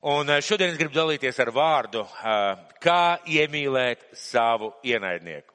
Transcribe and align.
Un 0.00 0.30
eh, 0.30 0.40
šodien 0.40 0.70
es 0.72 0.78
gribu 0.80 0.96
dalīties 0.96 1.36
ar 1.44 1.50
vārdu, 1.52 2.00
eh, 2.00 2.60
kā 2.80 3.20
iemīlēt 3.28 4.06
savu 4.16 4.70
ienaidnieku. 4.80 5.52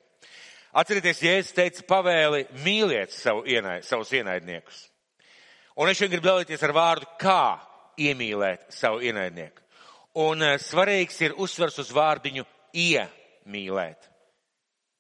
Atcerieties, 0.77 1.21
Jēzus 1.25 1.55
teica 1.57 1.85
pavēli 1.89 2.43
mīliet 2.61 3.09
savu 3.15 3.41
ienaid, 3.49 3.87
savus 3.87 4.11
ienaidniekus. 4.13 4.83
Un 5.81 5.89
es 5.89 5.97
šodien 5.97 6.19
gribu 6.19 6.29
dalīties 6.29 6.61
ar 6.67 6.75
vārdu, 6.77 7.09
kā 7.17 7.57
iemīlēt 7.97 8.69
savu 8.69 9.01
ienaidnieku. 9.01 9.65
Un 10.21 10.45
eh, 10.45 10.59
svarīgs 10.61 11.17
ir 11.25 11.33
uzsvers 11.41 11.81
uz 11.81 11.89
vārdiņu 11.95 12.45
iemīlēt. 12.85 14.11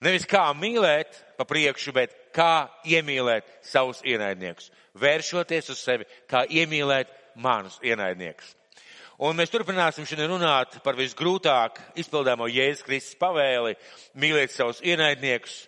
Nevis 0.01 0.25
kā 0.25 0.47
mīlēt 0.57 1.21
pa 1.37 1.45
priekšu, 1.45 1.93
bet 1.93 2.17
kā 2.33 2.65
iemīlēt 2.81 3.45
savus 3.61 4.01
ienaidniekus. 4.01 4.71
Vēršoties 4.97 5.69
uz 5.69 5.85
sevi, 5.85 6.09
kā 6.25 6.47
iemīlēt 6.49 7.13
manus 7.37 7.77
ienaidniekus. 7.85 8.55
Un 9.23 9.37
mēs 9.39 9.51
turpināsim 9.51 10.03
šodien 10.03 10.27
runāt 10.27 10.73
par 10.83 10.97
visgrūtāk 10.99 11.77
izpildāmo 12.01 12.49
Jēzus 12.51 12.83
Kristus 12.83 13.19
pavēli 13.19 13.77
mīlēt 14.19 14.51
savus 14.51 14.81
ienaidniekus. 14.83 15.61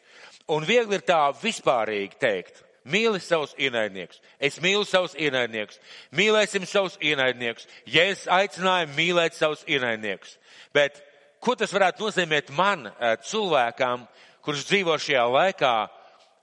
Un 0.52 0.68
viegli 0.68 1.00
ir 1.00 1.06
tā 1.08 1.22
vispārīgi 1.40 2.20
teikt. 2.20 2.64
Mīli 2.88 3.20
savus 3.24 3.54
ienaidniekus. 3.60 4.20
Es 4.40 4.60
mīlu 4.64 4.84
savus 4.88 5.16
ienaidniekus. 5.20 5.80
Mīlēsim 6.16 6.68
savus 6.68 6.96
ienaidniekus. 7.04 7.68
Jēzus 7.88 8.28
aicināja 8.32 8.88
mīlēt 8.96 9.36
savus 9.36 9.64
ienaidniekus. 9.68 10.38
Bet 10.76 11.00
ko 11.44 11.56
tas 11.56 11.72
varētu 11.72 12.04
nozīmēt 12.04 12.52
man, 12.56 12.88
eh, 12.88 13.16
cilvēkam, 13.24 14.08
kurš 14.44 14.68
dzīvo 14.68 14.96
šajā 15.00 15.24
laikā, 15.32 15.76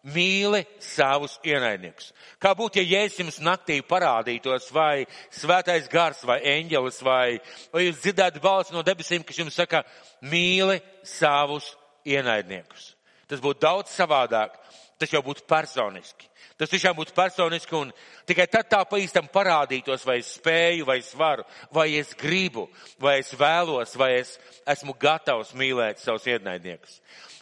mīli 0.04 0.64
savus 0.82 1.38
ienaidniekus. 1.46 2.10
Kā 2.42 2.52
būtu, 2.56 2.80
ja 2.80 3.00
Jēzus 3.00 3.22
jums 3.22 3.38
naktī 3.44 3.78
parādītos, 3.86 4.68
vai 4.74 5.06
svētais 5.32 5.88
gars, 5.92 6.20
vai 6.28 6.40
eņģelis, 6.54 7.00
vai, 7.06 7.38
vai 7.72 7.86
jūs 7.86 8.02
dzirdētu 8.02 8.42
balsi 8.44 8.76
no 8.76 8.84
debesīm, 8.84 9.24
kas 9.24 9.40
jums 9.40 9.56
saka, 9.56 9.84
mīli 10.28 10.80
savus 11.08 11.72
ienaidniekus. 12.04 12.92
Tas 13.30 13.40
būtu 13.40 13.64
daudz 13.64 13.94
savādāk, 13.96 14.58
tas 15.00 15.12
jau 15.12 15.22
būtu 15.24 15.46
personiski. 15.48 16.28
Tas 16.54 16.70
tiešām 16.70 16.94
būtu 16.94 17.14
personiski 17.16 17.74
un 17.74 17.88
tikai 18.30 18.46
tad 18.46 18.68
tā 18.70 18.78
pa 18.86 18.98
īstam 19.02 19.26
parādītos, 19.32 20.04
vai 20.06 20.20
es 20.20 20.36
spēju, 20.36 20.86
vai 20.86 21.00
es 21.00 21.10
varu, 21.18 21.42
vai 21.74 21.88
es 21.98 22.12
gribu, 22.14 22.68
vai 23.02 23.16
es 23.24 23.32
vēlos, 23.34 23.96
vai 23.98 24.12
es 24.20 24.36
esmu 24.70 24.94
gatavs 24.94 25.50
mīlēt 25.58 25.98
savus 25.98 26.28
ienaidniekus. 26.30 27.00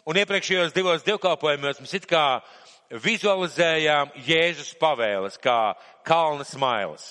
Un 0.09 0.17
iepriekšējos 0.17 0.73
divos 0.73 1.05
divkalpojumos 1.05 1.83
mēs 1.83 1.93
it 1.99 2.07
kā 2.09 2.41
vizualizējām 3.03 4.15
Jēzus 4.25 4.73
pavēles 4.81 5.37
kā 5.41 5.75
kalna 6.05 6.45
smailes. 6.47 7.05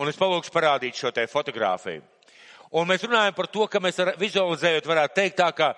Un 0.00 0.08
es 0.08 0.18
palūkšu 0.18 0.52
parādīt 0.52 0.96
šo 0.96 1.12
te 1.14 1.26
fotogrāfiju. 1.30 2.02
Un 2.74 2.88
mēs 2.88 3.04
runājam 3.04 3.36
par 3.36 3.46
to, 3.52 3.68
ka 3.70 3.78
mēs 3.84 4.00
vizualizējot 4.18 4.88
varētu 4.88 5.20
teikt 5.20 5.38
tā, 5.38 5.52
ka 5.54 5.74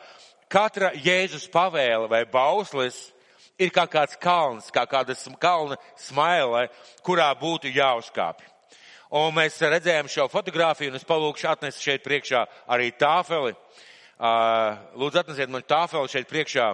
katra 0.48 0.94
Jēzus 0.94 1.50
pavēle 1.52 2.06
vai 2.08 2.22
bauslis 2.30 3.08
ir 3.58 3.72
kā 3.74 3.86
kāds 3.90 4.18
kalns, 4.20 4.70
kā 4.72 4.84
kāda 4.88 5.16
kalna 5.40 5.78
smaile, 5.96 6.68
kurā 7.02 7.32
būtu 7.40 7.72
jāuzkāpj. 7.72 8.44
Un 9.16 9.34
mēs 9.36 9.60
redzējām 9.62 10.08
šo 10.10 10.26
fotogrāfiju, 10.28 10.90
un 10.90 10.98
es 10.98 11.06
palūkšu 11.06 11.48
atnest 11.48 11.82
šeit 11.82 12.02
priekšā 12.04 12.42
arī 12.74 12.90
tāfeli. 12.98 13.54
Lūdzu, 14.98 15.20
atnesiet 15.20 15.52
man 15.52 15.62
tāfeli 15.62 16.10
šeit 16.10 16.26
priekšā, 16.28 16.72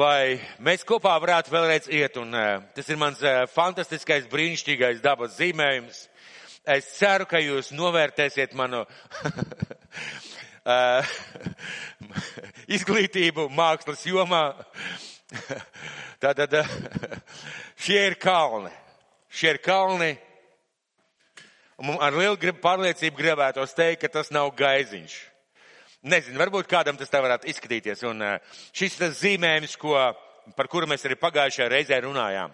lai 0.00 0.40
mēs 0.64 0.86
kopā 0.88 1.12
varētu 1.20 1.52
vēlreiz 1.52 1.90
iet. 1.92 2.16
Un 2.16 2.32
tas 2.74 2.88
ir 2.88 2.98
mans 2.98 3.20
fantastiskais, 3.52 4.30
brīnišķīgais 4.32 5.04
dabas 5.04 5.36
zīmējums. 5.36 6.06
Es 6.64 6.88
ceru, 6.96 7.28
ka 7.28 7.42
jūs 7.42 7.74
novērtēsiet 7.76 8.56
manu 8.56 8.86
izglītību 12.76 13.50
mākslas 13.52 14.04
jomā. 14.08 14.44
Tātad 16.22 16.56
šie 17.84 18.00
ir 18.10 18.18
kalni. 18.20 18.72
Šie 19.34 19.54
ir 19.56 19.60
kalni. 19.64 20.14
Un 21.82 21.96
ar 21.98 22.14
lielu 22.14 22.54
pārliecību 22.62 23.18
gribētos 23.18 23.74
teikt, 23.74 24.04
ka 24.04 24.12
tas 24.20 24.30
nav 24.34 24.52
gaiziņš. 24.54 25.16
Nezinu, 26.04 26.36
varbūt 26.36 26.68
kādam 26.68 26.98
tas 27.00 27.08
tā 27.10 27.22
varētu 27.24 27.48
izskatīties. 27.48 28.04
Un 28.06 28.20
eh, 28.22 28.56
šis 28.76 28.98
tas 29.00 29.16
zīmējums, 29.22 29.78
ko, 29.80 29.96
par 30.52 30.68
kuru 30.68 30.86
mēs 30.90 31.06
arī 31.08 31.16
pagājušajā 31.16 31.70
reizē 31.72 32.02
runājām. 32.04 32.52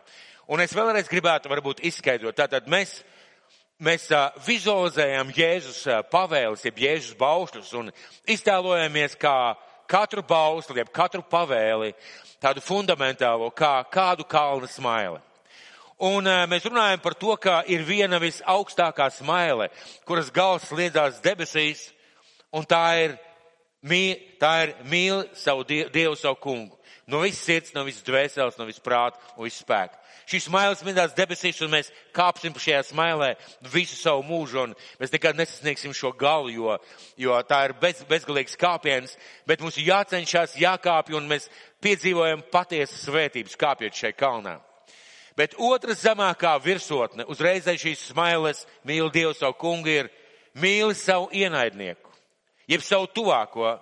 Un 0.50 0.62
es 0.62 0.75
vēlreiz 0.75 1.10
gribētu 1.10 1.50
varbūt 1.50 1.82
izskaidrot. 1.91 2.38
Tātad 2.38 2.70
mēs, 2.70 3.00
mēs 3.82 4.06
uh, 4.14 4.30
vizualizējam 4.47 5.34
Jēzus 5.34 5.82
uh, 5.86 6.00
pavēles, 6.10 6.64
jeb 6.66 6.80
Jēzus 6.82 7.19
baušļus 7.19 7.75
un 7.78 7.92
iztēlojamies 8.30 9.14
kā 9.20 9.34
katru 9.91 10.25
bausli, 10.26 10.80
jeb 10.80 10.91
katru 10.94 11.22
pavēli, 11.26 11.92
tādu 12.42 12.62
fundamentālo, 12.64 13.50
kā 13.54 13.78
kādu 13.92 14.26
kalnu 14.28 14.68
smaili. 14.70 15.20
Un 16.00 16.24
uh, 16.24 16.46
mēs 16.48 16.64
runājam 16.64 17.00
par 17.04 17.14
to, 17.20 17.34
ka 17.36 17.60
ir 17.68 17.84
viena 17.84 18.20
visaugstākā 18.20 19.10
smaile, 19.12 19.68
kuras 20.08 20.30
gals 20.32 20.64
sliedzās 20.70 21.20
debesīs, 21.24 21.90
un 22.56 22.64
tā 22.64 22.84
ir 23.04 23.18
Mī, 23.80 24.12
tā 24.36 24.50
ir 24.66 24.74
mīl 24.92 25.22
savu 25.32 25.64
dievu, 25.64 25.88
dievu, 25.94 26.16
savu 26.20 26.36
kungu. 26.36 26.76
No 27.08 27.22
visas 27.24 27.40
sirds, 27.46 27.72
no 27.72 27.86
visas 27.86 28.04
dvēseles, 28.04 28.58
no 28.60 28.66
visas 28.68 28.84
prāta 28.84 29.16
un 29.38 29.46
visas 29.46 29.64
spēka. 29.64 29.96
Šis 30.30 30.46
smailis 30.46 30.84
minēts 30.86 31.16
debesīs, 31.16 31.58
un 31.64 31.72
mēs 31.72 31.88
kāpsim 32.14 32.54
šajā 32.54 32.84
smailē 32.86 33.32
visu 33.72 33.96
savu 33.98 34.22
mūžu, 34.28 34.62
un 34.62 34.74
mēs 35.00 35.10
nekad 35.10 35.38
nesasniegsim 35.38 35.94
šo 35.96 36.12
galu, 36.14 36.52
jo, 36.54 36.76
jo 37.18 37.38
tā 37.48 37.64
ir 37.66 37.74
bez, 37.82 38.04
bezgalīgs 38.06 38.58
kāpiens, 38.60 39.16
bet 39.48 39.64
mums 39.64 39.78
ir 39.80 39.88
jācenšas, 39.91 40.54
jākāpj, 40.60 41.16
un 41.18 41.26
mēs 41.30 41.48
piedzīvojam 41.82 42.44
patiesas 42.52 43.08
svētības 43.08 43.58
kāpjot 43.58 44.04
šai 44.04 44.12
kalnā. 44.14 44.60
Bet 45.38 45.56
otra 45.58 45.96
zemākā 45.98 46.54
virsotne, 46.62 47.26
uzreiz 47.26 47.66
aiz 47.70 47.82
šīs 47.82 48.10
smailes, 48.12 48.62
mīl 48.86 49.10
Dievu 49.10 49.34
savu 49.34 49.58
kungu, 49.58 49.91
ir 49.91 50.14
mīli 50.54 50.94
savu 50.94 51.30
ienaidnieku 51.34 52.10
jeb 52.70 52.84
savu 52.86 53.08
tuvāko. 53.14 53.78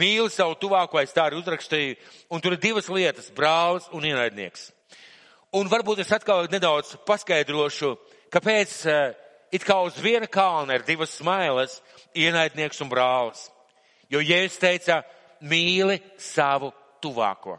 Mīli 0.00 0.30
savu 0.32 0.56
tuvāko, 0.56 0.96
es 1.02 1.12
tā 1.12 1.26
arī 1.28 1.36
uzrakstīju, 1.42 1.96
un 2.32 2.40
tur 2.40 2.54
ir 2.54 2.62
divas 2.62 2.88
lietas- 2.88 3.28
brālis 3.36 3.90
un 3.92 4.04
ienaidnieks. 4.08 4.72
Un 5.52 5.68
varbūt 5.68 6.00
es 6.00 6.12
atkal 6.16 6.46
nedaudz 6.48 6.94
paskaidrošu, 7.04 7.90
kāpēc 8.32 8.76
uh, 8.88 9.10
it 9.52 9.66
kā 9.68 9.76
uz 9.84 9.98
viena 10.00 10.24
kalna 10.24 10.78
ir 10.78 10.86
divas 10.86 11.12
smailes- 11.18 11.82
ienaidnieks 12.24 12.80
un 12.80 12.88
brālis. 12.88 13.50
Jo 14.08 14.20
Jēzus 14.20 14.58
teica, 14.58 15.02
mīli 15.42 16.00
savu 16.16 16.72
tuvāko. 17.02 17.58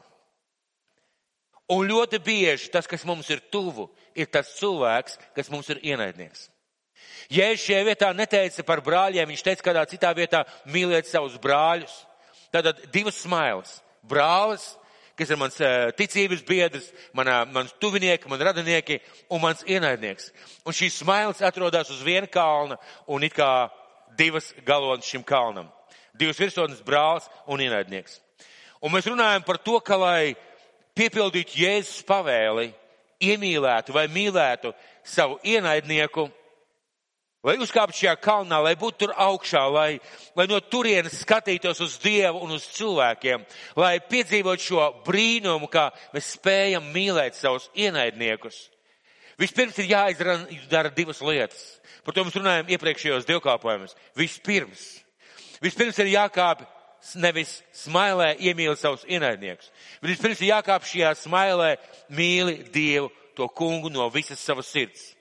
Un 1.69 1.87
ļoti 1.87 2.17
bieži 2.19 2.71
tas, 2.71 2.87
kas 2.87 3.05
mums 3.05 3.29
ir 3.29 3.41
tuvu, 3.51 3.87
ir 4.15 4.25
tas 4.25 4.49
cilvēks, 4.57 5.17
kas 5.35 5.49
mums 5.49 5.69
ir 5.69 5.77
ienaidnieks. 5.77 6.49
Jēzus 7.29 7.67
šajā 7.67 7.83
vietā 7.85 8.09
neteica 8.15 8.65
par 8.65 8.81
brāļiem, 8.81 9.29
viņš 9.29 9.43
teica 9.43 9.69
kādā 9.69 9.85
citā 9.85 10.15
vietā 10.17 10.43
mīliet 10.65 11.05
savus 11.05 11.37
brāļus. 11.37 11.93
Tātad 12.51 12.91
divas 12.91 13.21
smailes. 13.21 13.81
Brālis, 14.03 14.75
kas 15.17 15.29
ir 15.29 15.39
mans 15.39 15.59
uh, 15.61 15.91
ticības 15.97 16.41
biedrs, 16.47 16.89
manā, 17.17 17.43
mans 17.49 17.73
tuvinieki, 17.81 18.29
man 18.29 18.41
radinieki 18.49 18.99
un 19.29 19.41
mans 19.43 19.63
ienaidnieks. 19.69 20.31
Un 20.65 20.75
šīs 20.75 20.99
smailes 21.03 21.43
atrodas 21.45 21.91
uz 21.93 22.01
viena 22.05 22.29
kalna 22.31 22.79
un 23.07 23.23
it 23.23 23.35
kā 23.37 23.69
divas 24.17 24.51
galonas 24.65 25.09
šim 25.09 25.23
kalnam. 25.25 25.69
Divas 26.13 26.39
virsotnes 26.41 26.83
brālis 26.85 27.29
un 27.49 27.61
ienaidnieks. 27.61 28.19
Un 28.83 28.91
mēs 28.93 29.07
runājam 29.07 29.45
par 29.45 29.57
to, 29.63 29.79
ka 29.79 29.97
lai 29.97 30.33
piepildītu 30.97 31.61
Jēzus 31.61 32.03
pavēli, 32.05 32.71
iemīlētu 33.23 33.93
vai 33.95 34.07
mīlētu 34.11 34.73
savu 35.07 35.39
ienaidnieku, 35.47 36.27
lai 37.43 37.57
uzkāptu 37.61 37.99
šajā 37.99 38.15
kalnā, 38.23 38.59
lai 38.63 38.73
būtu 38.79 39.03
tur 39.03 39.13
augšā, 39.19 39.63
lai, 39.71 39.89
lai 40.37 40.45
no 40.49 40.59
turienes 40.63 41.19
skatītos 41.21 41.81
uz 41.83 41.97
Dievu 42.03 42.43
un 42.45 42.55
uz 42.55 42.67
cilvēkiem, 42.75 43.43
lai 43.79 43.97
piedzīvot 44.09 44.63
šo 44.63 44.89
brīnumu, 45.05 45.67
kā 45.71 45.89
mēs 46.15 46.33
spējam 46.37 46.91
mīlēt 46.95 47.35
savus 47.37 47.69
ienaidniekus. 47.75 48.69
Vispirms 49.39 49.79
ir 49.81 49.89
jāizdara 49.91 50.91
divas 50.93 51.19
lietas. 51.25 51.63
Par 52.05 52.15
to 52.15 52.23
mēs 52.23 52.35
runājam 52.37 52.69
iepriekšējos 52.75 53.25
divkāpojumus. 53.27 53.95
Vispirms. 54.19 54.83
Vispirms 55.63 55.99
ir 56.03 56.11
jākāp 56.13 56.65
nevis 57.19 57.57
smailē 57.75 58.33
iemīli 58.39 58.75
savus 58.79 59.03
ienaidniekus, 59.09 59.71
bet 59.99 60.13
vispirms 60.13 60.41
ir 60.41 60.53
jākāp 60.53 60.85
šajā 60.87 61.11
smailē 61.19 61.73
mīli 62.15 62.61
Dievu, 62.71 63.11
to 63.35 63.47
kungu 63.49 63.91
no 63.91 64.07
visas 64.13 64.39
savas 64.39 64.69
sirds. 64.71 65.12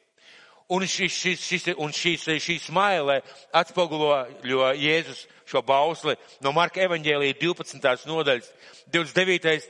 Un 0.73 0.87
šis, 0.89 1.13
šis, 1.13 1.45
šis, 1.45 1.69
un 1.77 1.93
šis, 1.93 2.25
šī 2.41 2.57
smailē 2.63 3.19
atspogulo 3.61 4.15
Jēzus 4.79 5.27
šo 5.49 5.61
bausli 5.67 6.17
no 6.41 6.53
Marka 6.57 6.81
evaņģēlīja 6.87 7.37
12. 7.41 8.07
nodaļas 8.09 8.49
29. 8.95 9.69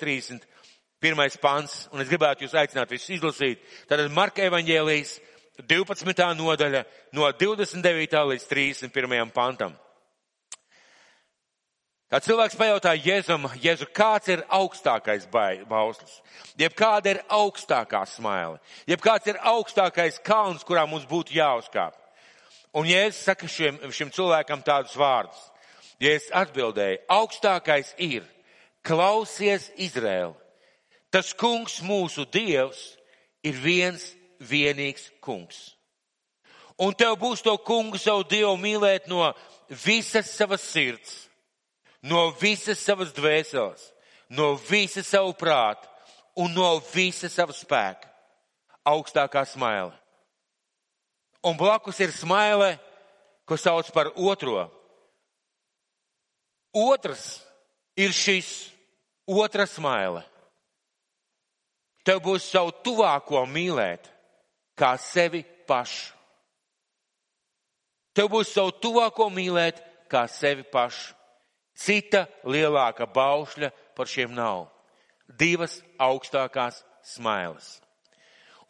31. 1.03 1.39
pants. 1.43 1.87
Un 1.93 2.05
es 2.05 2.11
gribētu 2.11 2.47
jūs 2.47 2.55
aicināt 2.59 2.95
visus 2.95 3.17
izlasīt. 3.17 3.63
Tātad 3.91 4.13
Marka 4.15 4.45
evaņģēlijas 4.47 5.17
12. 5.69 6.29
nodaļa 6.39 6.85
no 7.19 7.27
29. 7.29 8.23
līdz 8.33 8.47
31. 8.51 9.33
pantam. 9.35 9.75
Tā 12.13 12.19
cilvēks 12.21 12.59
pajautā 12.61 12.91
Jēzum, 12.93 13.47
Jēzu, 13.57 13.87
kāds 13.97 14.29
ir 14.29 14.43
augstākais 14.53 15.23
bauslis? 15.33 16.19
Jeb 16.61 16.75
kāda 16.77 17.15
ir 17.15 17.21
augstākā 17.33 18.03
smaile? 18.05 18.59
Jeb 18.85 19.01
kāds 19.01 19.31
ir 19.33 19.39
augstākais 19.41 20.19
kalns, 20.21 20.61
kurā 20.61 20.83
mums 20.85 21.07
būtu 21.09 21.33
jāuzkāp? 21.39 21.97
Un 22.77 22.85
Jēzus 22.91 23.23
saka 23.31 23.49
šim, 23.49 23.81
šim 23.97 24.13
cilvēkam 24.13 24.61
tādus 24.61 24.93
vārdus. 24.93 25.41
Jēzus 26.05 26.29
atbildēja, 26.43 27.01
augstākais 27.17 27.95
ir, 27.97 28.29
klausies 28.85 29.71
Izraēlu. 29.81 30.37
Tas 31.09 31.33
kungs 31.33 31.81
mūsu 31.81 32.29
dievs 32.29 32.91
ir 33.41 33.57
viens 33.57 34.11
vienīgs 34.37 35.09
kungs. 35.25 35.71
Un 36.77 36.93
tev 36.93 37.17
būs 37.17 37.41
to 37.41 37.57
kungu 37.57 37.97
savu 37.97 38.29
dievu 38.29 38.59
mīlēt 38.61 39.09
no 39.09 39.33
visas 39.73 40.29
savas 40.37 40.61
sirds 40.61 41.23
no 42.03 42.31
visas 42.41 42.83
savas 42.83 43.13
dvēseles, 43.15 43.91
no 44.31 44.55
visa 44.69 45.03
savu 45.07 45.35
prātu 45.39 45.89
un 46.37 46.53
no 46.55 46.79
visa 46.93 47.31
sava 47.31 47.55
spēka. 47.55 48.09
Augstākā 48.89 49.45
smaile. 49.47 49.95
Un 51.47 51.55
blakus 51.59 52.01
ir 52.03 52.11
smaile, 52.15 52.75
ko 53.47 53.59
sauc 53.59 53.91
par 53.95 54.11
otro. 54.17 54.65
Otrs 56.75 57.43
ir 57.95 58.15
šis 58.17 58.73
otra 59.27 59.67
smaile. 59.71 60.25
Tev 62.03 62.19
būs 62.25 62.49
savu 62.51 62.73
tuvāko 62.83 63.45
mīlēt, 63.47 64.09
kā 64.75 64.97
sevi 64.99 65.45
pašu. 65.69 66.17
Tev 68.13 68.29
būs 68.33 68.51
savu 68.51 68.75
tuvāko 68.83 69.29
mīlēt, 69.31 69.79
kā 70.11 70.27
sevi 70.29 70.67
pašu. 70.67 71.15
Cita 71.83 72.27
lielāka 72.47 73.09
baušļa 73.11 73.73
par 73.97 74.11
šiem 74.11 74.35
nav. 74.37 74.69
Divas 75.27 75.81
augstākās 75.99 76.83
smailes. 77.03 77.81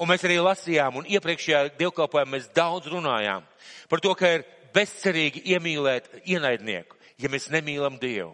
Un 0.00 0.08
mēs 0.10 0.24
arī 0.26 0.38
lasījām, 0.42 0.96
un 0.98 1.08
iepriekšējā 1.10 1.76
dievkalpojumā 1.78 2.38
mēs 2.38 2.48
daudz 2.56 2.88
runājām 2.90 3.44
par 3.90 4.00
to, 4.02 4.14
ka 4.18 4.38
ir 4.38 4.46
bezcerīgi 4.74 5.44
iemīlēt 5.52 6.08
ienaidnieku, 6.24 6.96
ja 7.20 7.30
mēs 7.30 7.50
nemīlam 7.52 8.00
Dievu. 8.00 8.32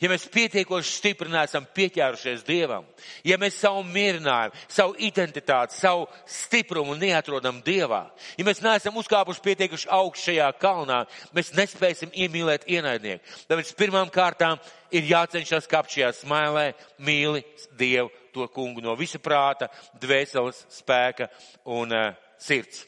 Ja 0.00 0.10
mēs 0.12 0.26
pietiekoši 0.32 0.92
stipri 0.92 1.30
neesam 1.32 1.64
pieķērušies 1.76 2.44
Dievam, 2.46 2.84
ja 3.24 3.38
mēs 3.40 3.58
savu 3.62 3.80
mierinājumu, 3.86 4.58
savu 4.68 4.96
identitāti, 5.08 5.76
savu 5.78 6.04
stiprumu 6.28 6.96
neatrodam 7.00 7.62
Dievā, 7.64 8.02
ja 8.36 8.46
mēs 8.46 8.60
neesam 8.64 8.98
uzkāpuši 9.00 9.44
pietiekuši 9.46 9.90
augstu 9.96 10.30
šajā 10.30 10.50
kalnā, 10.60 11.02
mēs 11.36 11.54
nespēsim 11.56 12.12
iemīlēt 12.12 12.68
ienaidnieku. 12.68 13.24
Tāpēc 13.48 13.72
pirmām 13.78 14.12
kārtām 14.12 14.60
ir 14.92 15.08
jācenšas 15.08 15.68
kāpt 15.70 15.96
šajā 15.96 16.12
smailē, 16.20 16.70
mīli 17.00 17.44
Dievu, 17.78 18.12
to 18.36 18.48
kungu 18.52 18.84
no 18.84 18.96
visa 19.00 19.20
prāta, 19.22 19.70
dvēseles, 20.00 20.66
spēka 20.76 21.30
un 21.72 21.94
uh, 21.96 22.10
sirds. 22.38 22.84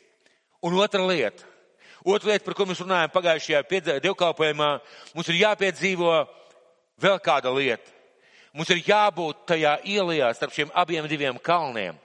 Un 0.61 0.77
otra 0.77 1.05
lieta. 1.07 1.47
Otra 2.05 2.33
lieta, 2.33 2.45
par 2.47 2.55
ko 2.57 2.67
mēs 2.69 2.81
runājam 2.83 3.11
pagājušajā 3.13 3.63
dievkalpojumā, 4.05 4.69
mums 5.15 5.31
ir 5.33 5.41
jāpiedzīvo 5.43 6.13
Vēl 7.03 7.21
kāda 7.23 7.53
lieta. 7.55 7.95
Mums 8.55 8.71
ir 8.75 8.83
jābūt 8.83 9.45
tajā 9.53 9.79
ielā 9.87 10.33
starp 10.35 10.55
šiem 10.57 10.71
abiem 10.75 11.07
diviem 11.07 11.39
kalniem. 11.39 11.99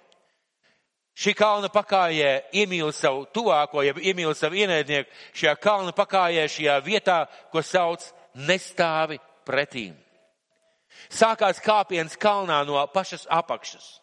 Šī 1.14 1.36
kalna 1.38 1.70
pakājē 1.70 2.50
iemīl 2.58 2.90
savu 2.94 3.28
tuvāko, 3.30 3.84
ja 3.86 3.94
iemīl 3.94 4.34
savu 4.34 4.58
ienaidnieku, 4.58 5.12
šajā 5.38 5.54
kalna 5.62 5.94
pakājē, 5.94 6.48
šajā 6.50 6.78
vietā, 6.86 7.18
ko 7.54 7.62
sauc 7.62 8.08
nestāvi 8.34 9.20
pretīm. 9.46 9.94
Sākās 11.14 11.62
kāpiens 11.62 12.18
kalnā 12.18 12.64
no 12.66 12.82
pašas 12.94 13.28
apakšas. 13.30 14.00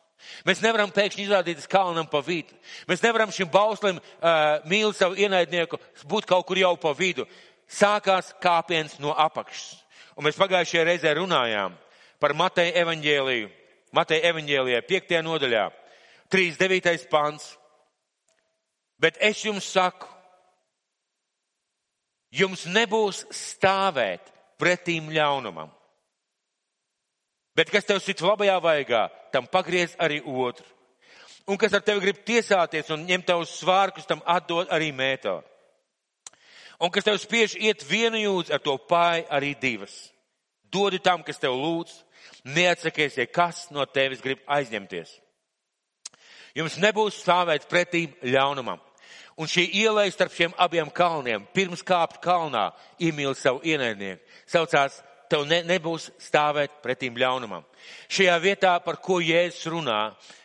Mēs 0.46 0.60
nevaram 0.62 0.92
pēkšņi 0.94 1.24
izrādīties 1.24 1.68
kalnam 1.70 2.06
pa 2.06 2.20
vidu. 2.22 2.54
Mēs 2.86 3.02
nevaram 3.02 3.32
šim 3.34 3.48
bauslim 3.50 3.98
uh, 3.98 4.60
mīl 4.68 4.92
savu 4.94 5.18
ienaidnieku 5.18 5.80
būt 6.06 6.28
kaut 6.30 6.46
kur 6.46 6.60
jau 6.60 6.74
pa 6.78 6.92
vidu. 6.94 7.26
Sākās 7.70 8.30
kāpiens 8.42 8.98
no 9.02 9.14
apakšas. 9.16 9.80
Un 10.20 10.26
mēs 10.28 10.36
pagājušajā 10.36 10.82
reizē 10.84 11.14
runājām 11.16 11.72
par 12.20 12.34
Mateja 12.36 12.74
evaņģēliju. 12.82 13.46
Mateja 13.96 14.28
evaņģēlijā 14.28 14.80
5. 14.84 15.14
nodaļā, 15.24 15.62
39. 16.28 17.06
pants. 17.08 17.46
Bet 19.00 19.16
es 19.24 19.40
jums 19.40 19.64
saku, 19.64 20.04
jums 22.36 22.66
nebūs 22.68 23.22
stāvēt 23.32 24.28
pretīm 24.60 25.08
ļaunumam. 25.08 25.72
Bet 27.56 27.72
kas 27.72 27.88
tev 27.88 28.02
sit 28.04 28.20
labajā 28.20 28.58
vaigā, 28.60 29.06
tam 29.32 29.48
pagriez 29.48 29.96
arī 29.96 30.20
otru. 30.20 30.68
Un 31.48 31.56
kas 31.56 31.72
ar 31.72 31.80
tevi 31.80 32.04
grib 32.04 32.20
tiesāties 32.28 32.92
un 32.92 33.08
ņemt 33.08 33.32
tavus 33.32 33.56
svārkus, 33.56 34.04
tam 34.04 34.20
atdod 34.28 34.68
arī 34.68 34.92
mētā. 34.92 35.40
Un 36.80 36.88
kas 36.88 37.04
tev 37.04 37.18
spiež 37.20 37.58
iet 37.60 37.82
vienu 37.84 38.16
jūdzi, 38.16 38.54
ar 38.56 38.62
to 38.64 38.78
pāri 38.88 39.26
arī 39.28 39.52
divas. 39.60 40.08
Dodi 40.72 41.00
tam, 41.02 41.20
kas 41.26 41.40
tev 41.40 41.52
lūdz, 41.52 41.92
neatsakies, 42.44 43.18
ja 43.20 43.26
kas 43.28 43.66
no 43.74 43.84
tevis 43.84 44.22
grib 44.24 44.40
aizņemties. 44.48 45.12
Jums 46.56 46.78
nebūs 46.80 47.20
stāvēt 47.20 47.68
pretī 47.70 48.06
ļaunumam. 48.24 48.80
Un 49.40 49.48
šī 49.48 49.66
ielai 49.82 50.08
starp 50.12 50.32
šiem 50.34 50.56
abiem 50.60 50.88
kalniem, 50.92 51.44
pirms 51.54 51.84
kāpt 51.86 52.18
kalnā, 52.24 52.70
iemīl 53.00 53.36
savu 53.38 53.62
ienaidnieku, 53.64 54.20
saucās, 54.48 54.98
tev 55.30 55.46
ne, 55.48 55.60
nebūs 55.68 56.08
stāvēt 56.20 56.80
pretīm 56.82 57.16
ļaunumam. 57.20 57.64
Šajā 58.10 58.34
vietā, 58.42 58.74
par 58.84 58.98
ko 59.04 59.20
Jēzus 59.22 59.68
runā, 59.70 60.00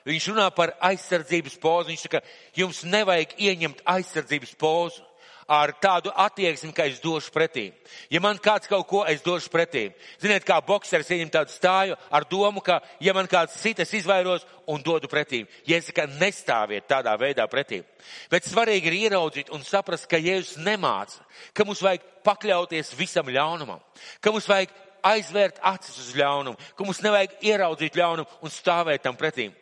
viņš 0.07 0.29
runā 0.31 0.45
par 0.55 0.75
aizsardzības 0.91 1.57
pozu. 1.63 1.89
Viņš 1.91 2.05
saka, 2.05 2.21
jums 2.55 2.83
nevajag 2.85 3.33
ieņemt 3.47 3.83
aizsardzības 3.95 4.55
pozu 4.61 5.03
ar 5.47 5.73
tādu 5.81 6.09
attieksmi, 6.09 6.71
ka 6.73 6.87
es 6.89 6.99
došu 7.01 7.31
pretī. 7.33 7.67
Ja 8.09 8.19
man 8.21 8.39
kāds 8.41 8.69
kaut 8.69 8.87
ko, 8.89 9.03
es 9.05 9.21
došu 9.25 9.51
pretī. 9.53 9.87
Ziniet, 10.21 10.45
kā 10.45 10.57
bokseris 10.65 11.11
ieņem 11.13 11.31
tādu 11.33 11.53
stāju 11.53 11.97
ar 12.09 12.25
domu, 12.29 12.63
ka, 12.65 12.79
ja 12.99 13.13
man 13.13 13.29
kāds 13.29 13.57
sit, 13.61 13.79
es 13.79 13.93
izvairos 13.93 14.45
un 14.67 14.81
dodu 14.81 15.09
pretī. 15.11 15.43
Jēzus, 15.69 15.93
nestāviet 16.17 16.89
tādā 16.89 17.13
veidā 17.21 17.45
pretī. 17.51 17.83
Bet 18.31 18.47
svarīgi 18.49 18.89
ir 18.89 18.97
ieraudzīt 19.05 19.53
un 19.53 19.63
saprast, 19.65 20.09
ka 20.09 20.17
Jēzus 20.17 20.57
nemāca, 20.57 21.21
ka 21.53 21.65
mums 21.65 21.83
vajag 21.85 22.05
pakļauties 22.25 22.95
visam 22.97 23.29
ļaunumam, 23.29 23.83
ka 24.21 24.33
mums 24.33 24.49
vajag 24.49 24.73
aizvērt 25.05 25.61
acis 25.61 25.97
uz 26.01 26.13
ļaunumu, 26.17 26.57
ka 26.73 26.85
mums 26.87 27.03
nevajag 27.05 27.37
ieraudzīt 27.45 27.97
ļaunumu 27.99 28.41
un 28.41 28.53
stāvēt 28.53 29.05
tam 29.05 29.17
pretīm. 29.19 29.53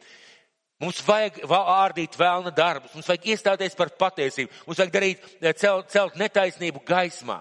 Mums 0.84 1.00
vajag 1.08 1.38
ārdīt 1.48 2.18
vēlna 2.20 2.52
darbus, 2.52 2.92
mums 2.92 3.08
vajag 3.08 3.30
iestāties 3.32 3.76
par 3.80 3.94
patiesību, 3.96 4.52
mums 4.68 4.80
vajag 4.82 4.92
darīt, 4.92 5.28
eh, 5.40 5.54
celt, 5.56 5.90
celt 5.94 6.16
netaisnību 6.20 6.84
gaismā. 6.84 7.40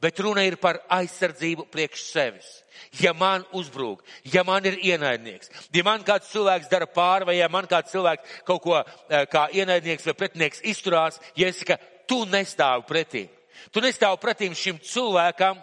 Bet 0.00 0.20
runa 0.20 0.44
ir 0.44 0.56
par 0.56 0.78
aizsardzību 0.90 1.66
priekš 1.72 2.02
sevis. 2.12 2.62
Ja 3.00 3.12
man 3.12 3.44
uzbrūk, 3.52 4.02
ja 4.24 4.44
man 4.44 4.64
ir 4.66 4.76
ienaidnieks, 4.76 5.50
ja 5.72 5.82
man 5.82 6.04
kāds 6.04 6.30
cilvēks 6.30 6.68
dara 6.68 6.86
pāri, 6.86 7.26
vai 7.26 7.36
ja 7.38 7.48
man 7.48 7.66
kāds 7.66 7.90
cilvēks 7.90 8.44
kaut 8.44 8.62
ko 8.62 8.76
eh, 8.78 9.26
kā 9.26 9.48
ienaidnieks 9.50 10.06
vai 10.06 10.14
pretinieks 10.14 10.62
izturās, 10.62 11.18
ja 11.34 11.48
es 11.48 11.58
saku, 11.58 11.78
tu 12.06 12.24
nestāvi 12.26 12.86
pretī. 12.86 13.28
Tu 13.72 13.80
nestāvi 13.80 14.20
pretīm 14.20 14.54
šim 14.54 14.78
cilvēkam, 14.78 15.58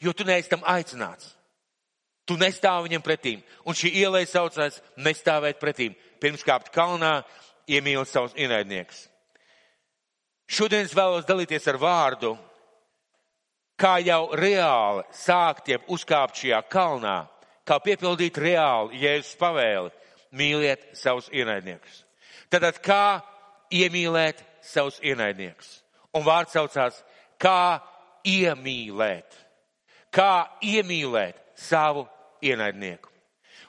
jo 0.00 0.12
tu 0.12 0.24
neesi 0.24 0.50
tam 0.50 0.60
aicināts. 0.66 1.32
Tu 2.26 2.34
nestāvi 2.36 2.88
viņam 2.88 3.02
pretīm. 3.06 3.42
Un 3.64 3.74
šī 3.74 3.92
ielai 4.02 4.26
saucās 4.26 4.82
nestāvēt 4.98 5.60
pretīm 5.62 5.94
pirms 6.20 6.44
kāpt 6.46 6.72
kalnā, 6.74 7.20
iemīl 7.66 8.04
savus 8.06 8.34
ienaidniekus. 8.38 9.06
Šodien 10.46 10.86
es 10.86 10.94
vēlos 10.94 11.26
dalīties 11.26 11.66
ar 11.66 11.78
vārdu, 11.82 12.36
kā 13.78 13.96
jau 14.04 14.28
reāli 14.38 15.02
sākt, 15.14 15.72
jeb 15.72 15.88
uzkāpt 15.90 16.38
šajā 16.38 16.60
kalnā, 16.70 17.16
kā 17.66 17.80
piepildīt 17.82 18.38
reāli 18.38 19.02
Jēzus 19.02 19.34
pavēli, 19.40 19.90
mīliet 20.36 20.84
savus 20.94 21.26
ienaidniekus. 21.34 22.04
Tātad 22.52 22.78
kā 22.84 23.18
iemīlēt 23.74 24.44
savus 24.62 25.00
ienaidniekus? 25.02 25.80
Un 26.14 26.24
vārds 26.24 26.54
saucās, 26.54 27.02
kā 27.42 27.82
iemīlēt. 28.26 29.34
Kā 30.14 30.46
iemīlēt 30.62 31.42
savu 31.58 32.06
ienaidnieku. 32.44 33.15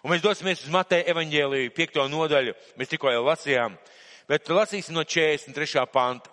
Un 0.04 0.13
mēs 0.13 0.24
dosimies 0.24 0.63
uz 0.63 0.72
Mateja 0.74 1.08
evaņģēliju, 1.13 1.74
piekto 1.75 2.06
nodaļu, 2.12 2.54
mēs 2.77 2.92
tikko 2.92 3.12
jau 3.12 3.24
lasījām, 3.25 3.77
bet 4.30 4.50
lasīsim 4.50 4.96
no 4.96 5.04
43. 5.04 5.86
panta. 5.92 6.30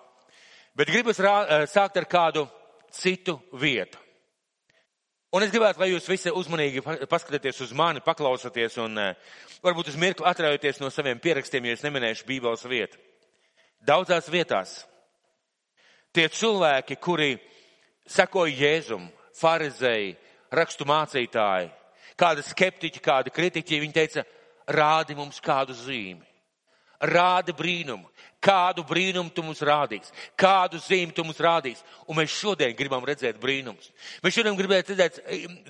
Bet 0.75 0.91
gribas 0.91 1.21
rā, 1.23 1.37
eh, 1.47 1.67
sākt 1.71 1.97
ar 1.97 2.05
kādu 2.05 2.49
citu 2.91 3.39
vietu. 3.53 3.99
Un 5.35 5.43
es 5.43 5.51
gribētu, 5.51 5.81
lai 5.81 5.91
jūs 5.91 6.07
visi 6.07 6.31
uzmanīgi 6.31 6.83
paskatāties 7.11 7.61
uz 7.61 7.73
mani, 7.73 8.01
paklausāties 8.01 8.79
un 8.79 8.99
eh, 8.99 9.15
varbūt 9.63 9.89
uz 9.91 9.97
mirkli 9.97 10.27
atraujoties 10.27 10.79
no 10.81 10.91
saviem 10.91 11.19
pierakstiem, 11.19 11.65
jo 11.65 11.73
es 11.73 11.83
neminēšu 11.83 12.27
Bībeles 12.29 12.67
vietu. 12.71 12.99
daudzās 13.85 14.29
vietās. 14.33 14.87
Tie 16.15 16.29
cilvēki, 16.29 16.97
kuri 16.97 17.35
sekoja 18.07 18.55
Jēzum, 18.55 19.09
farizēji, 19.35 20.15
rakstu 20.55 20.87
mācītāji, 20.89 21.71
kādi 22.19 22.45
skeptiķi, 22.47 23.03
kādi 23.05 23.33
kritiķi, 23.35 23.83
viņi 23.83 23.97
teica, 23.97 24.25
rādi 24.71 25.17
mums 25.19 25.41
kādu 25.45 25.77
zīmi. 25.77 26.25
Rādi 27.05 27.53
brīnumu. 27.53 28.07
Kādu 28.45 28.85
brīnumu 28.85 29.33
tu 29.33 29.43
mums 29.43 29.63
rādīs? 29.65 30.11
Kādu 30.37 30.77
zīmi 30.81 31.15
tu 31.17 31.25
mums 31.25 31.41
rādīs? 31.41 31.81
Un 32.09 32.19
mēs 32.19 32.33
šodien 32.33 32.75
gribam 32.77 33.05
redzēt 33.05 33.39
brīnumus. 33.41 33.89
Mēs 34.25 34.37
šodien 34.37 34.57
gribam 34.59 34.77
redzēt 34.77 35.17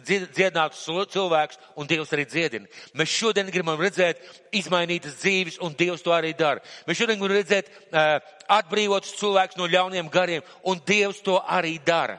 dziedinātus 0.03 0.83
cilvēkus, 1.15 1.61
un 1.79 1.91
Dievs 1.91 2.11
arī 2.15 2.27
dziedina. 2.27 2.67
Mēs 2.99 3.15
šodien 3.15 3.51
gribam 3.55 3.79
redzēt 3.79 4.23
izmainītas 4.59 5.21
dzīves, 5.23 5.61
un 5.63 5.75
Dievs 5.79 6.03
to 6.03 6.15
arī 6.15 6.35
dara. 6.35 6.63
Mēs 6.89 6.99
šodien 6.99 7.21
gribam 7.21 7.39
redzēt 7.39 7.71
uh, 7.71 8.19
atbrīvotus 8.59 9.15
cilvēkus 9.23 9.59
no 9.61 9.71
ļauniem 9.71 10.11
gariem, 10.11 10.43
un 10.67 10.83
Dievs 10.87 11.23
to 11.23 11.39
arī 11.47 11.77
dara. 11.87 12.19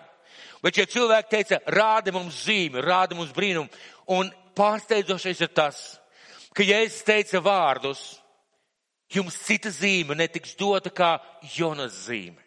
Bet 0.64 0.80
šie 0.80 0.88
cilvēki 0.90 1.30
teica, 1.30 1.60
rāda 1.70 2.10
mums 2.16 2.40
zīmi, 2.48 2.82
rāda 2.82 3.14
mums 3.14 3.36
brīnumu. 3.36 3.70
Un 4.08 4.30
pārsteidzošais 4.58 5.42
ir 5.42 5.52
tas, 5.56 5.80
ka 6.56 6.64
Jēzus 6.64 7.04
teica 7.08 7.42
vārdus, 7.44 8.02
jums 9.12 9.38
cita 9.46 9.72
zīme 9.74 10.16
netiks 10.18 10.56
dota 10.60 10.92
kā 10.94 11.18
Jonas 11.56 12.06
zīme. 12.08 12.42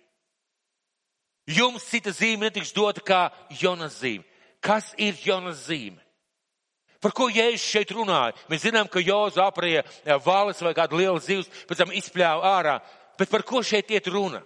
Jums 1.49 1.87
cita 1.89 2.13
zīme 2.13 2.49
netiks 2.49 2.75
dota 2.77 3.01
kā 3.01 3.29
Jonas 3.61 3.99
zīme. 4.03 4.25
Kas 4.61 4.93
ir 4.99 5.17
Jonas 5.25 5.67
zīme? 5.69 6.01
Par 7.01 7.15
ko 7.15 7.29
Jēzus 7.31 7.67
šeit 7.71 7.93
runāja? 7.95 8.35
Mēs 8.51 8.65
zinām, 8.67 8.89
ka 8.91 9.03
Jozu 9.03 9.43
aprēja 9.45 9.85
valas 10.25 10.61
vai 10.63 10.75
kādu 10.75 10.99
lielu 10.99 11.21
zivs, 11.23 11.51
pēc 11.71 11.79
tam 11.79 11.95
izpļāva 11.95 12.55
ārā. 12.59 12.79
Bet 13.19 13.31
par 13.31 13.45
ko 13.47 13.63
šeit 13.63 13.91
iet 13.95 14.11
runa? 14.11 14.43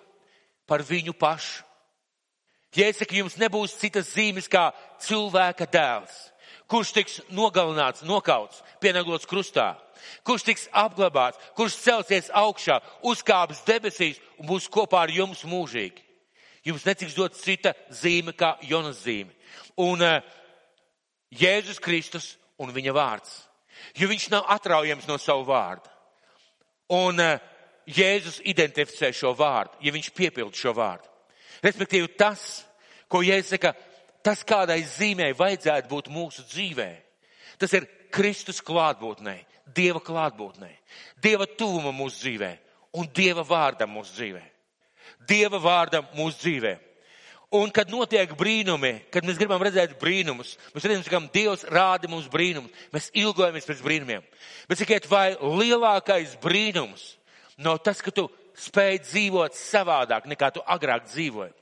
Par 0.68 0.84
viņu 0.84 1.16
pašu. 1.16 1.64
Jēsaka, 2.72 3.18
jums 3.20 3.36
nebūs 3.36 3.74
citas 3.76 4.14
zīmes 4.14 4.46
kā 4.48 4.70
cilvēka 5.04 5.66
dēls, 5.68 6.31
kurš 6.72 6.92
tiks 6.96 7.18
nogalināts, 7.34 8.04
nokauts, 8.08 8.62
pienaglots 8.80 9.28
krustā, 9.28 9.74
kurš 10.24 10.46
tiks 10.46 10.64
apglabāts, 10.72 11.40
kurš 11.58 11.76
celsies 11.82 12.30
augšā, 12.32 12.78
uzkāps 13.04 13.60
debesīs 13.68 14.20
un 14.40 14.48
būs 14.48 14.70
kopā 14.72 15.04
ar 15.04 15.12
jums 15.12 15.44
mūžīgi. 15.48 16.08
Jums 16.64 16.86
netiks 16.86 17.16
dot 17.18 17.34
cita 17.34 17.74
zīme 17.90 18.32
kā 18.38 18.54
Jonas 18.64 19.02
zīme. 19.02 19.34
Un 19.82 20.02
uh, 20.04 20.20
Jēzus 21.34 21.80
Kristus 21.82 22.36
un 22.62 22.70
viņa 22.72 22.94
vārds. 22.94 23.32
Jo 23.98 24.06
viņš 24.08 24.28
nav 24.30 24.46
atraujams 24.54 25.08
no 25.10 25.18
savu 25.18 25.42
vārdu. 25.48 25.90
Un 26.94 27.18
uh, 27.18 27.40
Jēzus 27.90 28.38
identificē 28.46 29.10
šo 29.10 29.34
vārdu, 29.34 29.74
ja 29.82 29.92
viņš 29.92 30.12
piepild 30.14 30.54
šo 30.54 30.70
vārdu. 30.76 31.10
Respektīvi 31.66 32.14
tas, 32.18 32.62
ko 33.10 33.24
Jēzus 33.26 33.56
saka, 33.56 33.74
tas 34.24 34.44
kādai 34.46 34.80
zīmē 34.86 35.32
vajadzētu 35.38 35.90
būt 35.90 36.10
mūsu 36.12 36.44
dzīvē. 36.48 36.90
Tas 37.58 37.74
ir 37.76 37.88
Kristus 38.12 38.62
klātbūtnē, 38.64 39.38
Dieva 39.72 40.02
klātbūtnē, 40.02 40.70
Dieva 41.22 41.46
tuvuma 41.46 41.92
mūsu 41.94 42.24
dzīvē 42.26 42.52
un 42.98 43.08
Dieva 43.14 43.44
vārdam 43.46 43.92
mūsu 43.94 44.16
dzīvē. 44.18 44.42
Dieva 45.28 45.60
vārdam 45.62 46.08
mūsu 46.16 46.42
dzīvē. 46.42 46.72
Un 47.52 47.68
kad 47.68 47.90
notiek 47.92 48.30
brīnumi, 48.32 48.94
kad 49.12 49.26
mēs 49.28 49.36
gribam 49.36 49.60
redzēt 49.60 49.98
brīnumus, 50.00 50.54
mēs 50.72 50.86
redzam, 50.88 51.04
ka 51.04 51.20
Dievs 51.34 51.66
rāda 51.68 52.08
mums 52.08 52.30
brīnumus, 52.32 52.72
mēs 52.94 53.10
ilgojamies 53.12 53.68
pēc 53.68 53.82
brīnumiem. 53.84 54.24
Bet 54.70 54.80
sakiet, 54.80 55.08
vai 55.10 55.34
lielākais 55.36 56.38
brīnums 56.40 57.10
nav 57.60 57.82
tas, 57.84 58.00
ka 58.00 58.08
tu 58.08 58.30
spēj 58.56 59.02
dzīvot 59.04 59.58
savādāk 59.58 60.30
nekā 60.32 60.48
tu 60.56 60.64
agrāk 60.64 61.04
dzīvoji? 61.10 61.52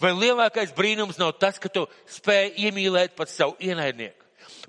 Vai 0.00 0.12
lielākais 0.16 0.72
brīnums 0.76 1.18
nav 1.20 1.34
tas, 1.40 1.58
ka 1.58 1.70
tu 1.72 1.86
spēj 2.10 2.54
iemīlēt 2.66 3.16
pat 3.18 3.32
savu 3.32 3.56
ienaidnieku? 3.60 4.20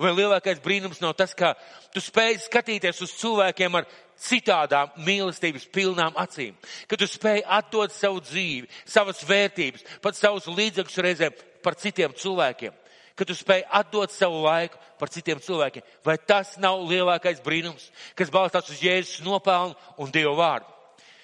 Vai 0.02 0.14
lielākais 0.16 0.62
brīnums 0.64 1.02
nav 1.02 1.16
tas, 1.20 1.34
ka 1.38 1.54
tu 1.94 2.02
spēj 2.04 2.40
skatīties 2.46 3.02
uz 3.04 3.14
cilvēkiem 3.20 3.76
ar 3.80 3.88
citādām 4.22 4.92
mīlestības 5.06 5.68
pilnām 5.74 6.16
acīm? 6.20 6.56
Ka 6.88 7.00
tu 7.00 7.08
spēj 7.10 7.44
atdot 7.46 7.94
savu 7.96 8.22
dzīvi, 8.24 8.70
savas 8.86 9.24
vērtības, 9.28 9.86
pat 10.04 10.18
savus 10.18 10.48
līdzekļus 10.50 11.02
reizēm 11.06 11.42
par 11.66 11.78
citiem 11.80 12.16
cilvēkiem? 12.18 12.78
Ka 13.18 13.28
tu 13.28 13.36
spēj 13.38 13.66
atdot 13.68 14.14
savu 14.14 14.40
laiku 14.46 14.80
par 14.98 15.12
citiem 15.14 15.42
cilvēkiem? 15.44 15.84
Vai 16.06 16.16
tas 16.18 16.56
nav 16.62 16.80
lielākais 16.90 17.44
brīnums, 17.44 17.90
kas 18.18 18.32
balstās 18.34 18.72
uz 18.72 18.82
Jēzus 18.82 19.22
nopelnu 19.26 19.76
un 20.02 20.14
Dievu 20.14 20.38
vārdu? 20.40 20.70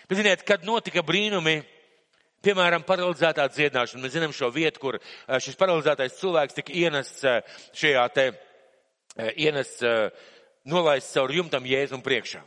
Bet 0.08 0.20
ziniet, 0.22 0.44
kad 0.48 0.64
notika 0.68 1.02
brīnumi, 1.04 1.62
Piemēram, 2.46 2.84
paralizētā 2.86 3.48
dziedināšana. 3.50 4.04
Mēs 4.04 4.14
zinām 4.14 4.34
šo 4.36 4.52
vietu, 4.54 4.82
kur 4.82 4.98
eh, 5.00 5.40
šis 5.42 5.58
paralizētais 5.58 6.20
cilvēks 6.20 6.58
tika 6.60 6.76
ienests 6.76 7.24
eh, 7.26 7.56
šajā 7.78 8.04
te, 8.14 8.28
eh, 9.18 9.32
ienests, 9.48 9.82
nolaists 10.68 11.16
caur 11.16 11.34
jumtam 11.34 11.66
Jēzum 11.66 12.04
priekšā. 12.06 12.44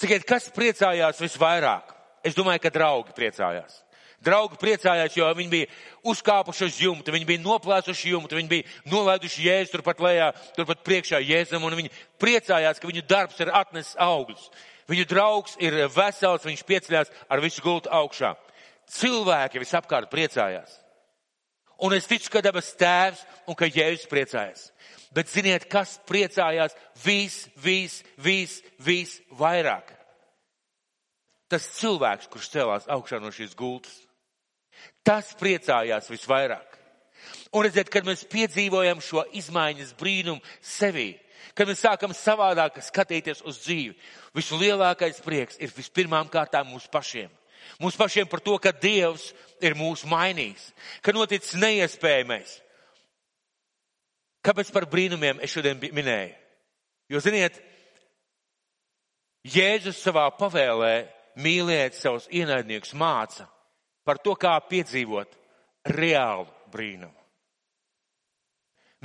Sakiet, 0.00 0.24
kas 0.26 0.48
priecājās 0.54 1.20
visvairāk? 1.22 1.94
Es 2.26 2.34
domāju, 2.36 2.64
ka 2.64 2.72
draugi 2.74 3.14
priecājās. 3.16 3.78
Draugi 4.20 4.58
priecājās, 4.60 5.14
jo 5.16 5.28
viņi 5.36 5.52
bija 5.52 5.68
uzkāpuši 6.10 6.66
uz 6.66 6.80
jumta, 6.82 7.12
viņi 7.14 7.28
bija 7.28 7.40
noplēsuši 7.44 8.10
jumtu, 8.12 8.36
viņi 8.36 8.50
bija 8.50 8.90
nolaiduši 8.92 9.46
jēzu 9.46 9.72
turpat 9.76 10.02
lejā, 10.04 10.26
turpat 10.58 10.82
priekšā 10.84 11.22
jēzum, 11.24 11.64
un 11.64 11.78
viņi 11.78 11.92
priecājās, 12.20 12.80
ka 12.80 12.90
viņu 12.90 13.06
darbs 13.08 13.40
ir 13.40 13.52
atnesis 13.54 13.96
augļus. 13.96 14.50
Viņu 14.90 15.06
draugs 15.08 15.56
ir 15.62 15.78
vesels, 15.94 16.44
viņš 16.44 16.66
pieceļās 16.68 17.12
ar 17.30 17.40
visu 17.40 17.64
gultu 17.64 17.92
augšā. 17.94 18.34
Cilvēki 18.90 19.62
visapkārt 19.62 20.10
priecājās. 20.10 20.72
Un 21.80 21.94
es 21.96 22.08
ticu, 22.08 22.28
ka 22.32 22.42
debes 22.44 22.74
tēvs 22.76 23.22
un 23.48 23.56
ka 23.56 23.68
Jēzus 23.70 24.08
priecājās. 24.10 24.66
Bet 25.16 25.30
ziniet, 25.32 25.64
kas 25.70 25.96
priecājās 26.06 26.76
vis, 27.04 27.46
vis, 27.56 28.00
vis, 28.20 28.58
vis 28.84 29.16
vairāk? 29.38 29.94
Tas 31.50 31.66
cilvēks, 31.80 32.28
kurš 32.30 32.50
celās 32.52 32.86
augšā 32.90 33.18
no 33.18 33.32
šīs 33.34 33.56
gultas. 33.58 33.96
Tas 35.02 35.32
priecājās 35.40 36.10
visvairāk. 36.12 36.76
Un 37.56 37.64
redziet, 37.66 37.90
kad 37.90 38.06
mēs 38.06 38.22
piedzīvojam 38.30 39.00
šo 39.02 39.24
izmaiņas 39.40 39.96
brīnumu 39.98 40.44
sevī, 40.62 41.14
kad 41.58 41.68
mēs 41.68 41.82
sākam 41.82 42.14
savādāk 42.14 42.78
skatīties 42.84 43.42
uz 43.48 43.58
dzīvi, 43.64 43.96
vislielākais 44.36 45.18
prieks 45.24 45.58
ir 45.58 45.72
vispirmām 45.74 46.30
kārtām 46.30 46.70
mūsu 46.70 46.92
pašiem. 46.92 47.39
Mums 47.78 47.98
pašiem 48.00 48.28
par 48.28 48.42
to, 48.42 48.56
ka 48.58 48.72
Dievs 48.72 49.30
ir 49.62 49.76
mūsu 49.78 50.08
mainījis, 50.10 50.70
ka 51.04 51.14
noticis 51.14 51.58
neiespējamais. 51.60 52.56
Kāpēc 54.44 54.70
par 54.72 54.88
brīnumiem 54.88 55.42
es 55.44 55.52
šodien 55.52 55.78
minēju? 55.78 56.34
Jo, 57.12 57.20
ziniet, 57.20 57.58
Jēzus 59.44 60.00
savā 60.00 60.26
pavēlē 60.36 61.08
mīlēt 61.40 61.96
savus 61.96 62.26
ienaidniekus 62.32 62.92
māca 62.96 63.46
par 64.04 64.20
to, 64.20 64.34
kā 64.36 64.56
piedzīvot 64.68 65.36
reālu 65.96 66.48
brīnumu. 66.72 67.16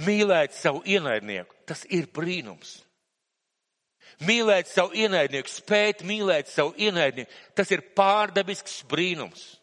Mīlēt 0.04 0.56
savu 0.56 0.82
ienaidnieku, 0.84 1.56
tas 1.68 1.86
ir 1.88 2.10
brīnums. 2.12 2.82
Mīlēt 4.24 4.70
savu 4.72 4.96
ienaidnieku, 4.96 5.52
spēt 5.52 6.06
mīlēt 6.08 6.48
savu 6.48 6.72
ienaidnieku, 6.80 7.32
tas 7.58 7.72
ir 7.76 7.84
pārdabisks 7.98 8.84
brīnums. 8.88 9.58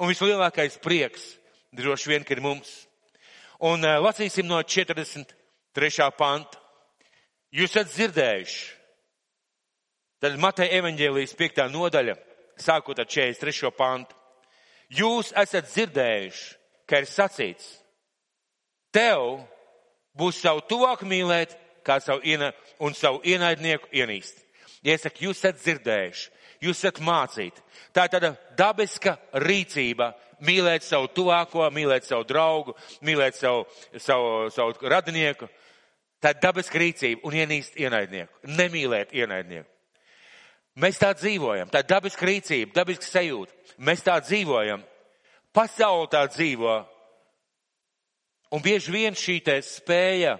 Un 0.00 0.08
vislielākais 0.08 0.78
prieks 0.80 1.34
droši 1.76 2.08
vien, 2.08 2.24
ka 2.24 2.32
ir 2.34 2.40
mums. 2.44 2.70
Un 3.62 3.84
uh, 3.84 3.98
lasīsim 4.02 4.48
no 4.48 4.62
43. 4.64 6.08
panta. 6.16 6.58
Jūs 7.52 7.76
esat 7.76 7.92
dzirdējuši. 7.92 8.62
Tad 10.22 10.38
Mateja 10.40 10.78
evaņģēlijas 10.78 11.34
5. 11.36 11.64
nodaļa, 11.74 12.14
sākot 12.62 13.00
ar 13.02 13.08
43. 13.10 13.72
pantu. 13.76 14.16
Jūs 14.92 15.32
esat 15.36 15.66
dzirdējuši, 15.66 16.44
ka 16.86 17.00
ir 17.02 17.08
sacīts, 17.10 17.66
tev 18.94 19.40
būs 20.18 20.38
savu 20.44 20.62
tuvāku 20.68 21.08
mīlēt, 21.08 21.56
kā 21.86 21.98
savu 22.00 22.22
iena, 22.24 22.52
un 22.80 22.94
savu 22.94 23.22
ienaidnieku 23.24 23.90
ienīst. 23.92 24.42
Ja 24.82 24.96
es 24.96 25.04
saku, 25.06 25.28
jūs 25.28 25.38
esat 25.38 25.60
dzirdējuši, 25.62 26.28
jūs 26.66 26.80
esat 26.82 27.00
mācīti. 27.04 27.62
Tā 27.94 28.06
ir 28.06 28.14
tāda 28.16 28.32
dabiska 28.58 29.16
rīcība 29.44 30.12
mīlēt 30.42 30.86
savu 30.86 31.10
tuvāko, 31.14 31.68
mīlēt 31.74 32.06
savu 32.08 32.26
draugu, 32.26 32.74
mīlēt 33.06 33.38
savu, 33.38 33.66
savu, 33.98 34.48
savu 34.54 34.90
radinieku. 34.90 35.48
Tā 36.22 36.34
ir 36.34 36.42
dabiska 36.42 36.78
rīcība 36.78 37.26
un 37.26 37.34
ienīst 37.34 37.78
ienaidnieku, 37.78 38.42
nemīlēt 38.58 39.14
ienaidnieku. 39.14 39.68
Mēs 40.82 40.96
tā 40.96 41.10
dzīvojam, 41.12 41.68
tā 41.68 41.82
ir 41.82 41.90
dabiska 41.90 42.26
rīcība, 42.26 42.72
dabiska 42.78 43.04
sajūta. 43.04 43.52
Mēs 43.84 44.04
tā 44.06 44.16
dzīvojam. 44.24 44.84
Pasaule 45.52 46.08
tā 46.08 46.22
dzīvo. 46.32 46.78
Un 48.52 48.62
bieži 48.64 48.92
vien 48.94 49.16
šī 49.16 49.40
spēja 49.64 50.38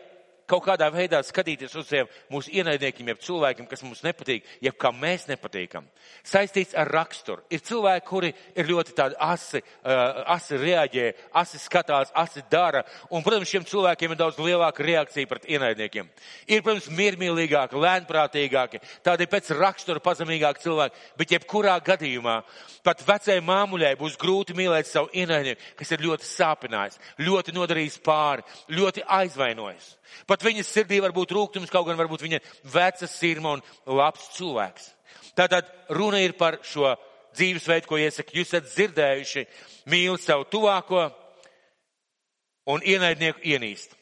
kaut 0.53 0.67
kādā 0.67 0.89
veidā 0.93 1.23
skatīties 1.25 1.75
uz 1.81 1.89
tiem 1.89 2.11
mūsu 2.33 2.53
ienaidniekiem, 2.53 3.13
jeb 3.13 3.23
cilvēkiem, 3.25 3.69
kas 3.71 3.83
mums 3.87 4.03
nepatīk, 4.05 4.47
jeb 4.65 4.77
kā 4.81 4.93
mēs 4.95 5.27
nepatīkam. 5.31 5.87
Saistīts 6.27 6.77
ar 6.79 6.91
raksturu. 6.93 7.45
Ir 7.53 7.63
cilvēki, 7.65 8.07
kuri 8.09 8.33
ir 8.59 8.69
ļoti 8.69 8.97
tādi 8.99 9.17
asi, 9.23 9.63
uh, 9.63 10.23
asi 10.35 10.59
reaģē, 10.61 11.07
asi 11.41 11.61
skatās, 11.63 12.13
asi 12.19 12.45
dara, 12.53 12.85
un, 13.11 13.25
protams, 13.25 13.49
šiem 13.49 13.67
cilvēkiem 13.69 14.13
ir 14.13 14.21
daudz 14.21 14.41
lielāka 14.43 14.85
reakcija 14.85 15.31
pret 15.31 15.49
ienaidniekiem. 15.51 16.11
Ir, 16.49 16.63
protams, 16.65 16.91
miermīlīgāki, 16.93 17.81
lēnprātīgāki, 17.87 18.83
tādi 19.07 19.29
pēc 19.31 19.53
rakstura 19.57 20.03
pazemīgāki 20.05 20.67
cilvēki, 20.67 21.03
bet 21.21 21.37
jebkurā 21.39 21.79
gadījumā 21.87 22.41
pat 22.85 23.03
vecai 23.07 23.39
māmuļai 23.45 23.95
būs 24.01 24.19
grūti 24.21 24.57
mīlēt 24.59 24.91
savu 24.91 25.11
ienaidnieku, 25.17 25.73
kas 25.79 25.95
ir 25.95 26.05
ļoti 26.05 26.29
sāpinājis, 26.29 27.01
ļoti 27.23 27.57
nodarījis 27.57 27.99
pāri, 28.05 28.47
ļoti 28.73 29.07
aizvainojis. 29.21 29.93
Pat 30.27 30.45
viņas 30.45 30.71
sirdī 30.71 31.01
var 31.03 31.15
būt 31.15 31.35
rūgtums, 31.35 31.71
kaut 31.73 31.87
gan 31.89 31.99
varbūt 31.99 32.25
viņa 32.27 32.43
veca 32.73 33.09
sirma 33.09 33.57
un 33.57 33.65
labs 33.87 34.29
cilvēks. 34.37 34.91
Tātad 35.39 35.69
runa 35.93 36.21
ir 36.23 36.37
par 36.39 36.61
šo 36.67 36.93
dzīvesveidu, 37.37 37.89
ko 37.89 37.99
iesaka. 38.01 38.35
Jūs 38.37 38.53
esat 38.53 38.69
dzirdējuši, 38.69 39.47
mīl 39.93 40.19
savu 40.21 40.47
tuvāko 40.53 41.07
un 42.73 42.85
ienaidnieku 42.85 43.43
ienīst. 43.55 43.97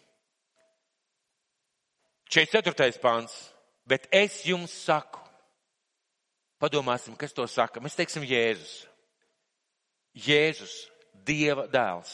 44. 2.31 3.01
pāns. 3.03 3.35
Bet 3.91 4.07
es 4.15 4.45
jums 4.47 4.71
saku, 4.85 5.19
padomāsim, 6.63 7.17
kas 7.19 7.35
to 7.35 7.47
saka. 7.51 7.83
Mēs 7.83 7.97
teiksim 7.99 8.23
Jēzus. 8.23 8.85
Jēzus, 10.15 10.75
Dieva 11.27 11.67
dēls. 11.71 12.13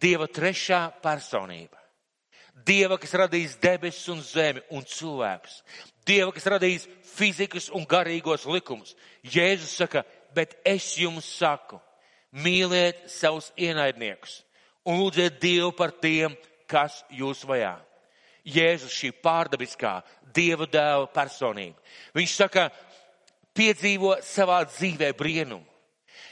Dieva 0.00 0.28
trešā 0.30 0.86
personība. 1.02 1.75
Dieva, 2.66 2.98
kas 2.98 3.14
radījis 3.14 3.58
debesis 3.62 4.08
un 4.10 4.22
zemi 4.24 4.62
un 4.74 4.82
cilvēkus. 4.86 5.60
Dieva, 6.06 6.32
kas 6.34 6.48
radījis 6.50 6.88
fizikas 7.16 7.68
un 7.74 7.86
garīgos 7.88 8.46
likumus. 8.50 8.96
Jēzus 9.22 9.76
saka, 9.78 10.02
bet 10.34 10.56
es 10.66 10.92
jums 10.98 11.28
saku, 11.38 11.78
mīliet 12.34 13.06
savus 13.10 13.52
ienaidniekus 13.56 14.42
un 14.86 15.00
lūdziet 15.00 15.40
Dievu 15.42 15.72
par 15.74 15.92
tiem, 16.02 16.34
kas 16.70 17.02
jūs 17.10 17.42
vajā. 17.46 17.74
Jēzus 18.46 18.94
šī 18.94 19.10
pārdabiskā 19.22 19.98
Dieva 20.34 20.68
dēla 20.70 21.08
personība. 21.10 21.80
Viņš 22.14 22.34
saka, 22.38 22.68
piedzīvo 23.56 24.16
savā 24.22 24.60
dzīvē 24.68 25.10
brīnumu. 25.18 25.64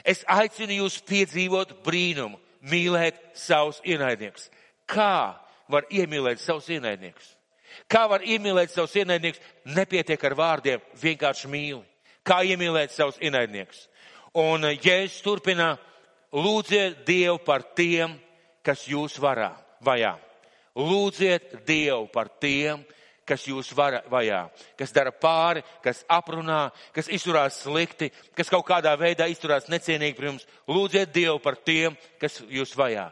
Es 0.05 0.21
aicinu 0.29 0.83
jūs 0.83 0.99
piedzīvot 1.07 1.73
brīnumu, 1.83 2.39
mīlēt 2.69 3.17
savus 3.37 3.81
ienaidniekus. 3.83 4.47
Kā 4.85 5.35
var 5.71 5.87
iemīlēt 5.89 6.41
savus 6.41 6.69
ienaidniekus? 6.73 7.33
Kā 7.91 8.05
var 8.09 8.23
iemīlēt 8.23 8.71
savus 8.73 8.95
ienaidniekus? 8.95 9.41
Nepietiek 9.75 10.23
ar 10.29 10.35
vārdiem, 10.37 10.83
vienkārši 11.01 11.51
mīli. 11.51 11.83
Kā 12.25 12.41
iemīlēt 12.47 12.93
savus 12.95 13.19
ienaidniekus? 13.21 13.87
Un 14.35 14.67
Jēzus 14.73 15.21
turpina, 15.23 15.75
lūdziet 16.35 17.05
Dievu 17.07 17.37
par 17.45 17.63
tiem, 17.77 18.17
kas 18.65 18.87
jūs 18.89 19.19
varā, 19.21 19.53
vajā. 19.85 20.15
Lūdziet 20.75 21.61
Dievu 21.67 22.09
par 22.11 22.31
tiem, 22.41 22.81
kas 23.25 23.45
jūs 23.49 23.71
var, 23.77 24.01
vajā, 24.11 24.41
kas 24.77 24.93
dara 24.93 25.11
pāri, 25.11 25.63
kas 25.83 26.03
aprunā, 26.11 26.69
kas 26.93 27.09
izturās 27.09 27.57
slikti, 27.63 28.11
kas 28.37 28.51
kaut 28.53 28.65
kādā 28.67 28.93
veidā 28.99 29.27
izturās 29.31 29.69
necienīgi 29.71 30.17
pret 30.17 30.31
jums. 30.31 30.47
Lūdziet 30.69 31.13
Dievu 31.15 31.39
par 31.41 31.57
tiem, 31.57 31.97
kas 32.21 32.41
jūs 32.49 32.75
vajā. 32.77 33.09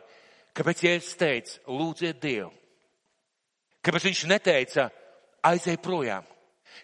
Kāpēc 0.53 0.83
Jēzus 0.85 1.17
teica, 1.17 1.57
lūdziet 1.65 2.19
Dievu? 2.21 2.51
Kāpēc 3.83 4.05
viņš 4.07 4.21
neteica, 4.29 4.87
aizej 5.49 5.79
projām? 5.81 6.27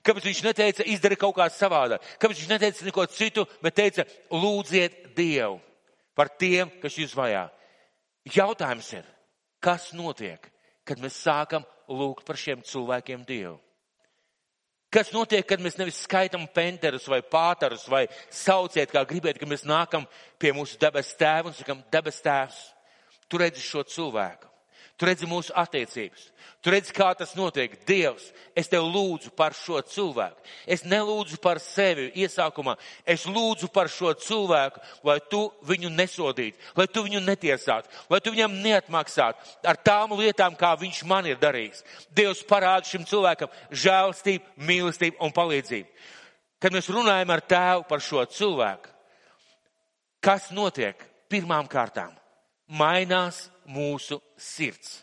Kāpēc 0.05 0.25
viņš 0.29 0.41
neteica, 0.45 0.85
izdari 0.89 1.17
kaut 1.19 1.35
kā 1.37 1.45
savādāk? 1.53 2.03
Kāpēc 2.21 2.41
viņš 2.41 2.49
neteica 2.49 2.87
neko 2.87 3.05
citu, 3.13 3.45
bet 3.63 3.77
teica, 3.77 4.05
lūdziet 4.33 5.13
Dievu 5.17 5.59
par 6.17 6.31
tiem, 6.33 6.71
kas 6.81 6.97
jūs 6.97 7.15
vajā? 7.17 7.47
Jautājums 8.29 8.89
ir, 8.97 9.05
kas 9.63 9.91
notiek, 9.97 10.49
kad 10.85 11.01
mēs 11.01 11.21
sākam 11.23 11.65
lūgt 11.89 12.25
par 12.27 12.37
šiem 12.41 12.65
cilvēkiem 12.65 13.23
Dievu? 13.27 13.57
Kas 14.89 15.11
notiek, 15.13 15.45
kad 15.45 15.61
mēs 15.61 15.77
nevis 15.77 16.01
skaitam 16.01 16.47
penterus 16.49 17.05
vai 17.09 17.21
pātarus 17.21 17.85
vai 17.89 18.07
sauciet, 18.33 18.89
kā 18.89 19.03
gribiet, 19.05 19.37
ka 19.37 19.45
mēs 19.45 19.61
nākam 19.61 20.07
pie 20.41 20.49
mūsu 20.57 20.79
debes 20.81 21.13
tēva 21.17 21.51
un 21.51 21.53
sakam, 21.53 21.83
debes 21.93 22.17
tēvs, 22.25 22.57
tu 23.29 23.39
redzi 23.41 23.63
šo 23.63 23.85
cilvēku. 23.87 24.49
Tu 24.99 25.07
redzi 25.07 25.27
mūsu 25.31 25.53
attiecības. 25.55 26.25
Tu 26.59 26.73
redzi, 26.73 26.91
kā 26.91 27.13
tas 27.15 27.31
notiek. 27.39 27.71
Dievs, 27.87 28.25
es 28.51 28.67
tev 28.67 28.83
lūdzu 28.91 29.29
par 29.31 29.53
šo 29.55 29.79
cilvēku. 29.87 30.43
Es 30.67 30.83
nelūdzu 30.83 31.39
par 31.39 31.61
sevi 31.63 32.09
iesākumā. 32.19 32.73
Es 33.07 33.23
lūdzu 33.23 33.69
par 33.71 33.87
šo 33.87 34.11
cilvēku, 34.19 34.83
lai 35.07 35.15
tu 35.31 35.45
viņu 35.69 35.93
nesodītu, 35.95 36.59
lai 36.75 36.89
tu 36.91 37.05
viņu 37.07 37.23
netiesātu, 37.23 37.87
lai 38.11 38.19
tu 38.19 38.35
viņam 38.35 38.59
neatmaksātu 38.59 39.55
ar 39.71 39.79
tām 39.79 40.17
lietām, 40.19 40.59
kā 40.59 40.73
viņš 40.83 41.01
man 41.07 41.31
ir 41.31 41.39
darījis. 41.39 41.79
Dievs 42.11 42.43
parāda 42.43 42.91
šim 42.91 43.07
cilvēkam 43.07 43.55
žēlstību, 43.71 44.59
mīlestību 44.67 45.23
un 45.23 45.31
palīdzību. 45.31 46.07
Kad 46.59 46.75
mēs 46.75 46.91
runājam 46.91 47.31
ar 47.31 47.47
tēvu 47.47 47.87
par 47.87 48.03
šo 48.03 48.27
cilvēku, 48.27 48.91
kas 50.19 50.51
notiek 50.51 51.07
pirmām 51.31 51.71
kārtām? 51.71 52.18
Mainās 52.69 53.47
mūsu 53.65 54.19
sirds. 54.37 54.99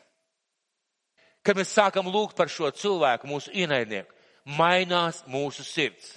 Kad 1.46 1.58
mēs 1.58 1.72
sākam 1.74 2.06
lūgt 2.10 2.36
par 2.38 2.50
šo 2.50 2.70
cilvēku, 2.74 3.28
mūsu 3.30 3.52
ienaidnieku, 3.54 4.10
mainās 4.58 5.22
mūsu 5.30 5.64
sirds. 5.66 6.16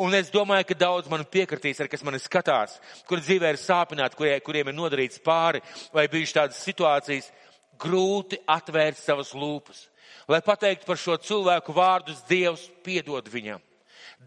Un 0.00 0.14
es 0.16 0.30
domāju, 0.32 0.70
ka 0.70 0.76
daudz 0.78 1.08
man 1.12 1.24
piekritīs, 1.28 1.80
ar 1.80 1.88
kas 1.92 2.04
mani 2.04 2.20
skatās, 2.20 2.78
kur 3.08 3.20
dzīvē 3.20 3.52
ir 3.52 3.60
sāpināti, 3.60 4.16
kuriem, 4.16 4.40
kuriem 4.44 4.70
ir 4.70 4.76
nodarīts 4.76 5.20
pāri, 5.24 5.60
vai 5.92 6.06
bijušas 6.12 6.38
tādas 6.38 6.62
situācijas, 6.64 7.28
grūti 7.80 8.40
atvērt 8.48 9.00
savas 9.00 9.34
lūpas, 9.36 9.86
lai 10.28 10.40
pateiktu 10.44 10.88
par 10.88 11.00
šo 11.00 11.18
cilvēku 11.20 11.76
vārdus, 11.76 12.24
Dievs 12.28 12.64
piedod 12.84 13.28
viņam. 13.28 13.60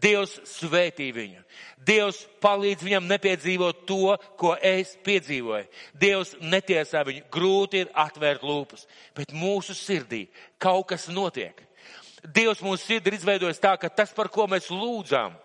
Dievs 0.02 0.34
svētī 0.48 1.08
viņu. 1.14 1.40
Dievs 1.86 2.18
palīdz 2.42 2.84
viņam 2.84 3.06
nepiedzīvot 3.08 3.84
to, 3.88 4.16
ko 4.38 4.52
es 4.60 4.96
piedzīvoju. 5.06 5.68
Dievs 5.96 6.34
netiesā 6.42 7.04
viņu. 7.06 7.24
Grūti 7.32 7.84
ir 7.84 7.92
atvērt 7.96 8.44
lūpas, 8.44 8.86
bet 9.16 9.32
mūsu 9.36 9.76
sirdī 9.76 10.26
kaut 10.62 10.88
kas 10.92 11.08
notiek. 11.08 11.62
Dievs 12.26 12.62
mūsu 12.64 12.82
sirdi 12.82 13.12
ir 13.12 13.18
izveidojis 13.20 13.62
tā, 13.62 13.76
ka 13.80 13.88
tas, 13.88 14.12
par 14.12 14.28
ko 14.32 14.48
mēs 14.50 14.68
lūdzām, 14.72 15.36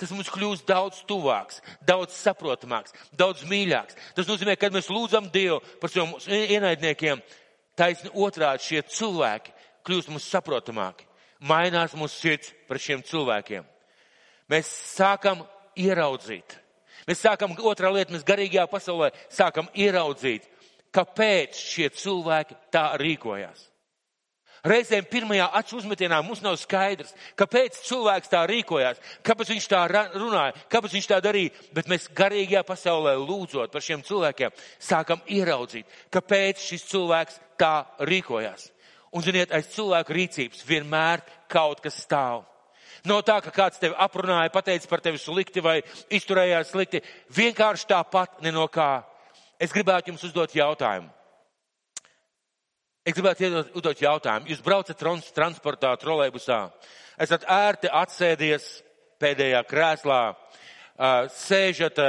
tas 0.00 0.12
mums 0.12 0.32
kļūst 0.34 0.66
daudz 0.66 1.02
tuvāks, 1.08 1.60
daudz 1.86 2.16
saprotamāks, 2.18 2.96
daudz 3.14 3.44
mīļāks. 3.48 3.96
Tas 4.16 4.28
nozīmē, 4.28 4.56
kad 4.58 4.74
mēs 4.74 4.90
lūdzam 4.90 5.30
Dievu 5.32 5.60
par 5.80 5.92
saviem 5.92 6.16
ienaidniekiem, 6.58 7.22
taisni 7.78 8.10
otrādi 8.10 8.66
šie 8.66 8.82
cilvēki 8.96 9.54
kļūst 9.86 10.10
mums 10.10 10.26
saprotamāki. 10.32 11.06
Mainās 11.44 11.94
mūsu 11.98 12.18
sirds 12.18 12.50
par 12.66 12.80
šiem 12.82 13.04
cilvēkiem 13.06 13.70
mēs 14.50 14.70
sākam 14.94 15.44
ieraudzīt. 15.78 16.58
Mēs 17.08 17.20
sākam, 17.20 17.52
otrā 17.68 17.90
lieta, 17.92 18.14
mēs 18.14 18.24
garīgajā 18.26 18.64
pasaulē 18.70 19.10
sākam 19.32 19.68
ieraudzīt, 19.76 20.46
kāpēc 20.94 21.58
šie 21.58 21.90
cilvēki 21.92 22.56
tā 22.72 22.92
rīkojās. 23.00 23.70
Reizēm 24.64 25.04
pirmajā 25.04 25.50
acu 25.58 25.76
uzmetienā 25.76 26.22
mums 26.24 26.40
nav 26.40 26.54
skaidrs, 26.56 27.10
kāpēc 27.36 27.82
cilvēks 27.84 28.30
tā 28.32 28.46
rīkojās, 28.48 29.02
kāpēc 29.26 29.50
viņš 29.52 29.66
tā 29.68 29.82
runāja, 30.14 30.54
kāpēc 30.72 30.94
viņš 30.96 31.08
tā 31.10 31.18
darīja, 31.20 31.52
bet 31.76 31.90
mēs 31.92 32.08
garīgajā 32.16 32.62
pasaulē 32.64 33.12
lūdzot 33.20 33.74
par 33.74 33.84
šiem 33.84 34.00
cilvēkiem 34.06 34.56
sākam 34.80 35.20
ieraudzīt, 35.28 35.84
kāpēc 36.08 36.64
šis 36.64 36.88
cilvēks 36.94 37.36
tā 37.60 37.74
rīkojās. 38.08 38.70
Un, 39.12 39.22
ziniet, 39.22 39.52
aiz 39.52 39.68
cilvēku 39.76 40.16
rīcības 40.16 40.64
vienmēr 40.66 41.20
kaut 41.52 41.84
kas 41.84 42.00
stāv. 42.00 42.46
Nav 43.04 43.20
tā, 43.28 43.36
ka 43.44 43.50
kāds 43.52 43.80
tevi 43.80 43.96
aprunāja, 44.00 44.52
pateica 44.52 44.88
par 44.88 45.02
tevi 45.04 45.18
slikti 45.20 45.60
vai 45.60 45.76
izturējās 46.08 46.70
slikti. 46.72 47.02
Vienkārši 47.36 47.90
tāpat 47.90 48.40
ne 48.44 48.52
no 48.54 48.64
kā. 48.72 49.04
Es 49.60 49.74
gribētu 49.74 50.08
jums 50.10 50.24
uzdot 50.24 50.54
jautājumu. 50.56 51.10
Es 53.04 53.12
gribētu 53.12 53.50
uzdot 53.76 54.00
jautājumu. 54.00 54.48
Jūs 54.48 54.62
braucat 54.64 54.96
trans 54.96 55.28
transportā, 55.36 55.90
trolēbusā, 56.00 56.62
esat 57.20 57.44
ērti 57.44 57.92
atsēdies 57.92 58.70
pēdējā 59.20 59.60
krēslā, 59.68 60.22
sēžat 61.36 62.00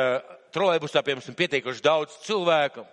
trolēbusā, 0.56 1.04
piemēram, 1.06 1.36
pietiekuši 1.38 1.84
daudz 1.86 2.16
cilvēku. 2.26 2.86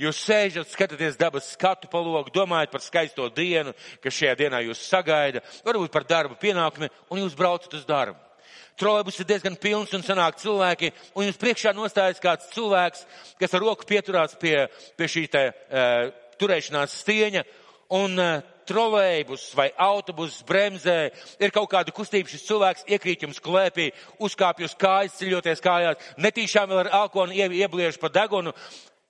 Jūs 0.00 0.18
sēžat, 0.26 0.68
skatāties 0.68 1.16
dabas 1.16 1.48
skatu 1.54 1.88
pa 1.88 2.02
logu, 2.04 2.28
domājat 2.34 2.72
par 2.74 2.82
skaisto 2.84 3.30
dienu, 3.32 3.72
kas 4.04 4.18
šajā 4.18 4.34
dienā 4.42 4.60
jūs 4.66 4.82
sagaida, 4.84 5.40
varbūt 5.64 5.92
par 5.94 6.04
darba 6.04 6.36
pienākumiem, 6.36 6.92
un 7.08 7.22
jūs 7.22 7.36
braucat 7.38 7.78
uz 7.78 7.86
darbu. 7.88 8.20
Trolēbus 8.76 9.16
ir 9.22 9.28
diezgan 9.30 9.54
pilns 9.56 9.94
un 9.96 10.04
sanāk 10.04 10.36
cilvēki, 10.42 10.90
un 11.16 11.24
jums 11.24 11.38
priekšā 11.40 11.72
nostājas 11.72 12.20
kāds 12.20 12.50
cilvēks, 12.52 13.06
kas 13.40 13.56
ar 13.56 13.64
roku 13.64 13.88
pieturās 13.88 14.36
pie, 14.36 14.66
pie 15.00 15.08
šī 15.08 15.22
te 15.32 15.46
uh, 15.48 16.10
turēšanās 16.36 16.98
stieņa, 17.00 17.44
un 17.96 18.20
uh, 18.20 18.55
trolēbus 18.68 19.48
vai 19.56 19.68
autobus 19.80 20.40
bremzē, 20.46 21.10
ir 21.40 21.54
kaut 21.54 21.70
kāda 21.72 21.94
kustība, 21.94 22.30
šis 22.30 22.46
cilvēks 22.48 22.86
iekrīt 22.90 23.24
jums 23.26 23.40
klēpī, 23.42 23.90
uzkāpj 24.22 24.66
uz 24.68 24.74
kājas, 24.78 25.18
ceļoties 25.20 25.62
kājās, 25.64 26.08
netīšām 26.20 26.70
vēl 26.72 26.82
ar 26.84 26.92
alkoholu 27.02 27.36
iebliež 27.56 28.00
pa 28.02 28.10
degunu, 28.12 28.54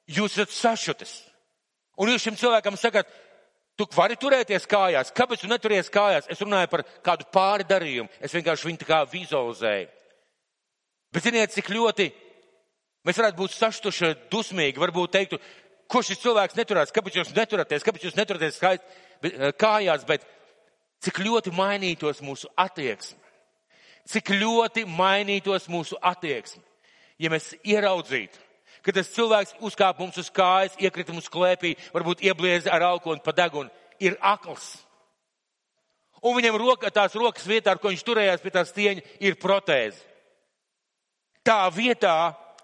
jūs 0.06 0.36
esat 0.36 0.54
sašutis. 0.54 1.18
Un 1.96 2.12
jūs 2.12 2.26
šim 2.26 2.36
cilvēkam 2.36 2.76
sakat, 2.76 3.08
tu 3.76 3.88
vari 3.96 4.16
turēties 4.20 4.68
kājās, 4.68 5.12
kāpēc 5.16 5.42
tu 5.42 5.50
neturies 5.50 5.90
kājās? 5.92 6.28
Es 6.32 6.40
runāju 6.44 6.70
par 6.72 6.84
kādu 7.04 7.28
pāri 7.32 7.66
darījumu, 7.68 8.12
es 8.20 8.34
vienkārši 8.36 8.68
viņu 8.70 8.82
tā 8.82 8.88
kā 8.88 9.02
vizualizēju. 9.10 9.88
Bet 11.14 11.24
ziniet, 11.24 11.54
cik 11.54 11.70
ļoti 11.72 12.10
mēs 13.06 13.20
varētu 13.20 13.38
būt 13.38 13.54
saštuši, 13.54 14.12
dusmīgi, 14.32 14.82
varbūt 14.82 15.14
teiktu, 15.14 15.38
ko 15.90 16.02
šis 16.02 16.20
cilvēks 16.24 16.56
neturās, 16.58 16.92
kāpēc 16.94 17.20
jūs 17.20 17.34
neturaties, 17.36 17.84
kāpēc 17.86 18.08
jūs 18.08 18.16
neturaties 18.18 18.58
eh, 18.62 18.78
kājās, 19.58 20.04
bet 20.08 20.24
cik 21.04 21.20
ļoti 21.24 21.52
mainītos 21.54 22.22
mūsu 22.24 22.50
attieksme. 22.56 23.18
Cik 24.06 24.30
ļoti 24.38 24.84
mainītos 24.86 25.66
mūsu 25.68 25.98
attieksme, 25.98 26.62
ja 27.18 27.30
mēs 27.32 27.56
ieraudzītu, 27.66 28.38
ka 28.86 28.94
tas 28.94 29.10
cilvēks 29.10 29.56
uzkāpa 29.66 30.04
mums 30.04 30.18
uz 30.22 30.30
kājas, 30.30 30.76
iekrita 30.78 31.14
mums 31.14 31.30
klēpī, 31.32 31.74
varbūt 31.94 32.22
ieblieza 32.22 32.70
ar 32.70 32.86
alkoholu 32.92 33.24
pa 33.24 33.34
degunu, 33.34 33.72
ir 33.98 34.14
akls. 34.22 34.76
Un 36.22 36.38
viņam 36.38 36.58
roka, 36.58 36.90
tās 36.94 37.18
rokas 37.18 37.46
vietā, 37.46 37.74
ar 37.74 37.82
ko 37.82 37.90
viņš 37.90 38.06
turējās 38.06 38.44
pie 38.44 38.54
tās 38.54 38.70
tieņa, 38.74 39.02
ir 39.26 39.40
protēze. 39.42 39.98
Tā 41.46 41.66
vietā 41.74 42.16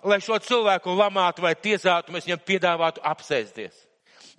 lai 0.02 0.18
šo 0.22 0.38
cilvēku 0.42 0.94
lamātu 0.96 1.44
vai 1.44 1.54
tiesātu, 1.54 2.12
mēs 2.12 2.26
viņam 2.26 2.42
piedāvātu 2.46 3.02
apsēsties. 3.06 3.74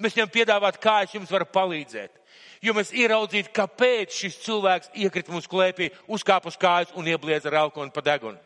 Mēs 0.02 0.16
viņam 0.18 0.32
piedāvātu, 0.34 0.82
kā 0.82 1.02
es 1.06 1.14
jums 1.14 1.32
varu 1.32 1.46
palīdzēt. 1.54 2.20
Jo 2.64 2.74
mēs 2.74 2.94
ieraudzītu, 2.96 3.52
kāpēc 3.54 4.16
šis 4.16 4.40
cilvēks 4.46 4.94
iekrita 5.04 5.34
mūsu 5.34 5.52
klēpī, 5.52 5.92
uzkāpa 6.08 6.50
uz 6.50 6.58
kājas 6.58 6.94
un 6.98 7.10
iebliedza 7.12 7.52
ar 7.52 7.66
alkoholu 7.66 7.92
pa 7.94 8.02
degunu. 8.06 8.40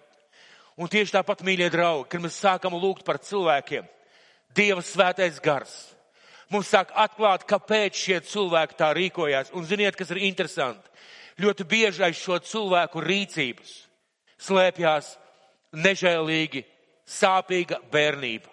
Un 0.77 0.89
tieši 0.91 1.15
tāpat, 1.15 1.43
mīļie 1.45 1.69
draugi, 1.73 2.09
kad 2.11 2.21
mēs 2.21 2.39
sākam 2.41 2.75
lūgt 2.77 3.05
par 3.05 3.21
cilvēkiem, 3.21 3.85
Dieva 4.57 4.81
svētais 4.81 5.37
gars 5.43 5.73
mums 6.49 6.69
sāk 6.71 6.93
atklāt, 6.95 7.45
kāpēc 7.47 7.97
šie 7.99 8.19
cilvēki 8.23 8.77
tā 8.79 8.91
rīkojās. 8.95 9.51
Un 9.53 9.67
ziniet, 9.67 9.97
kas 9.99 10.13
ir 10.13 10.23
interesanti? 10.23 10.87
Ļoti 11.43 11.67
bieži 11.69 12.05
aiz 12.07 12.17
šo 12.17 12.39
cilvēku 12.41 13.03
rīcības 13.03 13.73
slēpjās 14.41 15.11
nežēlīgi 15.77 16.63
sāpīga 17.07 17.81
bērnība. 17.91 18.49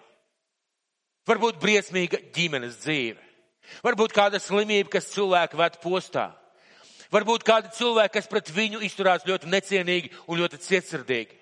Varbūt 1.28 1.60
briesmīga 1.62 2.20
ģimenes 2.34 2.80
dzīve. 2.82 3.20
Varbūt 3.84 4.12
kāda 4.12 4.40
slimība, 4.42 4.90
kas 4.92 5.08
cilvēku 5.12 5.56
ved 5.56 5.78
postā. 5.80 6.28
Varbūt 7.14 7.46
kādi 7.46 7.70
cilvēki, 7.76 8.12
kas 8.18 8.28
pret 8.28 8.50
viņu 8.52 8.82
izturās 8.84 9.24
ļoti 9.28 9.48
necienīgi 9.48 10.12
un 10.28 10.40
ļoti 10.42 10.60
cietsirdīgi. 10.66 11.36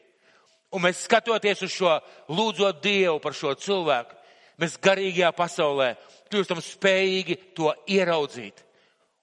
Un 0.72 0.84
mēs 0.86 1.02
skatoties 1.06 1.64
uz 1.66 1.72
šo, 1.74 1.96
lūdzot 2.32 2.80
Dievu 2.84 3.18
par 3.20 3.34
šo 3.36 3.52
cilvēku, 3.58 4.14
mēs 4.60 4.78
garīgajā 4.80 5.32
pasaulē 5.36 5.94
kļūstam 6.32 6.62
spējīgi 6.64 7.38
to 7.56 7.72
ieraudzīt. 7.90 8.62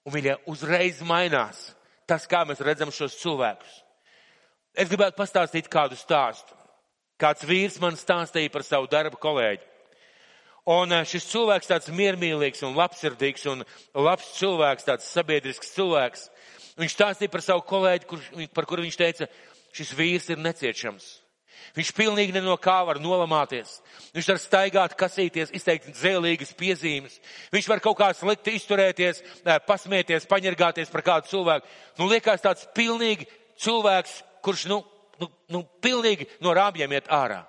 Un 0.06 0.14
viņa 0.14 0.36
uzreiz 0.50 1.00
mainās 1.06 1.70
tas, 2.08 2.26
kā 2.26 2.44
mēs 2.46 2.62
redzam 2.64 2.92
šos 2.94 3.18
cilvēkus. 3.20 3.80
Es 4.74 4.90
gribētu 4.90 5.18
pastāstīt 5.18 5.68
kādu 5.70 5.98
stāstu. 5.98 6.54
Kāds 7.20 7.44
vīrs 7.44 7.76
man 7.82 7.98
stāstīja 7.98 8.52
par 8.52 8.64
savu 8.64 8.88
darbu 8.90 9.18
kolēģi. 9.20 9.69
Un 10.68 10.92
eh, 10.92 11.06
šis 11.08 11.28
cilvēks 11.30 11.70
tāds 11.70 11.92
miermīlīgs 11.94 12.60
un 12.66 12.76
labsirdīgs 12.76 13.46
un 13.52 13.64
labs 13.94 14.34
cilvēks, 14.36 14.86
tāds 14.88 15.08
sabiedrisks 15.08 15.72
cilvēks. 15.76 16.28
Viņš 16.80 16.94
stāstīja 16.96 17.32
par 17.32 17.44
savu 17.44 17.64
kolēģi, 17.68 18.06
kur, 18.08 18.22
par 18.54 18.68
kuru 18.68 18.84
viņš 18.84 19.00
teica, 19.00 19.28
šis 19.76 19.96
vīrs 19.96 20.30
ir 20.32 20.40
neciešams. 20.40 21.08
Viņš 21.76 21.90
pilnīgi 21.94 22.34
ne 22.34 22.42
no 22.42 22.56
kā 22.58 22.80
var 22.86 22.98
nolamāties. 23.02 23.78
Viņš 24.16 24.28
var 24.32 24.38
staigāt, 24.42 24.96
kasīties, 24.98 25.52
izteikt 25.54 25.90
dzēlīgas 25.94 26.54
piezīmes. 26.58 27.18
Viņš 27.54 27.68
var 27.70 27.82
kaut 27.84 27.98
kā 28.00 28.08
slikti 28.16 28.56
izturēties, 28.58 29.22
eh, 29.44 29.60
pasmieties, 29.66 30.28
paņergāties 30.28 30.90
par 30.92 31.02
kādu 31.02 31.30
cilvēku. 31.30 31.68
Nu, 31.98 32.08
liekas 32.08 32.42
tāds 32.44 32.66
pilnīgi 32.74 33.28
cilvēks, 33.60 34.22
kurš, 34.42 34.66
nu, 34.72 34.82
nu, 35.20 35.30
nu, 35.48 35.62
pilnīgi 35.82 36.28
no 36.40 36.52
rāmjiem 36.56 36.92
iet 36.96 37.08
ārā. 37.08 37.44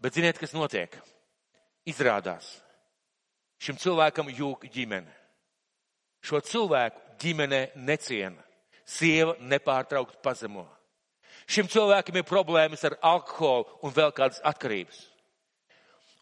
Bet 0.00 0.14
ziniet, 0.14 0.38
kas 0.38 0.52
notiek? 0.52 0.96
Izrādās, 1.86 2.48
šim 3.62 3.78
cilvēkam 3.78 4.30
jūg 4.34 4.66
ģimene. 4.74 5.12
Šo 6.26 6.40
cilvēku 6.42 7.18
ģimenē 7.22 7.60
neciena. 7.76 8.42
Sieva 8.86 9.34
nepārtraukt 9.42 10.20
pazemo. 10.22 10.66
Šim 11.46 11.68
cilvēkam 11.70 12.18
ir 12.18 12.26
problēmas 12.26 12.82
ar 12.86 12.96
alkoholu 13.02 13.66
un 13.86 13.94
vēl 13.94 14.12
kādas 14.14 14.42
atkarības. 14.46 14.98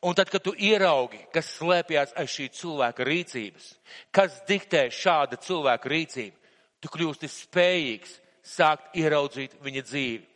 Un 0.04 0.12
tad, 0.16 0.28
kad 0.28 0.42
tu 0.44 0.52
ieraugi, 0.52 1.22
kas 1.32 1.48
slēpjas 1.56 2.12
aiz 2.20 2.28
šī 2.28 2.50
cilvēka 2.52 3.06
rīcības, 3.08 3.70
kas 4.12 4.36
diktē 4.48 4.82
šāda 4.92 5.38
cilvēka 5.40 5.88
rīcību, 5.88 6.36
tu 6.84 6.90
kļūsti 6.92 7.30
spējīgs 7.32 8.18
sākt 8.44 8.98
ieraudzīt 9.00 9.56
viņa 9.64 9.84
dzīvi. 9.88 10.26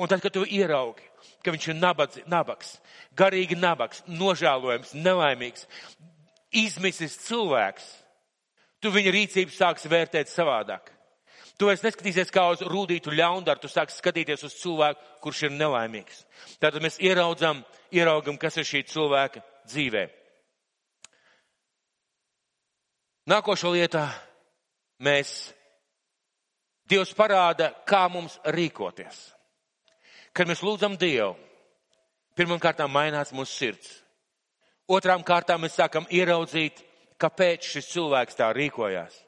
Un 0.00 0.08
tad, 0.08 0.22
kad 0.24 0.32
tu 0.32 0.46
ieraugi, 0.48 1.04
ka 1.44 1.52
viņš 1.52 1.66
ir 1.68 1.76
nabadzi, 1.76 2.22
nabaks, 2.30 2.78
garīgi 3.16 3.58
nabaks, 3.58 4.00
nožēlojams, 4.08 4.94
nelaimīgs, 4.96 5.66
izmisis 6.56 7.18
cilvēks, 7.26 7.84
tu 8.80 8.92
viņa 8.94 9.12
rīcību 9.12 9.52
sāksi 9.52 9.90
vērtēt 9.92 10.32
savādāk. 10.32 10.88
Tu 11.60 11.68
vairs 11.68 11.84
neskatīsies 11.84 12.32
kā 12.32 12.46
uz 12.54 12.62
rūdītu 12.64 13.12
ļaundaru, 13.12 13.60
tu 13.60 13.68
sāksi 13.68 14.00
skatīties 14.00 14.46
uz 14.48 14.56
cilvēku, 14.62 15.04
kurš 15.20 15.42
ir 15.50 15.52
nelaimīgs. 15.58 16.22
Tātad 16.56 16.80
mēs 16.80 16.96
ieraudzam, 17.04 17.60
ieraugam, 17.92 18.40
kas 18.40 18.56
ir 18.56 18.64
šī 18.64 18.86
cilvēka 18.88 19.44
dzīvē. 19.68 20.06
Nākošo 23.28 23.74
lietā 23.76 24.06
mēs 25.04 25.52
Dievs 26.90 27.12
parāda, 27.14 27.68
kā 27.86 28.08
mums 28.10 28.40
rīkoties. 28.50 29.18
Kad 30.40 30.48
mēs 30.48 30.62
lūdzam 30.64 30.94
Dievu, 30.96 31.34
pirmām 32.32 32.56
kārtām 32.56 32.88
mainās 32.88 33.28
mūsu 33.36 33.52
sirds. 33.52 33.88
Otrām 34.88 35.20
kārtām 35.20 35.60
mēs 35.60 35.74
sākam 35.76 36.06
ieraudzīt, 36.08 36.78
kāpēc 37.20 37.66
šis 37.68 37.90
cilvēks 37.90 38.38
tā 38.38 38.46
rīkojās. 38.56 39.18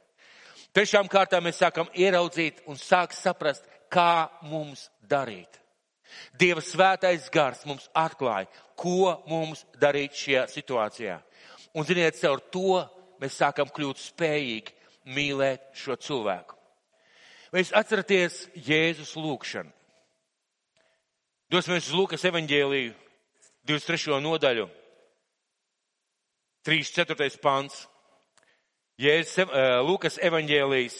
Trešām 0.72 1.10
kārtām 1.12 1.44
mēs 1.44 1.58
sākam 1.60 1.90
ieraudzīt 1.92 2.62
un 2.64 2.80
sāk 2.80 3.12
saprast, 3.12 3.68
kā 3.92 4.30
mums 4.48 4.86
darīt. 5.04 5.60
Dieva 6.40 6.64
svētais 6.64 7.28
gars 7.36 7.60
mums 7.68 7.90
atklāja, 7.92 8.48
ko 8.72 9.12
mums 9.28 9.66
darīt 9.84 10.16
šajā 10.16 10.46
situācijā. 10.54 11.18
Un, 11.76 11.84
ziniet, 11.84 12.16
caur 12.24 12.40
to 12.48 12.80
mēs 13.20 13.36
sākam 13.36 13.68
kļūt 13.68 14.00
spējīgi 14.06 15.12
mīlēt 15.12 15.74
šo 15.76 16.00
cilvēku. 16.08 16.56
Vai 17.52 17.66
jūs 17.66 17.76
atceraties 17.76 18.46
Jēzus 18.56 19.12
lūgšanu? 19.20 19.76
Dosimies 21.52 21.84
uz 21.90 21.92
Lūkas 21.92 22.22
evaņģēliju, 22.24 22.94
23. 23.68 24.14
nodaļu, 24.24 24.62
3.4. 26.64 27.26
pants. 27.44 27.82
Jēzus, 28.96 29.42
eh, 29.42 29.74
Lūkas 29.84 30.16
evaņģēlijas, 30.16 30.94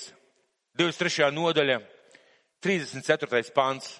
23. 0.76 1.30
nodaļa, 1.32 1.78
34. 2.60 3.48
pants. 3.56 3.94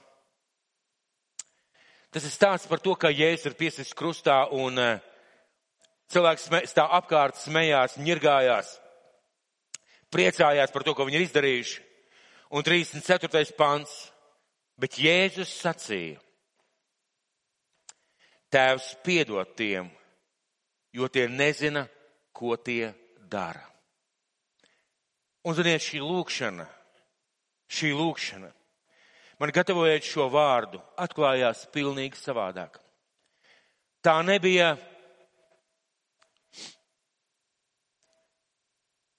Tas 2.12 2.26
ir 2.28 2.34
stāsts 2.34 2.68
par 2.68 2.82
to, 2.84 2.92
kā 3.00 3.08
Jēzus 3.08 3.48
ir 3.48 3.56
piesis 3.56 3.94
krustā 3.96 4.42
un 4.52 4.76
eh, 4.76 5.00
cilvēks 6.12 6.50
stāv 6.68 6.92
apkārt, 6.98 7.40
smējās, 7.40 7.96
ņirgājās, 7.96 8.74
priecājās 10.12 10.70
par 10.76 10.84
to, 10.84 10.92
ko 10.92 11.08
viņi 11.08 11.16
ir 11.16 11.24
izdarījuši 11.30 11.80
un 12.52 12.62
34. 12.62 13.56
pants. 13.56 14.12
Bet 14.76 14.98
Jēzus 15.00 15.48
sacīja, 15.48 16.20
Tēvs 18.52 18.92
piedod 19.04 19.54
tiem, 19.56 19.88
jo 20.92 21.08
tie 21.08 21.24
nezina, 21.28 21.86
ko 22.32 22.56
tie 22.60 22.92
dara. 23.30 23.64
Un, 25.42 25.56
ziniet, 25.56 25.82
šī 25.82 26.02
lūkšana, 26.04 26.66
šī 27.72 27.90
lūkšana, 27.96 28.50
man 29.40 29.52
gatavojot 29.56 30.06
šo 30.06 30.28
vārdu, 30.30 30.82
atklājās 31.00 31.64
pilnīgi 31.72 32.20
savādāk. 32.20 32.76
Tā 34.02 34.18
nebija 34.26 34.74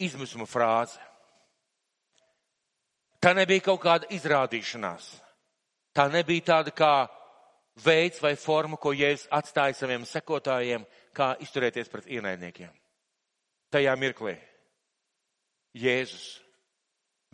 izmisuma 0.04 0.48
frāze. 0.48 1.00
Tā 3.24 3.32
nebija 3.36 3.64
kaut 3.64 3.82
kāda 3.84 4.10
izrādīšanās. 4.12 5.06
Tā 5.96 6.10
nebija 6.12 6.50
tāda 6.50 6.74
kā 6.76 6.96
veids 7.82 8.22
vai 8.22 8.36
forma, 8.38 8.78
ko 8.78 8.94
Jēzus 8.94 9.30
atstāja 9.34 9.76
saviem 9.78 10.06
sekotājiem, 10.06 10.86
kā 11.14 11.34
izturēties 11.42 11.90
pret 11.90 12.10
ienaidniekiem. 12.12 12.72
Tajā 13.74 13.94
mirklī 13.98 14.36
Jēzus 15.74 16.38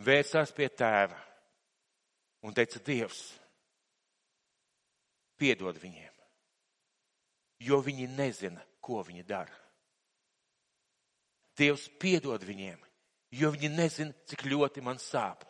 vērsās 0.00 0.52
pie 0.56 0.70
tēva 0.72 1.18
un 2.46 2.56
teica, 2.56 2.80
Dievs, 2.80 3.20
piedod 5.40 5.76
viņiem, 5.76 6.14
jo 7.68 7.80
viņi 7.84 8.08
nezina, 8.16 8.64
ko 8.80 9.02
viņi 9.04 9.26
dara. 9.28 9.56
Dievs 11.60 11.90
piedod 12.00 12.40
viņiem, 12.40 12.80
jo 13.36 13.50
viņi 13.52 13.68
nezina, 13.74 14.16
cik 14.30 14.46
ļoti 14.48 14.80
man 14.84 14.96
sāp. 14.96 15.44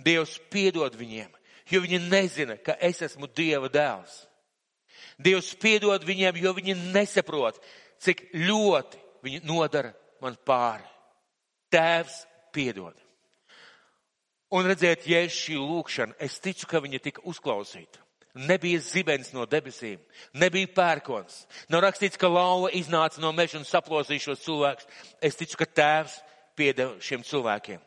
Dievs 0.00 0.38
piedod 0.48 0.94
viņiem, 0.96 1.32
jo 1.70 1.82
viņi 1.84 2.00
nezina, 2.08 2.56
ka 2.56 2.76
es 2.80 3.02
esmu 3.04 3.28
Dieva 3.30 3.70
dēls. 3.72 4.22
Dievs 5.22 5.52
piedod 5.60 6.04
viņiem, 6.04 6.40
jo 6.42 6.52
viņi 6.56 6.76
nesaprot, 6.94 7.60
cik 8.02 8.28
ļoti 8.34 9.00
viņi 9.22 9.42
nodara 9.46 9.92
man 10.22 10.36
pāri. 10.46 10.86
Tēvs 11.72 12.22
piedod. 12.52 12.96
Un 14.52 14.66
redziet, 14.68 15.06
ja 15.08 15.22
šī 15.32 15.56
lūkšana, 15.56 16.18
es 16.20 16.36
ticu, 16.42 16.66
ka 16.68 16.82
viņa 16.84 17.00
tika 17.00 17.22
uzklausīta. 17.28 18.02
Nebija 18.32 18.80
zibens 18.80 19.28
no 19.36 19.44
debesīm, 19.48 20.00
nebija 20.40 20.68
pērkons. 20.72 21.42
Nav 21.72 21.82
rakstīts, 21.84 22.16
ka 22.20 22.30
lauva 22.32 22.70
iznāca 22.72 23.20
no 23.20 23.28
meža 23.36 23.58
un 23.60 23.66
saplosīja 23.68 24.24
šos 24.24 24.44
cilvēkus. 24.44 24.88
Es 25.20 25.36
ticu, 25.36 25.58
ka 25.60 25.68
tēvs 25.68 26.18
piedeva 26.56 26.96
šiem 27.00 27.24
cilvēkiem. 27.28 27.80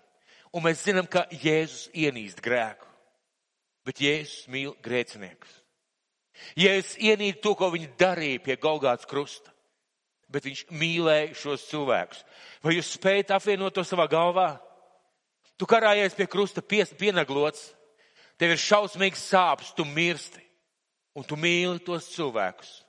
Un 0.54 0.66
mēs 0.66 0.86
zinām, 0.86 1.10
ka 1.10 1.26
Jēzus 1.34 1.90
ienīst 1.98 2.42
grēku. 2.46 2.95
Bet 3.86 4.02
Jēzus 4.02 4.48
mīl 4.50 4.74
grēciniekus. 4.84 5.52
Jēzus 6.60 6.98
ienīst 7.00 7.42
to, 7.44 7.54
ko 7.56 7.70
viņi 7.74 7.92
darīja 8.00 8.42
pie 8.44 8.58
Golgāts 8.60 9.08
krusta. 9.08 9.54
Bet 10.32 10.48
viņš 10.48 10.66
mīlēja 10.74 11.36
šos 11.38 11.68
cilvēkus. 11.70 12.24
Vai 12.66 12.76
jūs 12.76 12.96
spējat 12.98 13.36
apvienot 13.38 13.76
to 13.78 13.86
savā 13.86 14.08
galvā? 14.12 14.56
Tu 15.56 15.68
karājies 15.70 16.18
pie 16.18 16.26
krusta 16.28 16.64
pienaglots, 16.66 17.70
tev 18.42 18.56
ir 18.56 18.60
šausmīgs 18.60 19.22
sāpes, 19.30 19.72
tu 19.78 19.86
mirsti. 19.88 20.42
Un 21.16 21.24
tu 21.24 21.38
mīli 21.40 21.80
tos 21.80 22.10
cilvēkus, 22.12 22.82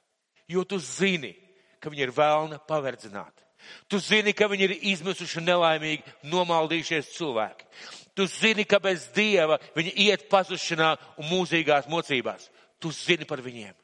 jo 0.50 0.64
tu 0.66 0.80
zini, 0.82 1.30
ka 1.78 1.92
viņi 1.92 2.09
ir 2.09 2.14
vēlna 2.16 2.59
paverdzināti. 2.66 3.45
Tu 3.88 4.00
zini, 4.02 4.35
ka 4.37 4.48
viņi 4.50 4.66
ir 4.66 4.74
izmisuši 4.92 5.42
nelaimīgi, 5.44 6.16
nomaldījušies 6.26 7.12
cilvēki. 7.16 7.68
Tu 8.16 8.26
zini, 8.33 8.64
ka 8.64 8.81
bez 8.81 9.09
Dieva 9.14 9.59
viņi 9.76 9.92
iet 10.07 10.26
pazušanā 10.33 10.94
un 11.20 11.29
mūzīgās 11.31 11.88
mocībās. 11.92 12.48
Tu 12.81 12.90
zini 12.92 13.29
par 13.29 13.42
viņiem. 13.44 13.74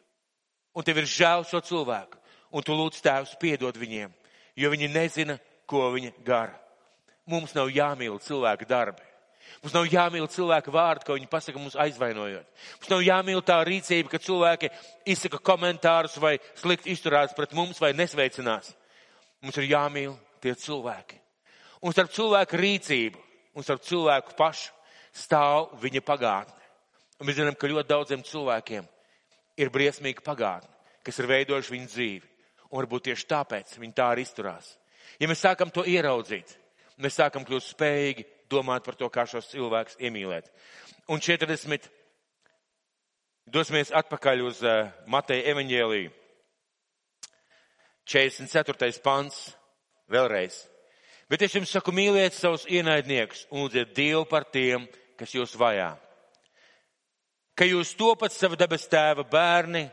Un 0.73 0.85
tev 0.85 1.03
ir 1.03 1.09
žēl 1.11 1.45
šo 1.49 1.61
cilvēku. 1.61 2.19
Un 2.53 2.65
tu 2.65 2.75
lūdz 2.77 3.01
tēvs 3.05 3.37
piedod 3.41 3.77
viņiem, 3.81 4.11
jo 4.61 4.71
viņi 4.73 4.91
nezina, 4.93 5.39
ko 5.69 5.87
viņi 5.95 6.13
gara. 6.25 6.53
Mums 7.29 7.55
nav 7.57 7.71
jāmīl 7.73 8.19
cilvēka 8.21 8.69
darbi. 8.69 9.05
Mums 9.63 9.75
nav 9.77 9.87
jāmīl 9.91 10.27
cilvēka 10.31 10.73
vārdu, 10.75 11.07
ko 11.07 11.17
viņi 11.17 11.31
pasaka 11.31 11.61
mums 11.61 11.77
aizvainojot. 11.81 12.47
Mums 12.81 12.91
nav 12.93 13.05
jāmīl 13.07 13.41
tā 13.47 13.59
rīcība, 13.67 14.11
ka 14.13 14.21
cilvēki 14.23 14.71
izsaka 15.15 15.41
komentārus 15.45 16.19
vai 16.21 16.39
slikti 16.61 16.93
izturās 16.93 17.35
pret 17.37 17.55
mums 17.57 17.81
vai 17.83 17.93
nesveicinās. 17.97 18.73
Mums 19.43 19.59
ir 19.59 19.71
jāmīl 19.73 20.15
tie 20.43 20.55
cilvēki. 20.59 21.19
Un 21.83 21.95
starp 21.95 22.13
cilvēku 22.15 22.59
rīcību 22.61 23.23
un 23.59 23.67
starp 23.67 23.83
cilvēku 23.87 24.37
pašu 24.39 24.71
stāv 25.13 25.73
viņa 25.83 26.03
pagātne. 26.07 26.59
Un 27.21 27.29
mēs 27.29 27.39
zinām, 27.39 27.57
ka 27.59 27.71
ļoti 27.71 27.91
daudziem 27.91 28.23
cilvēkiem 28.27 28.87
ir 29.61 29.71
briesmīga 29.71 30.25
pagātne, 30.25 30.71
kas 31.05 31.19
ir 31.21 31.29
veidojuši 31.31 31.75
viņu 31.75 31.91
dzīvi. 31.91 32.31
Un 32.71 32.81
varbūt 32.81 33.09
tieši 33.11 33.29
tāpēc 33.29 33.75
viņi 33.79 33.97
tā 33.99 34.09
arī 34.15 34.25
izturās. 34.25 34.77
Ja 35.21 35.29
mēs 35.29 35.43
sākam 35.45 35.71
to 35.75 35.85
ieraudzīt, 35.85 36.55
mēs 37.03 37.19
sākam 37.19 37.45
kļūt 37.45 37.67
spējīgi 37.67 38.25
domāt 38.51 38.87
par 38.87 38.97
to, 38.97 39.11
kā 39.13 39.27
šos 39.29 39.51
cilvēkus 39.53 39.99
iemīlēt. 40.01 40.49
Un 41.13 41.21
40. 41.21 41.91
Dosimies 43.53 43.91
atpakaļ 43.93 44.45
uz 44.47 44.63
uh, 44.65 44.89
Mateja 45.11 45.51
evaņģēliju. 45.53 46.13
44. 48.13 49.01
pants. 49.03 49.53
Vēlreiz. 50.13 50.67
Bet 51.31 51.47
es 51.47 51.55
jums 51.57 51.71
saku, 51.73 51.95
mīliet 51.97 52.35
savus 52.37 52.67
ienaidniekus 52.69 53.47
un 53.49 53.63
lūdziet 53.65 53.95
Dievu 53.97 54.27
par 54.29 54.45
tiem, 54.53 54.85
kas 55.17 55.33
jūs 55.33 55.55
vajā. 55.57 55.95
Ka 57.57 57.65
jūs 57.65 57.95
topat 57.97 58.35
sava 58.35 58.59
debes 58.61 58.85
tēva 58.91 59.25
bērni, 59.29 59.87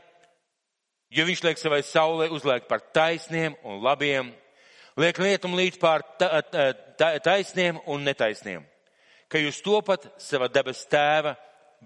jo 1.15 1.23
viņš 1.27 1.43
liek 1.45 1.62
savai 1.62 1.79
saulē 1.88 2.27
uzliek 2.36 2.67
par 2.67 2.84
taisniem 2.95 3.55
un 3.63 3.79
labiem, 3.84 4.34
liek 4.99 5.21
lietum 5.23 5.55
līdz 5.55 5.79
pār 5.79 6.03
ta, 6.19 6.41
ta, 6.43 7.13
taisniem 7.23 7.79
un 7.88 8.03
netaisniem. 8.03 8.65
Ka 9.32 9.39
jūs 9.39 9.62
topat 9.63 10.10
sava 10.19 10.49
debes 10.51 10.84
tēva 10.91 11.38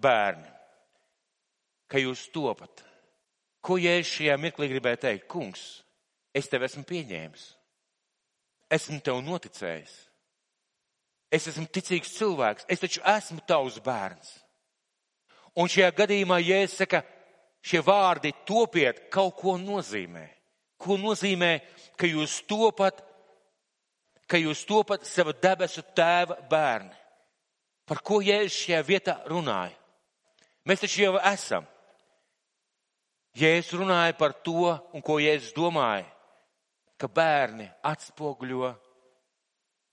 bērni. 0.01 0.49
Ka 1.85 2.01
jūs 2.01 2.25
topat. 2.33 2.81
Ko 3.61 3.77
Jēzus 3.77 4.17
šajā 4.17 4.41
mirklī 4.41 4.71
gribēja 4.71 5.05
teikt? 5.05 5.27
Kungs, 5.29 5.82
es 6.33 6.49
tevi 6.49 6.67
esmu 6.67 6.83
pieņēmis. 6.89 7.45
Esmu 8.73 8.99
tev 9.05 9.21
noticējis. 9.25 9.93
Es 11.33 11.47
esmu 11.49 11.65
ticīgs 11.73 12.13
cilvēks. 12.17 12.65
Es 12.69 12.81
taču 12.81 13.01
esmu 13.05 13.41
tavs 13.49 13.79
bērns. 13.85 14.31
Un 15.57 15.69
šajā 15.69 15.91
gadījumā, 15.97 16.39
ja 16.41 16.63
es 16.65 16.75
saku, 16.79 17.03
šie 17.61 17.81
vārdi 17.85 18.33
topiet, 18.47 19.05
kaut 19.13 19.35
ko 19.37 19.55
nozīmē. 19.61 20.25
Ko 20.81 20.97
nozīmē, 20.97 21.59
ka 21.97 22.09
jūs 22.09 22.39
topat, 22.49 23.03
ka 24.27 24.41
jūs 24.41 24.65
topat 24.67 25.05
sava 25.07 25.35
debesu 25.37 25.85
tēva 25.95 26.39
bērni? 26.49 26.93
Par 27.85 27.99
ko 28.01 28.21
Jēzus 28.23 28.63
šajā 28.63 28.81
vietā 28.87 29.15
runāja? 29.29 29.75
Mēs 30.65 30.81
taču 30.81 31.03
jau 31.03 31.17
esam. 31.29 31.65
Jēzus 33.37 33.77
runāja 33.77 34.15
par 34.17 34.33
to, 34.45 34.71
un 34.93 35.03
ko 35.05 35.19
Jēzus 35.21 35.53
domāja 35.57 36.07
ka 37.03 37.09
bērni 37.11 37.65
atspoguļo 37.83 38.69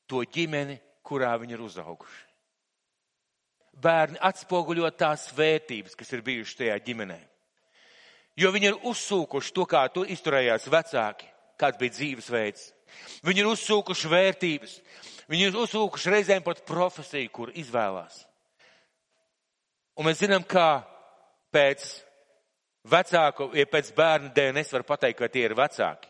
to 0.06 0.22
ģimeni, 0.30 0.76
kurā 1.02 1.32
viņi 1.42 1.56
ir 1.56 1.62
uzauguši. 1.64 2.20
Bērni 3.80 4.20
atspoguļo 4.22 4.90
tās 4.94 5.30
vērtības, 5.34 5.96
kas 5.98 6.12
ir 6.14 6.22
bijušas 6.22 6.58
tajā 6.60 6.76
ģimenē. 6.86 7.18
Jo 8.38 8.52
viņi 8.54 8.70
ir 8.70 8.78
uzsūkuši 8.86 9.54
to, 9.56 9.64
kā 9.66 9.82
to 9.90 10.04
izturējās 10.06 10.68
vecāki, 10.70 11.26
kāds 11.58 11.80
bija 11.80 11.96
dzīvesveids. 11.96 12.68
Viņi 13.26 13.42
ir 13.42 13.48
uzsūkuši 13.50 14.12
vērtības, 14.12 14.76
viņi 15.32 15.48
ir 15.48 15.58
uzsūkuši 15.64 16.14
reizēm 16.14 16.46
pat 16.46 16.62
profesiju, 16.68 17.32
kur 17.34 17.52
izvēlās. 17.58 18.22
Un 19.98 20.06
mēs 20.06 20.22
zinām, 20.22 20.46
kā 20.46 20.84
pēc 21.50 21.88
vecāku, 22.90 23.50
ja 23.58 23.66
pēc 23.66 23.90
bērna 23.98 24.30
DNS 24.36 24.78
var 24.78 24.86
pateikt, 24.94 25.18
ka 25.18 25.32
tie 25.32 25.48
ir 25.48 25.58
vecāki. 25.58 26.09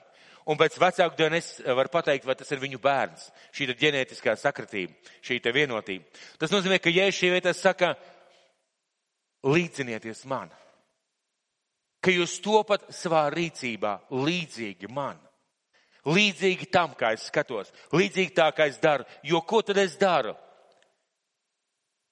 Un 0.50 0.58
pēc 0.58 0.80
vecāku 0.82 1.14
DNS 1.14 1.60
var 1.78 1.88
pateikt, 1.92 2.26
vai 2.26 2.34
tas 2.34 2.48
ir 2.50 2.58
viņu 2.58 2.80
bērns. 2.82 3.28
Šī 3.54 3.68
ir 3.68 3.76
ģenētiskā 3.78 4.34
sakratība, 4.40 4.96
šī 5.22 5.38
ir 5.38 5.54
vienotība. 5.54 6.08
Tas 6.42 6.50
nozīmē, 6.50 6.80
ka 6.82 6.90
ja 6.90 7.06
šī 7.14 7.30
vietā 7.36 7.52
saka, 7.54 7.92
līdzinieties 9.46 10.24
man, 10.26 10.50
ka 12.02 12.10
jūs 12.10 12.40
topat 12.42 12.88
savā 12.94 13.28
rīcībā 13.30 13.94
līdzīgi 14.10 14.90
man. 14.90 15.20
Līdzīgi 16.08 16.70
tam, 16.72 16.96
kā 16.96 17.12
es 17.12 17.28
skatos, 17.28 17.70
līdzīgi 17.92 18.32
tā, 18.34 18.48
kā 18.56 18.66
es 18.70 18.80
daru. 18.80 19.04
Jo 19.22 19.42
ko 19.44 19.60
tad 19.62 19.78
es 19.78 19.98
daru? 20.00 20.32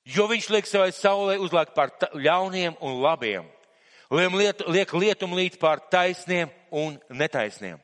Jo 0.05 0.29
viņš 0.29 0.51
liek 0.53 0.69
savai 0.69 0.93
saulē 0.95 1.39
uzlāk 1.41 1.75
par 1.75 1.91
ļauniem 2.15 2.79
un 2.85 3.01
labiem. 3.03 3.49
Liek 4.13 4.95
lietum 4.95 5.35
līdz 5.37 5.59
pār 5.61 5.83
taisniem 5.91 6.53
un 6.71 7.01
netaisniem. 7.11 7.81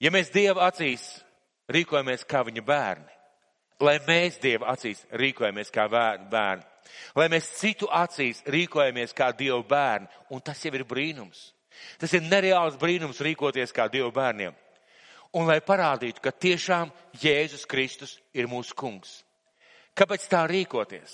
Ja 0.00 0.12
mēs 0.12 0.32
Dieva 0.32 0.64
acīs 0.70 1.04
rīkojamies 1.70 2.24
kā 2.28 2.40
viņa 2.46 2.62
bērni, 2.64 3.16
lai 3.84 3.98
mēs 4.06 4.38
Dieva 4.40 4.72
acīs 4.72 5.02
rīkojamies 5.12 5.72
kā 5.74 5.86
bērni, 5.92 6.64
lai 7.16 7.28
mēs 7.32 7.50
citu 7.58 7.88
acīs 7.92 8.42
rīkojamies 8.48 9.12
kā 9.16 9.30
Dieva 9.36 9.60
bērni, 9.60 10.08
un 10.30 10.40
tas 10.40 10.64
jau 10.64 10.72
ir 10.74 10.86
brīnums. 10.88 11.50
Tas 12.00 12.12
ir 12.16 12.24
nereāls 12.24 12.78
brīnums 12.80 13.20
rīkoties 13.24 13.72
kā 13.76 13.88
Dieva 13.92 14.10
bērniem. 14.14 14.56
Un 15.36 15.46
lai 15.46 15.60
parādītu, 15.62 16.18
ka 16.24 16.32
tiešām 16.32 16.90
Jēzus 17.22 17.66
Kristus 17.68 18.16
ir 18.34 18.48
mūsu 18.50 18.74
kungs. 18.74 19.20
Kāpēc 19.94 20.24
tā 20.32 20.42
rīkoties? 20.50 21.12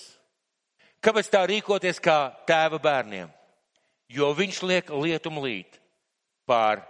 Kāpēc 1.04 1.28
tā 1.32 1.42
rīkoties 1.50 2.00
kā 2.00 2.32
tēva 2.48 2.80
bērniem? 2.82 3.28
Jo 4.08 4.30
viņš 4.38 4.62
liek 4.62 4.90
lietumu 4.94 5.42
līt 5.44 5.80
pār 6.46 6.80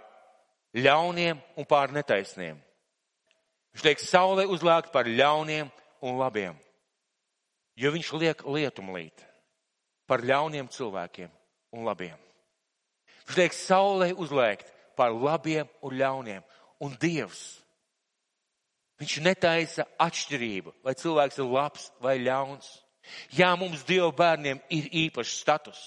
ļauniem 0.75 1.39
un 1.57 1.67
pār 1.69 1.93
netaisniem. 1.95 2.57
Viņš 3.75 3.85
liek 3.85 4.01
saulē 4.01 4.47
uzlākt 4.49 4.91
par 4.91 5.07
ļauniem 5.07 5.69
un 6.01 6.17
labiem, 6.17 6.55
jo 7.77 7.91
viņš 7.93 8.13
liek 8.17 8.41
lietumlīt 8.45 9.23
par 10.09 10.23
ļauniem 10.25 10.71
cilvēkiem 10.73 11.29
un 11.77 11.85
labiem. 11.85 12.17
Viņš 13.27 13.37
liek 13.37 13.53
saulē 13.53 14.11
uzlēkt 14.17 14.73
par 14.97 15.13
labiem 15.13 15.69
un 15.85 15.97
ļauniem, 15.99 16.43
un 16.81 16.93
Dievs 16.97 17.57
Viņš 18.97 19.19
netaisa 19.21 19.85
atšķirību, 20.01 20.73
vai 20.85 20.95
cilvēks 20.97 21.37
ir 21.37 21.49
labs 21.53 21.91
vai 22.01 22.17
ļauns. 22.23 22.69
Jā, 23.35 23.53
mums 23.59 23.85
Dieva 23.87 24.11
bērniem 24.15 24.59
ir 24.73 24.91
īpašs 25.05 25.39
status. 25.43 25.81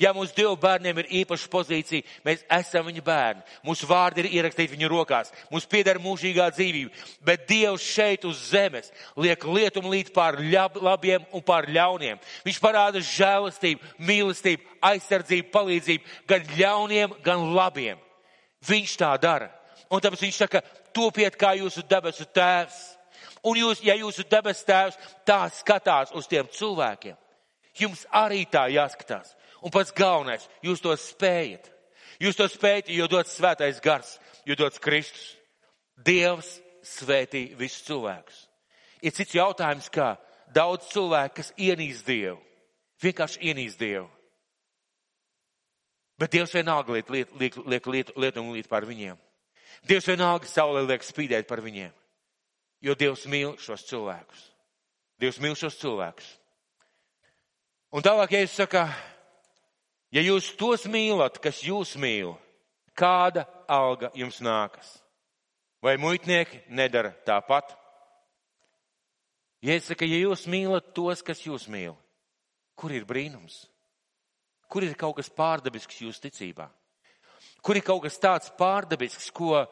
Jā, 0.00 0.12
mums 0.16 0.32
Dieva 0.36 0.54
bērniem 0.60 1.00
ir 1.02 1.08
īpaša 1.22 1.48
pozīcija. 1.52 2.06
Mēs 2.24 2.42
esam 2.52 2.86
viņa 2.88 3.02
bērni. 3.04 3.44
Mūsu 3.66 3.88
vārdi 3.88 4.24
ir 4.24 4.30
ierakstīti 4.38 4.74
viņa 4.74 4.90
rokās. 4.90 5.32
Mums 5.52 5.66
pieder 5.70 6.00
mūžīgā 6.02 6.50
dzīvība. 6.54 6.92
Bet 7.26 7.46
Dievs 7.48 7.84
šeit 7.84 8.24
uz 8.28 8.40
zemes 8.50 8.90
liek 9.16 9.44
lietumu 9.44 9.92
līdz 9.94 10.12
pār 10.16 10.40
labiem 10.80 11.24
un 11.32 11.44
pār 11.44 11.68
ļauniem. 11.72 12.20
Viņš 12.46 12.60
parāda 12.62 13.02
žēlastību, 13.04 13.94
mīlestību, 13.98 14.78
aizsardzību, 14.90 15.50
palīdzību 15.54 16.16
gan 16.30 16.54
ļauniem, 16.56 17.16
gan 17.24 17.50
labiem. 17.56 18.00
Viņš 18.68 18.96
tā 19.00 19.14
dara. 19.20 19.50
Un 19.90 20.02
tāpēc 20.02 20.22
viņš 20.22 20.44
saka, 20.44 20.62
topiet 20.94 21.36
kā 21.40 21.56
jūsu 21.58 21.82
debesu 21.88 22.28
tēvs. 22.28 22.99
Un 23.46 23.56
jūs, 23.56 23.80
ja 23.84 23.96
jūsu 23.96 24.26
debes 24.28 24.62
tēvs 24.68 24.98
tā 25.28 25.40
skatās 25.56 26.12
uz 26.16 26.28
tiem 26.28 26.48
cilvēkiem, 26.52 27.16
jums 27.80 28.04
arī 28.12 28.44
tā 28.50 28.66
jāskatās. 28.72 29.34
Un 29.64 29.72
pats 29.72 29.92
galvenais, 29.96 30.46
jūs 30.64 30.82
to 30.84 30.92
spējat. 30.96 31.70
Jūs 32.20 32.36
to 32.36 32.44
spējat, 32.52 32.90
jo 32.92 33.06
dots 33.08 33.32
svētais 33.38 33.80
gars, 33.80 34.18
jo 34.44 34.56
dots 34.58 34.80
Kristus. 34.82 35.36
Dievs 35.96 36.58
svētī 36.84 37.50
visus 37.56 37.84
cilvēkus. 37.86 38.46
Ir 39.00 39.14
cits 39.16 39.36
jautājums, 39.36 39.88
kā 39.92 40.14
daudz 40.52 40.90
cilvēku, 40.92 41.40
kas 41.40 41.52
ienīst 41.56 42.04
Dievu. 42.08 42.36
Vienkārši 43.00 43.40
ienīst 43.48 43.80
Dievu. 43.80 44.08
Bet 46.20 46.34
Dievs 46.34 46.52
vienalga 46.52 46.92
liek, 46.92 47.08
liek, 47.08 47.32
liek, 47.40 47.56
liek 47.64 47.86
lietu, 47.88 48.16
lietu 48.20 48.42
un 48.44 48.52
liet 48.52 48.68
par 48.68 48.84
viņiem. 48.84 49.16
Dievs 49.88 50.08
vienalga 50.10 50.48
saulē 50.48 50.82
liek 50.84 51.04
spīdēt 51.04 51.48
par 51.48 51.62
viņiem. 51.64 51.94
Jo 52.80 52.96
Dievs 52.96 53.26
mīl 53.28 53.56
šos 53.60 53.84
cilvēkus. 53.88 54.44
Dievs 55.20 55.40
mīl 55.42 55.56
šos 55.58 55.76
cilvēkus. 55.80 56.28
Un 57.92 58.04
tālāk, 58.06 58.32
ja 58.32 58.44
es 58.46 58.54
saku, 58.56 58.84
ja 60.14 60.22
jūs 60.22 60.52
tos 60.56 60.86
mīlat, 60.88 61.40
kas 61.42 61.60
jūs 61.66 61.96
mīl, 62.00 62.36
kāda 62.96 63.44
alga 63.68 64.12
jums 64.16 64.38
nākas? 64.44 64.94
Vai 65.82 65.96
muitnieki 66.00 66.62
nedara 66.68 67.10
tāpat? 67.26 67.74
Ja 69.60 69.74
es 69.76 69.90
saku, 69.90 70.06
ja 70.08 70.22
jūs 70.22 70.46
mīlat 70.48 70.94
tos, 70.96 71.20
kas 71.26 71.42
jūs 71.44 71.66
mīl, 71.68 71.98
kur 72.78 72.94
ir 72.96 73.04
brīnums? 73.08 73.66
Kur 74.70 74.86
ir 74.86 74.94
kaut 74.94 75.18
kas 75.18 75.28
pārdabisks 75.34 76.00
jūsu 76.00 76.22
ticībā? 76.28 76.68
Kur 77.60 77.76
ir 77.76 77.84
kaut 77.84 78.04
kas 78.06 78.16
tāds 78.22 78.52
pārdabisks, 78.56 79.28
ko 79.34 79.66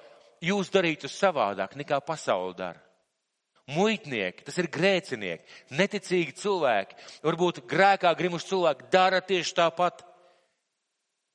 jūs 0.44 0.75
darītu 0.75 1.09
savādāk 1.09 1.79
nekā 1.79 2.03
pasauli 2.05 2.59
dara? 2.59 2.88
Muitnieki, 3.68 4.46
tas 4.46 4.57
ir 4.62 4.70
grēcinieki, 4.72 5.44
neticīgi 5.76 6.33
cilvēki, 6.40 6.96
varbūt 7.26 7.61
grēkā 7.68 8.14
grimuši 8.16 8.48
cilvēki 8.48 8.87
dara 8.92 9.20
tieši 9.20 9.57
tāpat. 9.59 10.00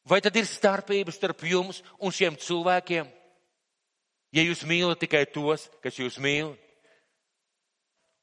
Vai 0.10 0.18
tad 0.24 0.36
ir 0.36 0.50
starpības 0.50 1.20
starp 1.20 1.46
jums 1.46 1.84
un 2.02 2.12
šiem 2.12 2.40
cilvēkiem? 2.42 3.12
Ja 4.34 4.42
jūs 4.42 4.64
mīlat 4.66 4.98
tikai 5.04 5.28
tos, 5.30 5.68
kas 5.84 6.00
jūs 6.02 6.18
mīl, 6.18 6.56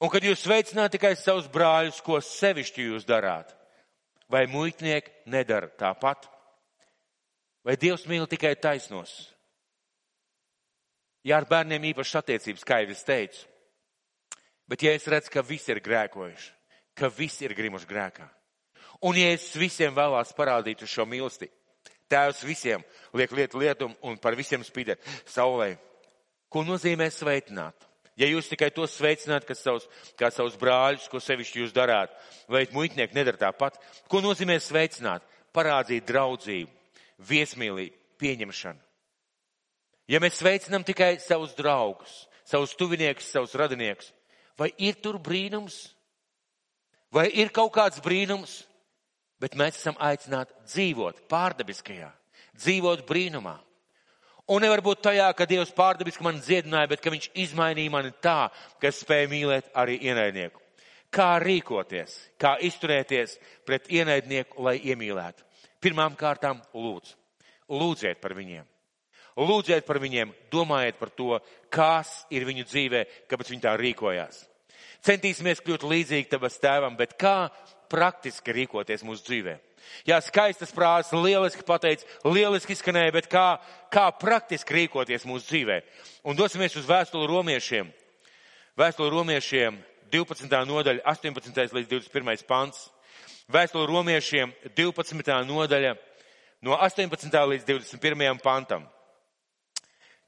un 0.02 0.10
kad 0.10 0.26
jūs 0.26 0.42
sveicināt 0.42 0.90
tikai 0.96 1.14
savus 1.14 1.46
brāļus, 1.52 2.02
ko 2.02 2.18
sevišķi 2.18 2.88
jūs 2.90 3.06
darāt, 3.06 3.54
vai 4.26 4.48
muitnieki 4.50 5.30
nedara 5.30 5.70
tāpat? 5.78 6.26
Vai 7.62 7.76
Dievs 7.78 8.08
mīl 8.10 8.26
tikai 8.26 8.56
taisnos? 8.58 9.12
Jā, 11.22 11.36
ar 11.36 11.46
bērniem 11.46 11.90
īpaši 11.92 12.18
attiecības, 12.22 12.64
kā 12.64 12.80
jau 12.80 12.94
es 12.94 13.06
teicu. 13.06 13.49
Bet 14.70 14.84
ja 14.86 14.92
es 14.94 15.06
redzu, 15.10 15.32
ka 15.34 15.42
visi 15.42 15.72
ir 15.74 15.80
grēkojuši, 15.82 16.50
ka 16.94 17.10
visi 17.10 17.42
ir 17.48 17.56
grimuši 17.58 17.88
grēkā, 17.90 18.28
un 19.02 19.18
ja 19.18 19.32
es 19.34 19.48
visiem 19.58 19.96
vēlās 19.96 20.30
parādīt 20.36 20.84
šo 20.86 21.08
mīlestību, 21.10 21.54
tēvs 22.10 22.44
visiem 22.46 22.84
liek 23.16 23.32
lietu 23.34 23.58
lietumu 23.62 23.96
un 24.06 24.18
par 24.22 24.36
visiem 24.38 24.62
spīdēt 24.66 25.02
saulē, 25.30 25.72
ko 26.50 26.62
nozīmē 26.66 27.10
sveicināt? 27.14 27.86
Ja 28.20 28.28
jūs 28.28 28.50
tikai 28.50 28.68
to 28.74 28.84
sveicināt, 28.90 29.46
kas 29.48 29.62
savus, 29.64 29.86
kā 30.18 30.28
savus 30.34 30.58
brāļus, 30.60 31.06
ko 31.08 31.22
sevišķi 31.22 31.62
jūs 31.62 31.72
darāt, 31.72 32.12
vai 32.50 32.66
muitnieki 32.74 33.16
nedara 33.16 33.46
tāpat, 33.46 33.78
ko 34.10 34.20
nozīmē 34.20 34.58
sveicināt? 34.60 35.24
Parādīt 35.56 36.04
draudzību, 36.06 36.70
viesmīlību, 37.26 37.96
pieņemšanu. 38.20 38.78
Ja 40.10 40.20
mēs 40.22 40.36
sveicinām 40.38 40.84
tikai 40.86 41.14
savus 41.22 41.56
draugus, 41.58 42.12
savus 42.44 42.74
tuviniekus, 42.78 43.30
savus 43.32 43.54
radiniekus, 43.58 44.12
vai 44.60 44.70
ir 44.76 45.00
tur 45.00 45.16
brīnums? 45.22 45.88
Vai 47.10 47.30
ir 47.32 47.50
kaut 47.54 47.72
kāds 47.74 48.02
brīnums? 48.04 48.60
Bet 49.40 49.56
mēs 49.56 49.80
esam 49.80 49.96
aicināti 49.96 50.52
dzīvot 50.68 51.24
pārdabiskajā, 51.30 52.10
dzīvot 52.60 53.06
brīnumā. 53.08 53.56
Un 54.50 54.64
nevar 54.64 54.82
būt 54.84 55.04
tajā, 55.06 55.28
ka 55.38 55.46
Dievs 55.46 55.70
pārdabiski 55.72 56.24
man 56.26 56.40
dziedināja, 56.42 56.90
bet 56.90 57.00
ka 57.00 57.12
Viņš 57.14 57.30
izmainīja 57.38 57.92
mani 57.94 58.10
tā, 58.20 58.50
ka 58.82 58.90
es 58.90 58.98
spēju 59.04 59.30
mīlēt 59.30 59.70
arī 59.78 59.96
ienaidnieku. 60.10 60.60
Kā 61.10 61.38
rīkoties, 61.42 62.16
kā 62.38 62.56
izturēties 62.66 63.38
pret 63.66 63.88
ienaidnieku, 63.90 64.60
lai 64.62 64.76
iemīlētu? 64.90 65.46
Pirmām 65.80 66.18
kārtām 66.18 66.60
lūdzu. 66.74 67.16
Lūdziet 67.70 68.20
par 68.20 68.34
viņiem. 68.34 68.66
Lūdziet 69.38 69.86
par 69.86 70.00
viņiem, 70.02 70.34
domājiet 70.52 70.98
par 70.98 71.10
to, 71.14 71.38
kas 71.72 72.26
ir 72.34 72.44
viņu 72.44 72.66
dzīvē, 72.66 73.04
kāpēc 73.30 73.54
viņi 73.54 73.64
tā 73.64 73.76
rīkojās. 73.78 74.49
Centīsimies 75.06 75.62
kļūt 75.64 75.86
līdzīgi 75.88 76.28
tavas 76.32 76.58
tēvam, 76.60 76.96
bet 76.98 77.16
kā 77.20 77.48
praktiski 77.90 78.54
rīkoties 78.54 79.04
mūsu 79.06 79.24
dzīvē? 79.26 79.56
Jā, 80.06 80.20
skaistas 80.22 80.74
prātas, 80.76 81.14
lieliski 81.16 81.64
pateicis, 81.66 82.06
lieliski 82.24 82.76
izskanēja, 82.76 83.14
bet 83.16 83.30
kā, 83.32 83.46
kā 83.92 84.06
praktiski 84.20 84.76
rīkoties 84.76 85.24
mūsu 85.28 85.48
dzīvē? 85.48 85.80
Un 86.28 86.36
dosimies 86.38 86.76
uz 86.76 86.86
vēstuli 86.88 87.26
romiešiem. 87.30 87.88
Vēstuli 88.78 89.10
romiešiem 89.16 89.80
12. 90.12 90.60
nodaļa, 90.68 91.04
18. 91.08 91.74
līdz 91.80 91.90
21. 91.90 92.46
pants. 92.46 92.86
Vēstuli 93.50 93.88
romiešiem 93.90 94.52
12. 94.76 95.34
nodaļa, 95.48 95.96
no 96.62 96.76
18. 96.76 97.44
līdz 97.54 97.68
21. 97.72 98.42
pantam 98.44 98.86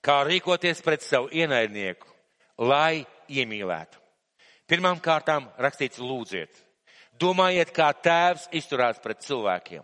kā 0.03 0.23
rīkoties 0.27 0.83
pret 0.83 1.05
savu 1.07 1.31
ienaidnieku, 1.31 2.09
lai 2.59 3.05
iemīlētu. 3.31 4.02
Pirmām 4.73 5.03
kārtām 5.05 5.51
rakstīts 5.61 6.01
lūdziet. 6.01 6.49
Domājiet, 7.21 7.75
kā 7.77 7.91
tēvs 7.93 8.47
izturās 8.57 8.97
pret 9.05 9.21
cilvēkiem. 9.21 9.83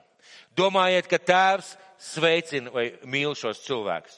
Domājiet, 0.56 1.10
ka 1.10 1.18
tēvs 1.20 1.74
sveicina 2.00 2.72
vai 2.72 2.86
mīl 3.04 3.34
šos 3.36 3.60
cilvēkus. 3.66 4.14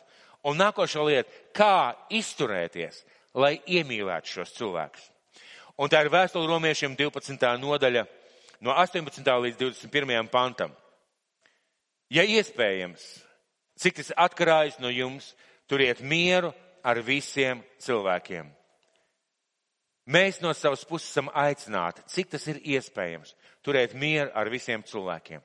Un 0.46 0.61
nākošā 0.61 1.02
lieta, 1.09 1.40
kā 1.50 1.96
izturēties, 2.14 3.02
lai 3.35 3.56
iemīlētu 3.66 4.37
šos 4.37 4.54
cilvēkus. 4.61 5.09
Un 5.83 5.90
tā 5.90 6.04
ir 6.04 6.12
vēstule 6.14 6.46
romiešiem 6.46 6.94
12. 6.94 7.50
nodaļa 7.59 8.06
no 8.62 8.70
18. 8.70 9.26
līdz 9.26 9.59
21. 9.59 10.30
pantam. 10.30 10.70
Ja 12.14 12.22
iespējams, 12.22 13.02
cik 13.74 13.98
tas 13.98 14.14
atkarājas 14.14 14.78
no 14.78 14.94
jums, 14.94 15.35
Turiet 15.66 16.00
mieru 16.02 16.54
ar 16.83 16.98
visiem 17.02 17.61
cilvēkiem. 17.78 18.60
Mēs 20.08 20.40
no 20.40 20.52
savas 20.56 20.82
puses 20.88 21.10
esam 21.12 21.28
aicināti, 21.36 22.02
cik 22.08 22.30
tas 22.32 22.46
ir 22.48 22.60
iespējams, 22.76 23.34
turēt 23.64 23.94
mieru 23.94 24.30
ar 24.34 24.48
visiem 24.50 24.82
cilvēkiem. 24.86 25.42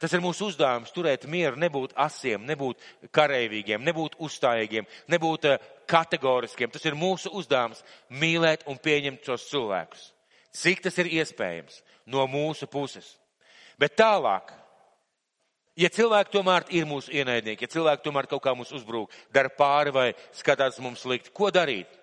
Tas 0.00 0.14
ir 0.16 0.22
mūsu 0.24 0.46
uzdevums 0.48 0.94
turēt 0.94 1.26
mieru, 1.28 1.58
nebūt 1.60 1.92
asiem, 2.00 2.46
nebūt 2.48 2.80
kareivīgiem, 3.12 3.82
nebūt 3.84 4.16
uzstājīgiem, 4.22 4.86
nebūt 5.12 5.44
eh, 5.50 5.66
kategoriskiem. 5.90 6.70
Tas 6.72 6.86
ir 6.88 6.96
mūsu 6.96 7.32
uzdevums 7.36 7.82
mīlēt 8.08 8.64
un 8.70 8.80
pieņemt 8.80 9.28
šos 9.28 9.50
cilvēkus. 9.50 10.06
Cik 10.56 10.80
tas 10.86 10.96
ir 11.02 11.10
iespējams 11.20 11.82
no 12.08 12.24
mūsu 12.30 12.70
puses. 12.70 13.12
Bet 13.76 13.98
tālāk 14.00 14.54
Ja 15.80 15.88
cilvēki 15.88 16.34
tomēr 16.34 16.66
ir 16.76 16.84
mūsu 16.84 17.12
ienaidnieki, 17.14 17.64
ja 17.64 17.72
cilvēki 17.72 18.02
tomēr 18.04 18.26
kaut 18.28 18.42
kā 18.44 18.52
mums 18.56 18.72
uzbrūk, 18.74 19.12
dara 19.32 19.48
pāri 19.54 19.92
vai 19.94 20.08
skatās 20.36 20.80
mums 20.82 21.06
slikti, 21.06 21.32
ko 21.32 21.48
darīt? 21.54 21.99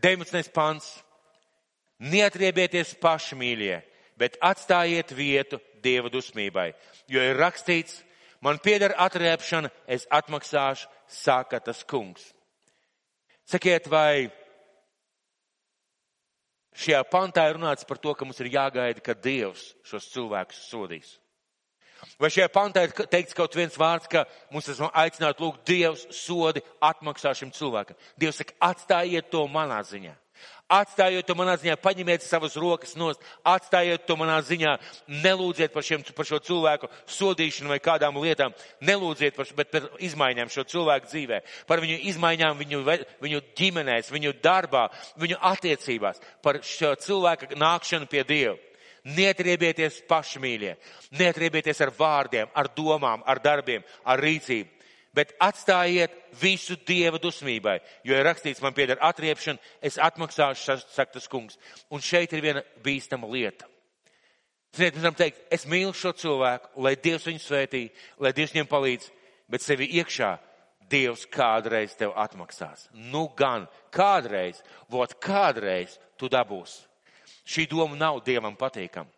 19. 0.00 0.52
pants. 0.54 0.98
Neatriebieties 2.00 2.94
paši 2.96 3.36
mīļie, 3.36 3.74
bet 4.16 4.38
atstājiet 4.40 5.10
vietu 5.12 5.58
Dieva 5.84 6.08
dusmībai, 6.08 6.70
jo 7.12 7.20
ir 7.20 7.36
rakstīts, 7.36 7.98
man 8.40 8.56
pieder 8.64 8.94
atriepšana, 8.96 9.68
es 9.84 10.06
atmaksāšu, 10.08 10.88
saka 11.04 11.60
tas 11.60 11.84
kungs. 11.84 12.30
Sakiet, 13.44 13.90
vai 13.92 14.30
šajā 16.72 17.04
pantā 17.12 17.44
ir 17.50 17.60
runāts 17.60 17.84
par 17.84 18.00
to, 18.00 18.16
ka 18.16 18.24
mums 18.24 18.40
ir 18.40 18.48
jāgaida, 18.54 19.04
ka 19.04 19.12
Dievs 19.12 19.74
šos 19.84 20.08
cilvēkus 20.14 20.64
sodīs? 20.72 21.18
Vai 22.20 22.30
šajā 22.32 22.48
pantā 22.52 22.84
ir 22.86 22.94
teikts 23.12 23.36
kaut 23.36 23.54
viens 23.56 23.76
vārds, 23.80 24.08
ka 24.10 24.26
mums 24.52 24.68
tas 24.68 24.80
aicināt 24.92 25.40
lūgt 25.40 25.64
Dievs 25.68 26.06
sodi 26.14 26.62
atmaksā 26.84 27.34
šim 27.36 27.52
cilvēkam? 27.56 27.98
Dievs 28.20 28.40
saka, 28.42 28.56
atstājiet 28.70 29.30
to 29.32 29.46
manā 29.52 29.80
ziņā. 29.86 30.16
Atstājiet 30.70 31.26
to 31.26 31.34
manā 31.34 31.56
ziņā, 31.58 31.74
paņemiet 31.82 32.22
savas 32.22 32.54
rokas 32.60 32.92
nost, 32.94 33.24
atstājiet 33.42 34.04
to 34.06 34.14
manā 34.16 34.36
ziņā, 34.46 34.76
nelūdziet 35.24 35.74
par, 35.74 35.82
šiem, 35.82 36.04
par 36.14 36.28
šo 36.28 36.38
cilvēku 36.46 36.90
sodīšanu 37.10 37.72
vai 37.72 37.80
kādām 37.82 38.20
lietām, 38.22 38.54
nelūdziet 38.86 39.34
par, 39.34 39.50
bet 39.58 39.72
par 39.74 39.88
izmaiņām 39.98 40.52
šo 40.54 40.64
cilvēku 40.70 41.10
dzīvē, 41.10 41.42
par 41.66 41.82
viņu 41.82 41.98
izmaiņām 42.12 42.62
viņu, 42.62 42.84
viņu 43.26 43.42
ģimenēs, 43.58 44.14
viņu 44.14 44.36
darbā, 44.44 44.86
viņu 45.18 45.42
attiecībās, 45.50 46.22
par 46.38 46.62
šo 46.62 46.94
cilvēku 47.02 47.50
nākšanu 47.58 48.06
pie 48.10 48.22
Dieva. 48.30 48.58
Neatriebieties 49.04 50.02
pašmīļie, 50.10 50.74
neatriebieties 51.16 51.80
ar 51.80 51.94
vārdiem, 51.96 52.50
ar 52.54 52.68
domām, 52.76 53.22
ar 53.24 53.40
darbiem, 53.40 53.86
ar 54.04 54.20
rīcību 54.20 54.80
bet 55.14 55.34
atstājiet 55.42 56.12
visu 56.40 56.76
Dieva 56.86 57.18
dusmībai, 57.18 57.78
jo 58.06 58.14
ir 58.14 58.26
rakstīts, 58.26 58.62
man 58.62 58.74
pieder 58.76 59.00
atriepšana, 59.02 59.58
es 59.82 59.98
atmaksāšu, 59.98 60.78
saka 60.86 61.16
tas 61.16 61.28
kungs. 61.30 61.58
Un 61.90 62.02
šeit 62.04 62.32
ir 62.32 62.44
viena 62.44 62.62
bīstama 62.84 63.30
lieta. 63.30 63.66
Ziniet, 64.76 64.94
mēs 64.94 65.02
varam 65.02 65.18
teikt, 65.18 65.40
es 65.50 65.66
mīlu 65.66 65.94
šo 65.98 66.12
cilvēku, 66.14 66.70
lai 66.84 66.94
Dievs 66.94 67.26
viņu 67.26 67.42
svētī, 67.42 67.88
lai 68.22 68.30
Dievs 68.36 68.54
viņam 68.54 68.70
palīdz, 68.70 69.08
bet 69.50 69.66
sevi 69.66 69.90
iekšā 69.98 70.36
Dievs 70.90 71.24
kādreiz 71.30 71.96
tev 71.98 72.14
atmaksās. 72.18 72.86
Nu 72.94 73.26
gan, 73.38 73.66
kādreiz, 73.94 74.62
vot 74.90 75.16
kādreiz 75.22 75.98
tu 76.18 76.30
dabūsi. 76.30 76.89
Šī 77.46 77.66
doma 77.70 77.96
nav 77.98 78.20
Dievam 78.26 78.56
patīkama. 78.58 79.10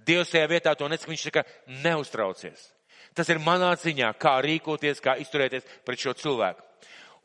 Dievs 0.00 0.32
tajā 0.32 0.48
vietā 0.48 0.72
to 0.78 0.88
nesaka, 0.88 1.12
viņš 1.12 1.24
saka, 1.28 1.44
neuztraucies. 1.84 2.70
Tas 3.14 3.28
ir 3.28 3.40
manā 3.42 3.70
ziņā, 3.78 4.12
kā 4.20 4.38
rīkoties, 4.44 5.02
kā 5.04 5.16
izturēties 5.20 5.66
pret 5.84 6.00
šo 6.00 6.14
cilvēku. 6.16 6.64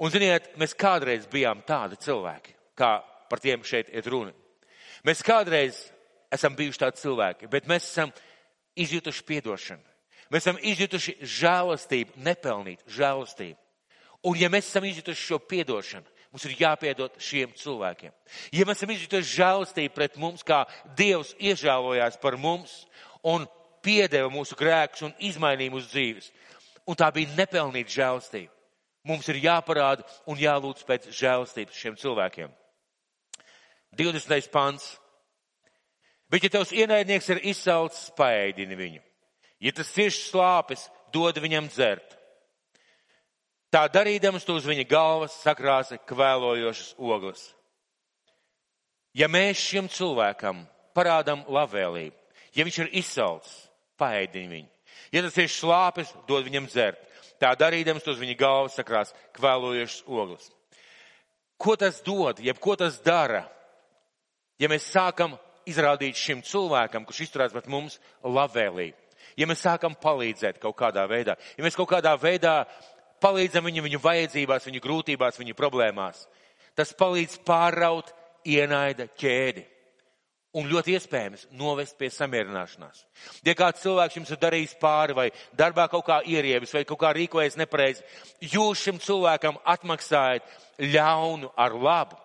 Un, 0.02 0.12
ziniet, 0.12 0.50
mēs 0.60 0.76
kādreiz 0.76 1.28
bijām 1.32 1.62
tādi 1.68 1.96
cilvēki, 2.04 2.56
kā 2.76 2.98
par 3.30 3.40
tiem 3.40 3.64
šeit 3.64 3.92
ir 3.96 4.08
runa. 4.12 4.34
Mēs 5.08 5.24
kādreiz 5.24 5.78
esam 6.34 6.56
bijuši 6.58 6.82
tādi 6.82 7.04
cilvēki, 7.04 7.50
bet 7.52 7.70
mēs 7.70 7.88
esam 7.88 8.12
izjutuši 8.76 9.24
piedošanu. 9.30 9.86
Mēs 10.34 10.44
esam 10.44 10.60
izjutuši 10.60 11.16
žēlastību, 11.22 12.18
nepelnīt 12.26 12.82
žēlastību. 12.92 13.60
Un 14.26 14.40
ja 14.42 14.50
mēs 14.50 14.68
esam 14.68 14.88
izjutuši 14.90 15.22
šo 15.30 15.40
piedošanu, 15.48 16.15
mums 16.36 16.46
ir 16.50 16.58
jāpiedod 16.60 17.14
šiem 17.16 17.54
cilvēkiem. 17.56 18.12
Ja 18.52 18.66
mēs 18.68 18.82
esam 18.82 18.92
izjutuši 18.92 19.38
žēlastību 19.38 19.94
pret 19.96 20.18
mums, 20.20 20.44
kā 20.44 20.66
Dievs 21.00 21.32
iežēlojās 21.40 22.20
par 22.20 22.36
mums 22.36 22.82
un 23.24 23.46
piedeva 23.86 24.28
mūsu 24.34 24.58
grēkus 24.60 25.06
un 25.08 25.14
izmainīja 25.24 25.72
mūsu 25.72 25.88
dzīves. 25.94 26.28
Un 26.92 27.00
tā 27.00 27.08
bija 27.16 27.32
nepelnīta 27.38 27.96
žēlastība. 27.96 28.52
Mums 29.08 29.30
ir 29.32 29.40
jāparāda 29.46 30.04
un 30.28 30.42
jālūdz 30.42 30.84
pēc 30.84 31.08
žēlastības 31.16 31.80
šiem 31.80 31.96
cilvēkiem. 32.04 32.52
20. 33.96 34.52
pants. 34.52 34.90
Bet, 36.28 36.44
ja 36.44 36.52
tavs 36.52 36.74
ienaidnieks 36.76 37.32
ir 37.32 37.44
izsaucis, 37.48 38.10
paēdini 38.18 38.76
viņu. 38.76 39.02
Ja 39.64 39.72
tas 39.72 39.94
cieši 39.96 40.26
slāpes, 40.34 40.90
dod 41.16 41.40
viņam 41.40 41.70
dzert. 41.72 42.15
Tā 43.76 43.82
darīdams 43.92 44.46
tu 44.48 44.54
uz 44.56 44.64
viņa 44.64 44.86
galvas 44.88 45.34
sakrāsi 45.44 45.98
kvēlojošas 46.08 46.94
ogles. 46.96 47.42
Ja 49.12 49.28
mēs 49.28 49.60
šim 49.60 49.90
cilvēkam 49.92 50.62
parādam 50.96 51.42
labvēlību, 51.52 52.16
ja 52.56 52.64
viņš 52.64 52.78
ir 52.86 52.94
izsaucis, 53.02 53.58
paēdini 54.00 54.48
viņu. 54.54 54.72
Ja 55.12 55.26
tas 55.26 55.36
ir 55.44 55.52
šlāpes, 55.52 56.14
dod 56.24 56.48
viņam 56.48 56.70
dzert. 56.72 57.04
Tā 57.36 57.52
darīdams 57.60 58.06
to 58.06 58.16
uz 58.16 58.24
viņa 58.24 58.38
galvas 58.40 58.80
sakrās 58.80 59.12
kvēlojušas 59.36 60.08
ogles. 60.08 60.48
Ko 61.60 61.76
tas 61.76 62.00
dod, 62.04 62.40
jeb 62.40 62.64
ko 62.64 62.78
tas 62.80 63.02
dara? 63.04 63.44
Ja 64.56 64.72
mēs 64.72 64.88
sākam 64.88 65.36
izrādīt 65.68 66.16
šim 66.16 66.48
cilvēkam, 66.48 67.04
kurš 67.04 67.26
izturās 67.28 67.52
pret 67.52 67.68
mums 67.68 68.00
labvēlīgi, 68.24 68.96
ja 69.36 69.52
mēs 69.52 69.68
sākam 69.68 70.00
palīdzēt 70.00 70.64
kaut 70.64 70.78
kādā 70.80 71.04
veidā, 71.12 71.36
ja 71.58 71.64
mēs 71.66 71.76
kaut 71.76 71.92
kādā 71.92 72.16
veidā 72.16 72.62
palīdzam 73.26 73.66
viņu 73.66 73.86
viņu 73.88 74.02
vajadzībās, 74.04 74.68
viņu 74.70 74.84
grūtībās, 74.84 75.40
viņu 75.42 75.58
problēmās, 75.58 76.28
tas 76.78 76.94
palīdz 76.94 77.40
pāraut 77.48 78.14
ienaida 78.46 79.10
ķēdi 79.18 79.66
un 80.56 80.70
ļoti 80.72 80.94
iespējams 80.96 81.48
novest 81.60 81.98
pie 82.00 82.08
samierināšanās. 82.14 83.02
Ja 83.44 83.56
kāds 83.58 83.82
cilvēks 83.84 84.20
jums 84.20 84.32
ir 84.32 84.40
darījis 84.40 84.76
pāri 84.80 85.16
vai 85.18 85.26
darbā 85.58 85.90
kaut 85.92 86.06
kā 86.08 86.22
ierievis 86.24 86.74
vai 86.76 86.86
kaut 86.88 87.02
kā 87.02 87.12
rīkojies 87.16 87.58
nepareizi, 87.60 88.06
jūs 88.54 88.86
šim 88.86 89.02
cilvēkam 89.04 89.60
atmaksājat 89.76 90.48
ļaunu 90.94 91.52
ar 91.60 91.76
labu. 91.76 92.20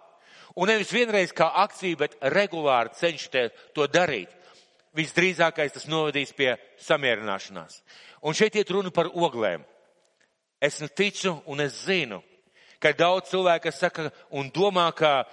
Un 0.61 0.71
nevis 0.71 0.93
vienreiz 0.95 1.33
kā 1.35 1.49
akciju, 1.65 1.99
bet 1.99 2.17
regulāri 2.35 2.95
cenšaties 2.99 3.67
to 3.75 3.87
darīt. 3.91 4.31
Visdrīzākais 4.99 5.75
tas 5.75 5.87
novedīs 5.87 6.33
pie 6.35 6.57
samierināšanās. 6.83 7.79
Un 8.27 8.35
šeit 8.35 8.59
iet 8.59 8.71
runa 8.75 8.91
par 8.95 9.11
oglēm. 9.15 9.63
Es 10.61 10.77
ticu 10.95 11.39
un 11.47 11.61
es 11.65 11.85
zinu, 11.87 12.21
ka 12.81 12.93
daudz 12.93 13.31
cilvēku 13.31 13.73
saka 13.73 14.11
un 14.31 14.51
domā, 14.53 14.91
ka 14.93 15.25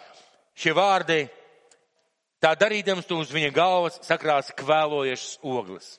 šie 0.55 0.71
vārdi 0.73 1.25
Tā 2.37 2.53
darīdams 2.53 3.07
to 3.09 3.17
uz 3.23 3.31
viņa 3.33 3.49
galvas 3.53 3.97
sakrās 4.05 4.51
kvēlojušas 4.59 5.39
ogles. 5.41 5.95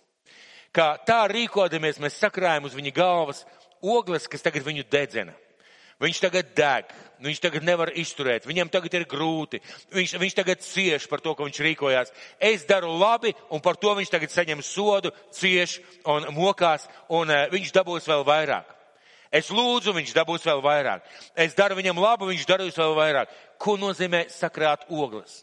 Kā 0.75 0.93
tā 1.03 1.25
rīkodamies, 1.33 1.99
mēs 1.99 2.21
sakrājam 2.23 2.69
uz 2.69 2.77
viņa 2.79 2.93
galvas 2.95 3.43
ogles, 3.83 4.29
kas 4.31 4.45
tagad 4.45 4.67
viņu 4.67 4.87
dedzina. 4.91 5.35
Viņš 5.99 6.21
tagad 6.23 6.53
deg, 6.55 6.93
viņš 7.27 7.41
tagad 7.43 7.65
nevar 7.67 7.91
izturēt, 7.99 8.47
viņam 8.47 8.69
tagad 8.71 8.95
ir 8.95 9.07
grūti, 9.11 9.59
viņš, 9.91 10.13
viņš 10.23 10.37
tagad 10.39 10.63
cieš 10.63 11.09
par 11.11 11.25
to, 11.25 11.33
ka 11.35 11.43
viņš 11.43 11.59
rīkojās. 11.67 12.13
Es 12.39 12.63
daru 12.69 12.93
labi, 13.01 13.33
un 13.51 13.59
par 13.65 13.81
to 13.83 13.97
viņš 13.99 14.13
tagad 14.13 14.31
saņem 14.31 14.63
sodu, 14.63 15.11
cieš 15.35 15.81
un 16.07 16.31
mokās, 16.37 16.87
un 17.11 17.35
uh, 17.35 17.49
viņš 17.51 17.75
dabūs 17.75 18.07
vēl 18.07 18.23
vairāk. 18.29 18.78
Es 19.33 19.51
lūdzu, 19.53 19.93
viņš 19.93 20.15
dabūs 20.17 20.47
vēl 20.49 20.63
vairāk. 20.65 21.05
Es 21.37 21.57
daru 21.57 21.77
viņam 21.77 22.01
labu, 22.01 22.31
viņš 22.31 22.47
darīs 22.49 22.79
vēl 22.79 22.95
vairāk. 22.97 23.33
Ko 23.61 23.77
nozīmē 23.81 24.25
sakrāt 24.33 24.87
ogles? 24.89 25.43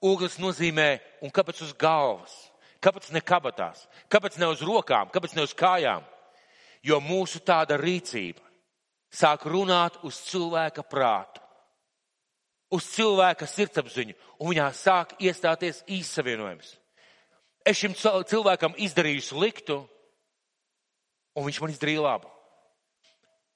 Ogles 0.00 0.38
nozīmē, 0.40 0.94
un 1.20 1.32
kāpēc 1.32 1.60
uz 1.66 1.74
galvas? 1.76 2.32
Kāpēc 2.80 3.10
ne 3.12 3.20
kabatās? 3.20 3.84
Kāpēc 4.08 4.38
ne 4.40 4.48
uz 4.48 4.62
rokām? 4.64 5.10
Kāpēc 5.12 5.36
ne 5.36 5.44
uz 5.44 5.52
kājām? 5.52 6.06
Jo 6.80 6.96
mūsu 7.04 7.42
tāda 7.44 7.76
rīcība 7.76 8.40
sāk 9.12 9.44
runāt 9.50 9.98
uz 10.06 10.16
cilvēka 10.30 10.84
prātu, 10.88 11.42
uz 12.72 12.86
cilvēka 12.94 13.44
sirdsapziņu, 13.50 14.14
un 14.40 14.52
viņā 14.54 14.68
sāk 14.78 15.16
iestāties 15.20 15.82
īsavienojums. 15.90 16.76
Es 17.66 17.76
šim 17.76 17.92
cilvēkam 17.98 18.78
izdarīju 18.80 19.26
sliktu, 19.26 19.82
un 21.36 21.44
viņš 21.44 21.60
man 21.60 21.74
izdarīja 21.74 22.06
labu. 22.06 22.30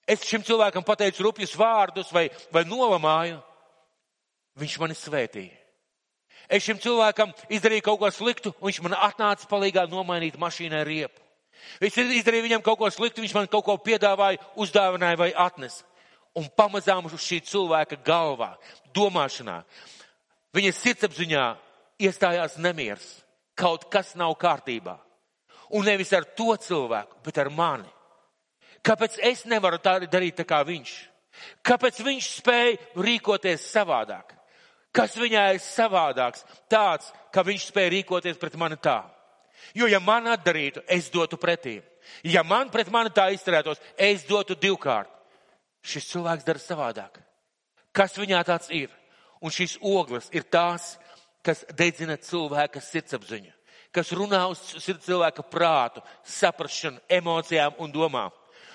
Es 0.07 0.25
šim 0.29 0.45
cilvēkam 0.45 0.85
pateicu 0.85 1.25
rupjus 1.25 1.55
vārdus 1.57 2.11
vai, 2.13 2.29
vai 2.53 2.65
nolamāju, 2.69 3.39
viņš 4.61 4.79
mani 4.83 4.97
svētīja. 4.99 5.61
Es 6.49 6.65
šim 6.67 6.77
cilvēkam 6.81 7.33
izdarīju 7.49 7.87
kaut 7.87 8.03
ko 8.03 8.11
sliktu, 8.13 8.53
un 8.59 8.69
viņš 8.69 8.83
man 8.85 8.99
atnāca 9.07 9.49
palīgā 9.49 9.87
nomainīt 9.89 10.37
mašīnai 10.41 10.83
riepu. 10.85 11.23
Es 11.81 11.97
izdarīju 11.97 12.45
viņam 12.45 12.65
kaut 12.65 12.79
ko 12.83 12.91
sliktu, 12.93 13.23
viņš 13.25 13.35
man 13.37 13.49
kaut 13.49 13.65
ko 13.65 13.79
piedāvāja, 13.81 14.43
uzdāvināja 14.61 15.21
vai 15.21 15.31
atnesa. 15.33 15.87
Un 16.37 16.51
pamazām 16.51 17.07
uz 17.07 17.15
šī 17.23 17.39
cilvēka 17.47 18.01
galvā, 18.05 18.51
domāšanā, 18.93 19.61
viņa 20.55 20.73
sirdsapziņā 20.75 21.45
iestājās 22.03 22.59
nemieris. 22.59 23.07
Kaut 23.55 23.87
kas 23.87 24.17
nav 24.19 24.35
kārtībā. 24.35 24.97
Un 25.79 25.87
nevis 25.87 26.11
ar 26.13 26.27
to 26.37 26.57
cilvēku, 26.59 27.23
bet 27.25 27.39
ar 27.39 27.51
mani. 27.55 27.94
Kāpēc 28.85 29.19
es 29.25 29.45
nevaru 29.49 29.81
tā 29.81 29.97
darīt 30.05 30.37
tā 30.41 30.45
kā 30.49 30.61
viņš? 30.67 30.93
Kāpēc 31.67 32.01
viņš 32.05 32.31
spēja 32.39 32.77
rīkoties 33.01 33.65
savādāk? 33.73 34.35
Kas 34.95 35.17
viņā 35.19 35.49
ir 35.57 35.63
savādāks? 35.63 36.45
Tāds, 36.71 37.09
ka 37.35 37.43
viņš 37.43 37.71
spēja 37.71 37.95
rīkoties 37.97 38.39
pret 38.39 38.55
mani 38.61 38.79
tā. 38.79 39.01
Jo, 39.75 39.89
ja 39.91 39.99
man 39.99 40.29
atdarītu, 40.31 40.85
es 40.87 41.09
dotu 41.11 41.39
pretī. 41.41 41.81
Ja 42.23 42.45
man 42.45 42.71
pret 42.71 42.91
mani 42.93 43.11
tā 43.11 43.31
izturētos, 43.35 43.81
es 43.97 44.27
dotu 44.29 44.55
divkārt. 44.55 45.11
Šis 45.85 46.07
cilvēks 46.13 46.47
dara 46.47 46.61
savādāk. 46.61 47.19
Kas 47.93 48.15
viņā 48.17 48.41
tāds 48.47 48.71
ir? 48.73 48.93
Un 49.45 49.53
šīs 49.53 49.77
ogles 49.85 50.31
ir 50.33 50.47
tās, 50.49 50.95
kas 51.45 51.65
dedzina 51.77 52.17
cilvēka 52.17 52.81
sirdsapziņu, 52.81 53.53
kas 53.93 54.13
runā 54.17 54.41
uz 54.49 54.63
cilvēka 54.81 55.45
prātu, 55.53 56.01
saprašanu, 56.25 57.03
emocijām 57.09 57.77
un 57.79 57.93
domām. 57.93 58.33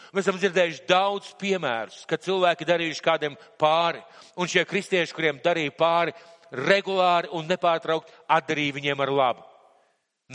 Mēs 0.09 0.25
esam 0.25 0.39
dzirdējuši 0.41 0.85
daudz 0.89 1.33
piemērus, 1.37 2.01
kad 2.09 2.23
cilvēki 2.25 2.65
darījuši 2.65 3.03
kādiem 3.05 3.35
pāri, 3.61 4.01
un 4.41 4.49
šie 4.49 4.63
kristieši, 4.65 5.13
kuriem 5.13 5.41
darīja 5.43 5.75
pāri, 5.77 6.15
regulāri 6.49 7.29
un 7.37 7.45
nepārtraukt 7.49 8.09
atdarīja 8.25 8.77
viņiem 8.79 9.03
ar 9.05 9.11
labu. 9.13 9.45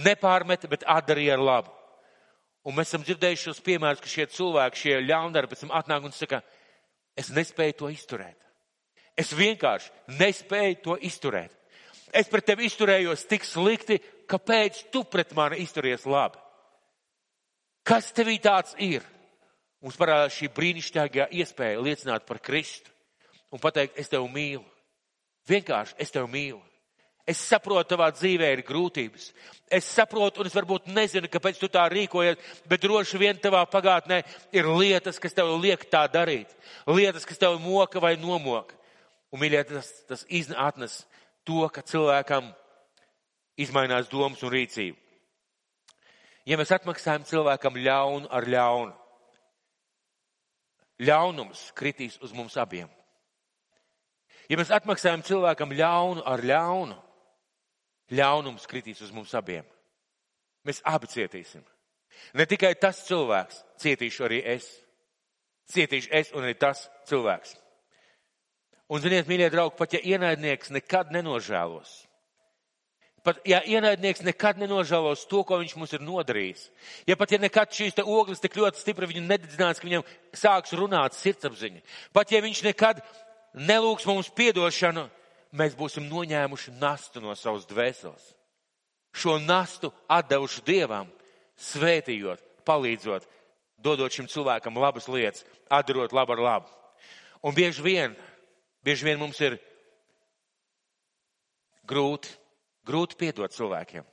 Nepārmet, 0.05 0.68
bet 0.70 0.87
atdarīja 0.87 1.35
ar 1.35 1.43
labu. 1.43 1.75
Un 2.64 2.77
mēs 2.79 2.93
esam 2.93 3.03
dzirdējuši 3.05 3.49
šos 3.51 3.61
piemērus, 3.64 4.01
ka 4.01 4.11
šie 4.11 4.29
cilvēki, 4.33 4.81
šie 4.81 5.01
ļaundari 5.05 5.51
pēc 5.51 5.64
tam 5.64 5.75
atnāk 5.77 6.07
un 6.07 6.14
saka, 6.16 6.41
es 7.18 7.29
nespēju 7.35 7.77
to 7.83 7.91
izturēt. 7.93 8.39
Es 9.18 9.35
vienkārši 9.37 10.16
nespēju 10.18 10.79
to 10.87 10.97
izturēt. 11.07 11.53
Es 12.14 12.31
pret 12.31 12.47
tevi 12.47 12.68
izturējos 12.68 13.27
tik 13.31 13.45
slikti, 13.47 13.99
kāpēc 14.31 14.85
tu 14.95 15.03
pret 15.11 15.35
mani 15.35 15.61
izturies 15.62 16.07
labi? 16.07 16.39
Kas 17.85 18.12
tevī 18.16 18.39
tāds 18.41 18.72
ir? 18.81 19.05
Mums 19.85 19.99
parādās 20.01 20.32
šī 20.32 20.49
brīnišķīgā 20.57 21.28
iespēja 21.37 21.82
liecināt 21.85 22.24
par 22.24 22.39
Kristu 22.41 22.89
un 23.53 23.61
pateikt, 23.61 23.99
es 24.01 24.09
tevi 24.09 24.30
mīlu. 24.32 24.64
Vienkārši 25.49 25.99
es 26.01 26.14
tevi 26.14 26.30
mīlu. 26.32 26.62
Es 27.28 27.41
saprotu, 27.41 27.91
tavā 27.93 28.11
dzīvē 28.12 28.51
ir 28.53 28.62
grūtības. 28.64 29.30
Es 29.72 29.87
saprotu, 29.89 30.41
un 30.41 30.49
es 30.49 30.57
varbūt 30.57 30.91
nezinu, 30.93 31.28
kāpēc 31.32 31.61
tu 31.61 31.70
tā 31.72 31.85
rīkojies, 31.93 32.41
bet 32.68 32.82
droši 32.85 33.20
vien 33.20 33.39
tavā 33.41 33.62
pagātnē 33.68 34.22
ir 34.57 34.68
lietas, 34.68 35.20
kas 35.20 35.37
tev 35.37 35.55
liek 35.61 35.87
tā 35.93 36.03
darīt. 36.12 36.53
Lietas, 36.89 37.24
kas 37.28 37.41
tev 37.41 37.57
moka 37.61 38.01
vai 38.01 38.14
nomoka. 38.20 38.76
Un, 39.32 39.41
mīļie, 39.41 39.62
tas, 39.68 39.89
tas 40.09 40.26
atnes 40.57 40.99
to, 41.45 41.64
ka 41.72 41.85
cilvēkam 41.85 42.53
izmainās 43.61 44.09
domas 44.09 44.45
un 44.45 44.53
rīcība. 44.53 45.01
Ja 46.45 46.61
mēs 46.61 46.72
atmaksājam 46.76 47.24
cilvēkam 47.24 47.80
ļaunu 47.80 48.28
ar 48.32 48.45
ļaunu, 48.49 48.93
ļaunums 51.03 51.70
kritīs 51.74 52.18
uz 52.22 52.32
mums 52.36 52.57
abiem. 52.61 52.88
Ja 54.49 54.59
mēs 54.61 54.72
atmaksājam 54.74 55.24
cilvēkam 55.24 55.72
ļaunu 55.72 56.24
ar 56.28 56.42
ļaunu, 56.45 56.97
ļaunums 58.12 58.66
kritīs 58.68 59.01
uz 59.05 59.12
mums 59.14 59.32
abiem. 59.34 59.64
Mēs 60.64 60.82
abi 60.84 61.09
cietīsim. 61.09 61.64
Ne 62.36 62.47
tikai 62.47 62.74
tas 62.80 63.03
cilvēks, 63.09 63.62
cietīšu 63.82 64.26
arī 64.28 64.40
es. 64.55 64.68
Cietīšu 65.72 66.12
es 66.12 66.32
un 66.36 66.45
arī 66.45 66.55
tas 66.61 66.86
cilvēks. 67.09 67.57
Un, 68.92 69.01
ziniet, 69.01 69.28
mīļie 69.28 69.49
draugi, 69.53 69.78
pat 69.78 69.97
ja 69.97 70.01
ienaidnieks 70.05 70.70
nekad 70.76 71.12
nenožēlos, 71.14 72.03
pat 73.25 73.41
ja 73.49 73.62
ienaidnieks 73.64 74.22
nekad 74.27 74.61
nenožēlos 74.61 75.25
to, 75.31 75.43
ko 75.49 75.59
viņš 75.62 75.75
mums 75.81 75.95
ir 75.97 76.05
nodarījis, 76.05 76.68
ja 77.09 77.16
pat 77.16 77.33
ja 77.33 77.41
nekad 77.41 77.72
šīs 77.72 77.97
ogles 78.05 78.43
tik 78.43 78.57
ļoti 78.61 78.83
stipri 78.83 79.09
viņu 79.11 79.25
nededzinās, 79.25 79.81
ka 79.81 79.89
viņam 79.89 80.07
sāks 80.37 80.77
runāt 80.77 81.16
sirdsapziņa, 81.16 81.81
pat 82.12 82.33
ja 82.35 82.43
viņš 82.45 82.62
nekad 82.68 83.01
nelūgs 83.55 84.07
mums 84.11 84.29
piedošanu, 84.37 85.07
mēs 85.55 85.77
būsim 85.79 86.09
noņēmuši 86.11 86.77
nastu 86.81 87.22
no 87.25 87.35
savas 87.39 87.66
dvēseles. 87.70 88.33
Šo 89.14 89.39
nastu 89.39 89.93
atdevuši 90.11 90.64
Dievam, 90.66 91.11
svētījot, 91.55 92.41
palīdzot, 92.66 93.27
dodot 93.79 94.12
šim 94.12 94.27
cilvēkam 94.31 94.81
labas 94.81 95.07
lietas, 95.09 95.45
atdarot 95.70 96.12
labu 96.12 96.35
ar 96.35 96.43
labu. 96.43 96.72
Un 97.45 97.55
bieži 97.55 97.85
vien, 97.85 98.16
bieži 98.83 99.07
vien 99.07 99.20
mums 99.20 99.39
ir 99.45 99.61
grūti, 101.87 102.33
grūti 102.87 103.18
piedot 103.20 103.55
cilvēkiem. 103.55 104.05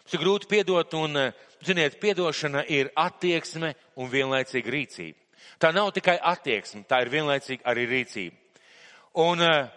Mums 0.00 0.16
ir 0.16 0.22
grūti 0.22 0.48
piedot 0.50 0.94
un, 0.98 1.18
ziniet, 1.62 1.98
piedošana 2.00 2.64
ir 2.72 2.90
attieksme 2.98 3.74
un 4.00 4.10
vienlaicīga 4.10 4.72
rīcība. 4.74 5.18
Tā 5.60 5.70
nav 5.72 5.92
tikai 5.96 6.16
attieksme, 6.18 6.82
tā 6.88 7.02
ir 7.04 7.12
vienlaicīga 7.12 7.66
arī 7.70 7.86
rīcība. 7.88 8.36
Un 9.20 9.42
uh, 9.42 9.68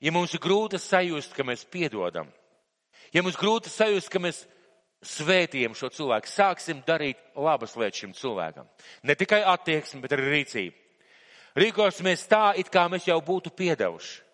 ja 0.00 0.12
mums 0.14 0.34
ir 0.34 0.42
grūti 0.42 0.80
sajust, 0.80 1.34
ka 1.34 1.46
mēs 1.46 1.66
piedodam, 1.70 2.28
ja 3.12 3.22
mums 3.24 3.38
grūti 3.38 3.70
sajust, 3.72 4.10
ka 4.12 4.22
mēs 4.22 4.44
svētījam 5.04 5.76
šo 5.78 5.90
cilvēku, 5.94 6.30
sāksim 6.30 6.82
darīt 6.86 7.20
labas 7.38 7.76
lietas 7.78 8.02
šim 8.02 8.14
cilvēkam. 8.18 8.66
Ne 9.06 9.14
tikai 9.18 9.42
attieksmi, 9.46 10.02
bet 10.02 10.14
arī 10.16 10.32
rīcību. 10.32 10.76
Rīkosimies 11.58 12.26
tā, 12.30 12.52
it 12.58 12.70
kā 12.70 12.86
mēs 12.90 13.08
jau 13.08 13.18
būtu 13.24 13.50
piedevuši. 13.54 14.27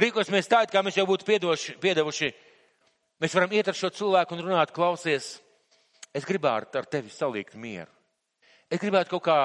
Rīkosimies 0.00 0.48
tā, 0.48 0.62
it 0.64 0.72
kā 0.72 0.82
mēs 0.84 0.96
jau 0.96 1.06
būtu 1.08 1.26
piedoši, 1.28 1.76
piedevuši. 1.82 2.30
Mēs 3.20 3.34
varam 3.36 3.52
iet 3.52 3.68
ar 3.68 3.76
šo 3.76 3.90
cilvēku 3.92 4.36
un 4.36 4.44
runāt, 4.46 4.72
klausies, 4.72 5.34
es 6.16 6.28
gribētu 6.28 6.80
ar 6.80 6.88
tevi 6.88 7.12
salikt 7.12 7.58
mieru. 7.58 7.90
Es 8.70 8.80
gribētu 8.80 9.16
kaut 9.16 9.26
kā 9.26 9.40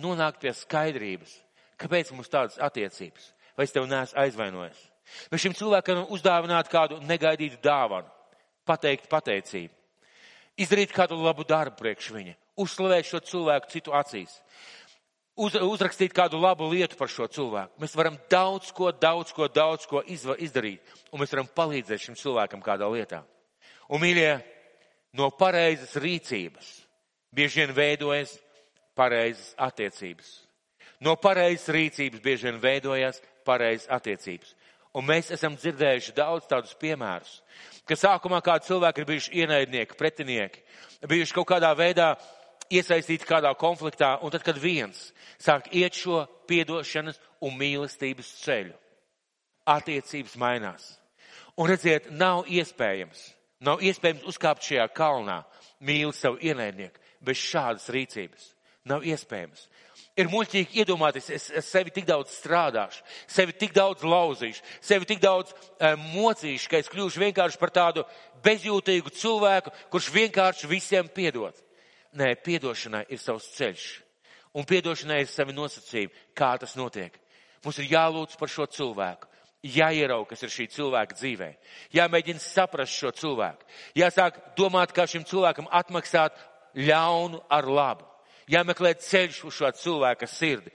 nonākt 0.00 0.40
pie 0.42 0.54
skaidrības, 0.56 1.36
kāpēc 1.78 2.10
mums 2.16 2.32
tādas 2.32 2.58
attiecības 2.58 3.30
vai 3.60 3.66
es 3.68 3.74
tev 3.76 3.84
neesmu 3.84 4.16
aizvainojis. 4.22 4.78
Vai 5.28 5.38
šim 5.42 5.52
cilvēkam 5.52 6.06
uzdāvināt 6.14 6.70
kādu 6.72 6.96
negaidītu 7.04 7.58
dāvanu, 7.60 8.08
pateikt 8.64 9.04
pateicību, 9.10 9.74
izdarīt 10.64 10.94
kādu 10.96 11.18
labu 11.20 11.44
darbu 11.44 11.76
priekš 11.76 12.08
viņa, 12.14 12.32
uzslavēt 12.64 13.10
šo 13.10 13.20
cilvēku 13.20 13.68
citu 13.68 13.92
acīs, 13.92 14.38
uz, 15.40 15.56
uzrakstīt 15.56 16.14
kādu 16.16 16.40
labu 16.40 16.68
lietu 16.70 16.98
par 16.98 17.10
šo 17.10 17.26
cilvēku. 17.32 17.80
Mēs 17.80 17.96
varam 17.96 18.18
daudz 18.30 18.70
ko, 18.76 18.90
daudz 18.92 19.32
ko, 19.36 19.48
daudz 19.48 19.86
ko 19.88 20.02
izva, 20.06 20.36
izdarīt, 20.38 20.84
un 21.10 21.22
mēs 21.22 21.32
varam 21.34 21.48
palīdzēt 21.56 22.04
šim 22.06 22.18
cilvēkam 22.20 22.62
kādā 22.64 22.88
lietā. 22.92 23.22
Un, 23.90 24.02
mīļie, 24.02 24.30
no 25.18 25.30
pareizas 25.34 25.96
rīcības 26.00 26.70
bieži 27.34 27.64
vien 27.64 27.74
veidojas 27.74 28.36
pareizas 28.98 29.52
attiecības. 29.58 30.30
No 31.00 31.16
pareizas 31.16 31.70
rīcības 31.72 32.22
bieži 32.22 32.50
vien 32.50 32.60
veidojas 32.62 33.22
pareizas 33.46 33.88
attiecības. 33.90 34.54
Un 34.90 35.06
mēs 35.06 35.30
esam 35.30 35.54
dzirdējuši 35.54 36.16
daudz 36.16 36.48
tādus 36.50 36.74
piemērus, 36.78 37.36
ka 37.86 37.94
sākumā 37.94 38.40
kādi 38.42 38.66
cilvēki 38.66 39.02
ir 39.02 39.06
bijuši 39.06 39.36
ienaidnieki, 39.44 39.96
pretinieki, 39.98 40.64
bijuši 41.06 41.36
kaut 41.36 41.46
kādā 41.52 41.70
veidā 41.78 42.16
iesaistīti 42.70 43.26
kādā 43.28 43.50
konfliktā, 43.58 44.16
un 44.22 44.32
tad, 44.32 44.44
kad 44.46 44.58
viens 44.60 45.10
sāk 45.40 45.68
iet 45.74 45.96
šo 45.98 46.24
piedošanas 46.50 47.20
un 47.44 47.56
mīlestības 47.58 48.30
ceļu, 48.44 48.74
attiecības 49.68 50.36
mainās. 50.40 50.88
Un 51.58 51.68
redziet, 51.70 52.08
nav 52.14 52.46
iespējams, 52.48 53.26
nav 53.66 53.82
iespējams 53.84 54.24
uzkāpt 54.30 54.64
šajā 54.64 54.86
kalnā, 54.96 55.42
mīli 55.84 56.14
savu 56.16 56.40
ienaidnieku, 56.40 57.00
bez 57.20 57.42
šādas 57.42 57.90
rīcības. 57.92 58.54
Nav 58.88 59.04
iespējams 59.04 59.66
ir 60.20 60.28
muļķīgi 60.30 60.82
iedomāties, 60.82 61.30
es, 61.32 61.48
es 61.54 61.68
sevi 61.70 61.92
tik 61.94 62.06
daudz 62.08 62.34
strādāšu, 62.34 63.02
sevi 63.30 63.54
tik 63.56 63.74
daudz 63.76 64.04
lauzīšu, 64.06 64.64
sevi 64.84 65.08
tik 65.08 65.22
daudz 65.22 65.52
um, 65.54 66.04
mocīšu, 66.16 66.70
ka 66.70 66.80
es 66.80 66.90
kļūšu 66.92 67.22
vienkārši 67.24 67.60
par 67.60 67.72
tādu 67.74 68.04
bezjūtīgu 68.44 69.12
cilvēku, 69.16 69.72
kurš 69.92 70.10
vienkārši 70.14 70.70
visiem 70.70 71.10
piedod. 71.14 71.56
Nē, 72.18 72.34
piedošanai 72.42 73.04
ir 73.12 73.20
savs 73.22 73.50
ceļš. 73.54 73.88
Un 74.58 74.66
piedošanai 74.66 75.20
ir 75.22 75.30
savi 75.30 75.54
nosacījumi, 75.54 76.24
kā 76.34 76.56
tas 76.58 76.74
notiek. 76.78 77.14
Mums 77.64 77.78
ir 77.78 77.92
jālūdz 77.92 78.38
par 78.40 78.50
šo 78.50 78.66
cilvēku. 78.66 79.28
Jāierauga, 79.60 80.30
kas 80.32 80.42
ir 80.46 80.50
šī 80.54 80.66
cilvēka 80.72 81.18
dzīvē. 81.18 81.50
Jāmēģina 81.94 82.40
saprast 82.40 82.96
šo 82.96 83.10
cilvēku. 83.12 83.66
Jāsāk 84.00 84.40
domāt, 84.56 84.94
kā 84.96 85.04
šim 85.06 85.26
cilvēkam 85.28 85.68
atmaksāt 85.68 86.38
ļaunu 86.74 87.42
ar 87.52 87.68
labu 87.68 88.10
jāmeklē 88.50 88.94
ceļš 88.98 89.44
uz 89.48 89.58
šo 89.58 89.70
cilvēka 89.76 90.28
sirdi, 90.28 90.72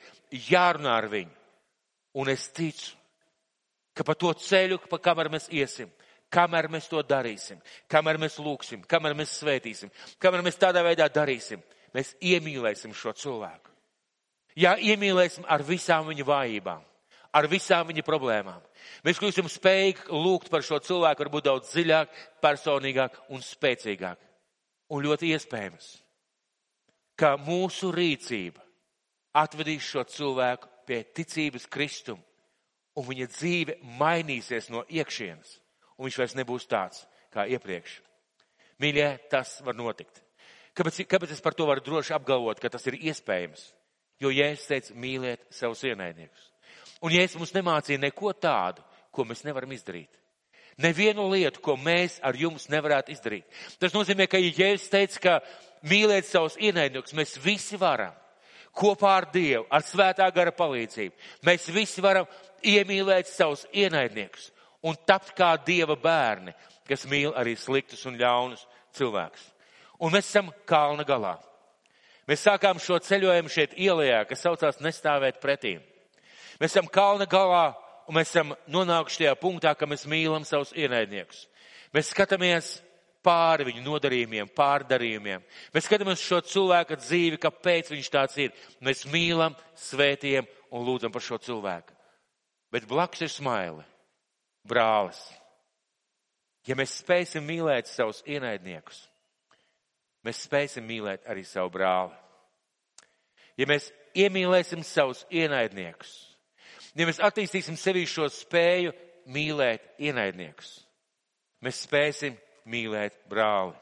jārunā 0.50 0.96
ar 1.00 1.10
viņu. 1.12 1.34
Un 2.16 2.32
es 2.32 2.48
ticu, 2.56 2.94
ka 3.96 4.06
pa 4.08 4.16
to 4.16 4.32
ceļu, 4.40 4.80
pa 4.90 5.00
kamēr 5.04 5.32
mēs 5.34 5.50
iesim, 5.52 5.92
kamēr 6.36 6.68
mēs 6.72 6.90
to 6.92 7.00
darīsim, 7.08 7.62
kamēr 7.92 8.20
mēs 8.22 8.36
lūksim, 8.44 8.84
kamēr 8.92 9.16
mēs 9.16 9.38
svētīsim, 9.40 9.94
kamēr 10.20 10.44
mēs 10.46 10.60
tādā 10.60 10.84
veidā 10.86 11.08
darīsim, 11.12 11.64
mēs 11.96 12.14
iemīlēsim 12.20 12.94
šo 12.96 13.16
cilvēku. 13.16 13.72
Jā, 14.60 14.76
iemīlēsim 14.80 15.48
ar 15.52 15.64
visām 15.68 16.08
viņa 16.12 16.28
vājībām, 16.28 16.86
ar 17.36 17.50
visām 17.52 17.88
viņa 17.90 18.04
problēmām. 18.08 18.64
Mēs 19.08 19.20
kļūsim 19.20 19.50
spējīgi 19.52 20.12
lūgt 20.12 20.52
par 20.52 20.64
šo 20.64 20.80
cilvēku 20.84 21.26
varbūt 21.26 21.50
daudz 21.50 21.74
dziļāk, 21.74 22.16
personīgāk 22.44 23.20
un 23.36 23.44
spēcīgāk. 23.44 24.20
Un 24.94 25.02
ļoti 25.02 25.32
iespējams 25.34 25.96
ka 27.20 27.36
mūsu 27.40 27.92
rīcība 27.96 28.64
atvedīs 29.36 29.88
šo 29.88 30.04
cilvēku 30.12 30.70
pie 30.88 31.02
ticības 31.16 31.68
Kristum, 31.72 32.20
un 32.96 33.08
viņa 33.08 33.28
dzīve 33.32 33.78
mainīsies 34.00 34.70
no 34.72 34.86
iekšienes, 34.88 35.58
un 35.98 36.08
viņš 36.08 36.20
vairs 36.22 36.36
nebūs 36.38 36.68
tāds 36.70 37.06
kā 37.34 37.48
iepriekš. 37.52 38.00
Mīļie, 38.82 39.08
tas 39.32 39.58
var 39.66 39.78
notikt. 39.78 40.22
Kāpēc, 40.76 41.06
kāpēc 41.08 41.32
es 41.32 41.44
par 41.44 41.56
to 41.56 41.68
varu 41.68 41.84
droši 41.84 42.16
apgalvot, 42.18 42.60
ka 42.60 42.72
tas 42.72 42.84
ir 42.90 42.98
iespējams? 43.00 43.70
Jo 44.20 44.32
Jēzus 44.32 44.68
teica, 44.68 44.96
mīliet 45.00 45.44
savus 45.52 45.84
ienaidniekus. 45.88 46.52
Un 47.04 47.16
Jēzus 47.16 47.40
mums 47.40 47.54
nemācīja 47.56 48.02
neko 48.04 48.34
tādu, 48.40 48.84
ko 49.12 49.24
mēs 49.28 49.44
nevaram 49.48 49.72
izdarīt. 49.76 50.12
Nevienu 50.84 51.30
lietu, 51.32 51.62
ko 51.64 51.78
mēs 51.80 52.18
ar 52.24 52.36
jums 52.36 52.68
nevarētu 52.72 53.14
izdarīt. 53.16 53.48
Tas 53.80 53.96
nozīmē, 53.96 54.28
ka 54.28 54.40
ja 54.42 54.52
Jēzus 54.52 54.92
teica, 54.92 55.22
ka 55.24 55.36
mīlēt 55.88 56.28
savus 56.28 56.58
ienaidniekus. 56.60 57.16
Mēs 57.16 57.38
visi 57.40 57.80
varam 57.80 58.16
kopā 58.76 59.14
ar 59.22 59.30
Dievu, 59.32 59.64
ar 59.72 59.84
svētā 59.88 60.28
gara 60.36 60.52
palīdzību. 60.52 61.16
Mēs 61.48 61.70
visi 61.72 62.04
varam 62.04 62.28
iemīlēt 62.60 63.32
savus 63.32 63.64
ienaidniekus 63.72 64.52
un 64.86 64.98
tapt 65.08 65.34
kā 65.38 65.56
Dieva 65.66 65.98
bērni, 65.98 66.54
kas 66.86 67.08
mīl 67.10 67.34
arī 67.38 67.56
sliktus 67.58 68.06
un 68.06 68.20
ļaunus 68.20 68.66
cilvēkus. 68.96 69.50
Un 70.06 70.14
mēs 70.14 70.30
esam 70.30 70.52
kalna 70.70 71.06
galā. 71.08 71.36
Mēs 72.30 72.46
sākām 72.46 72.80
šo 72.82 72.98
ceļojumu 73.06 73.52
šeit 73.54 73.76
ielējā, 73.78 74.24
kas 74.30 74.42
saucās 74.46 74.82
nestāvēt 74.82 75.42
pretī. 75.42 75.78
Mēs 76.60 76.74
esam 76.74 76.88
kalna 76.90 77.28
galā 77.30 77.68
un 78.08 78.18
mēs 78.18 78.32
esam 78.34 78.54
nonākuši 78.72 79.24
tajā 79.24 79.36
punktā, 79.42 79.76
ka 79.78 79.88
mēs 79.90 80.08
mīlam 80.10 80.46
savus 80.48 80.74
ienaidniekus. 80.78 81.46
Mēs 81.94 82.12
skatāmies 82.14 82.72
pāri 83.26 83.66
viņu 83.70 83.82
nodarījumiem, 83.86 84.50
pārdarījumiem. 84.58 85.44
Mēs 85.74 85.88
skatāmies 85.88 86.22
šo 86.22 86.42
cilvēku 86.46 86.98
dzīvi, 87.02 87.42
kāpēc 87.42 87.92
viņš 87.94 88.10
tāds 88.14 88.38
ir. 88.42 88.54
Mēs 88.86 89.06
mīlam, 89.10 89.56
svētījam 89.80 90.50
un 90.74 90.86
lūdzam 90.86 91.14
par 91.14 91.26
šo 91.26 91.40
cilvēku. 91.42 91.94
Bet 92.74 92.88
blakus 92.90 93.26
ir 93.26 93.32
smaili, 93.32 93.86
brālis. 94.68 95.20
Ja 96.66 96.78
mēs 96.78 96.98
spēsim 97.02 97.46
mīlēt 97.46 97.90
savus 97.90 98.24
ienaidniekus, 98.26 99.04
mēs 100.26 100.42
spēsim 100.48 100.86
mīlēt 100.88 101.28
arī 101.30 101.44
savu 101.46 101.70
brāli. 101.76 102.16
Ja 103.56 103.68
mēs 103.70 103.92
iemīlēsim 104.18 104.82
savus 104.84 105.22
ienaidniekus, 105.30 106.12
ja 106.98 107.06
mēs 107.06 107.22
attīstīsim 107.24 107.78
sevī 107.80 108.08
šo 108.10 108.26
spēju 108.34 108.96
mīlēt 109.32 109.86
ienaidniekus, 110.02 110.74
mēs 111.62 111.86
spēsim 111.86 112.38
mīlēt 112.66 113.22
brāli. 113.30 113.76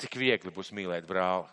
Cik 0.00 0.16
viegli 0.16 0.50
būs 0.54 0.72
mīlēt 0.72 1.04
brāli. 1.04 1.50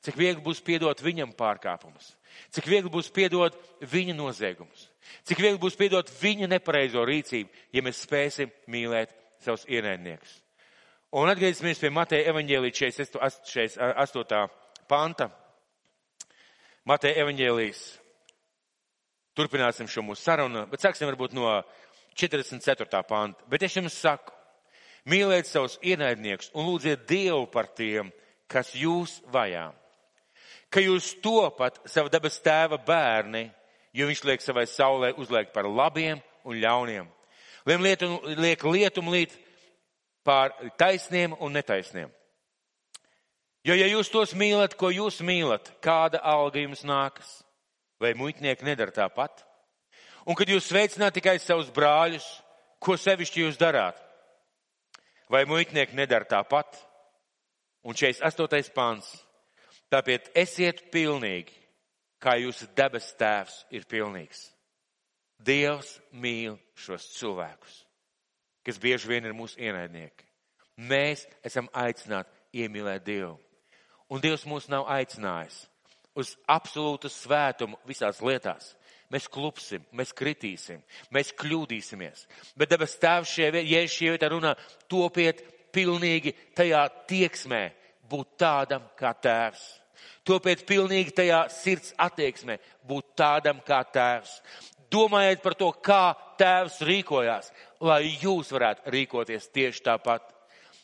Cik 0.00 0.16
viegli 0.16 0.40
būs 0.40 0.62
piedot 0.64 1.00
viņam 1.04 1.34
pārkāpumus. 1.36 2.14
Cik 2.56 2.68
viegli 2.70 2.92
būs 2.92 3.10
piedot 3.12 3.56
viņa 3.84 4.14
noziegumus. 4.16 4.86
Cik 5.28 5.42
viegli 5.42 5.60
būs 5.60 5.76
piedot 5.76 6.08
viņa 6.22 6.48
nepareizo 6.48 7.04
rīcību, 7.04 7.50
ja 7.76 7.82
mēs 7.84 8.00
spēsim 8.06 8.52
mīlēt 8.72 9.12
savus 9.44 9.66
ienaidniekus. 9.68 10.38
Un 11.20 11.28
atgriezīsimies 11.28 11.80
pie 11.82 11.90
Mateja 11.92 12.30
evaņģēlī 12.30 12.70
48. 12.72 14.40
panta. 14.88 15.26
Mateja 16.88 17.24
evaņģēlīs. 17.24 17.80
Turpināsim 19.36 19.88
šo 19.90 20.04
mūsu 20.06 20.24
sarunu, 20.24 20.64
bet 20.70 20.82
sāksim 20.82 21.10
varbūt 21.10 21.34
no 21.36 21.58
44. 22.16 23.02
panta. 23.08 23.44
Bet 23.52 23.66
es 23.66 23.76
jums 23.76 23.98
saku, 24.00 24.32
mīliet 25.10 25.50
savus 25.50 25.76
ienaidniekus 25.84 26.50
un 26.54 26.70
lūdziet 26.70 27.04
Dievu 27.10 27.44
par 27.52 27.68
tiem, 27.76 28.14
kas 28.50 28.72
jūs 28.78 29.20
vajā. 29.32 29.68
Ka 30.70 30.82
jūs 30.82 31.16
topat 31.22 31.80
savu 31.90 32.10
dabas 32.12 32.38
tēva 32.42 32.78
bērni, 32.86 33.48
jo 33.92 34.06
viņš 34.06 34.22
liek 34.28 34.44
savai 34.44 34.66
saulē 34.70 35.12
uzliekt 35.18 35.52
par 35.54 35.66
labiem 35.66 36.20
un 36.46 36.60
ļauniem. 36.62 37.08
Liem 37.66 37.82
lietu, 37.84 38.08
liek 38.38 38.62
lietum 38.64 39.10
līt 39.12 39.34
pār 40.24 40.54
taisniem 40.78 41.34
un 41.40 41.52
netaisniem. 41.52 42.10
Jo, 43.66 43.74
ja 43.76 43.86
jūs 43.90 44.08
tos 44.08 44.32
mīlat, 44.32 44.76
ko 44.80 44.88
jūs 44.88 45.20
mīlat, 45.26 45.68
kāda 45.84 46.22
alga 46.24 46.62
jums 46.62 46.80
nākas? 46.86 47.28
Vai 48.00 48.14
muitnieki 48.16 48.64
nedara 48.64 48.94
tāpat? 48.94 49.42
Un 50.24 50.36
kad 50.36 50.48
jūs 50.48 50.70
sveicināt 50.70 51.12
tikai 51.18 51.36
savus 51.42 51.68
brāļus, 51.74 52.24
ko 52.80 52.96
sevišķi 52.96 53.44
jūs 53.44 53.58
darāt? 53.60 53.98
Vai 55.28 55.44
muitnieki 55.44 55.98
nedara 55.98 56.24
tāpat? 56.24 56.78
Un 57.84 57.96
48. 57.96 58.72
pāns. 58.72 59.10
Tāpēc 59.90 60.30
esiet 60.38 60.84
pilnīgi, 60.92 61.54
kā 62.22 62.36
jūsu 62.38 62.68
debes 62.76 63.10
tēvs 63.18 63.64
ir 63.74 63.86
pilnīgs. 63.90 64.50
Dievs 65.40 65.96
mīl 66.12 66.58
šos 66.76 67.06
cilvēkus, 67.16 67.80
kas 68.66 68.78
bieži 68.78 69.08
vien 69.08 69.26
ir 69.26 69.34
mūsu 69.34 69.58
ienaidnieki. 69.58 70.26
Mēs 70.90 71.24
esam 71.44 71.68
aicināti 71.76 72.62
iemīlēt 72.62 73.04
Dievu. 73.04 73.38
Un 74.10 74.22
Dievs 74.22 74.46
mūs 74.48 74.68
nav 74.70 74.86
aicinājis 74.90 75.64
uz 76.18 76.34
absolūtu 76.50 77.10
svētumu 77.10 77.78
visās 77.88 78.20
lietās. 78.22 78.74
Mēs 79.10 79.26
klupsim, 79.26 79.82
mēs 79.96 80.12
kritīsim, 80.14 80.82
mēs 81.10 81.32
kļūdīsimies. 81.34 82.26
Bet 82.54 82.70
debes 82.70 82.94
tēvs 83.02 83.32
šie, 83.34 83.48
ja 83.66 83.82
šie 83.90 84.12
vietā 84.14 84.28
runā, 84.30 84.54
topiet 84.90 85.42
pilnīgi 85.74 86.36
tajā 86.54 86.84
tieksmē, 87.10 87.64
būt 88.10 88.36
tādam 88.38 88.86
kā 88.98 89.10
tēvs. 89.18 89.79
Topiet 90.26 90.66
pilnīgi 90.68 91.14
tajā 91.16 91.44
sirds 91.52 91.94
attieksmē, 91.98 92.58
būt 92.86 93.14
tādam 93.18 93.62
kā 93.66 93.80
tēvs. 93.92 94.38
Domājiet 94.90 95.42
par 95.42 95.54
to, 95.54 95.70
kā 95.72 96.14
tēvs 96.40 96.80
rīkojās, 96.86 97.50
lai 97.80 98.02
jūs 98.20 98.50
varētu 98.52 98.90
rīkoties 98.90 99.50
tieši 99.54 99.84
tāpat. 99.86 100.24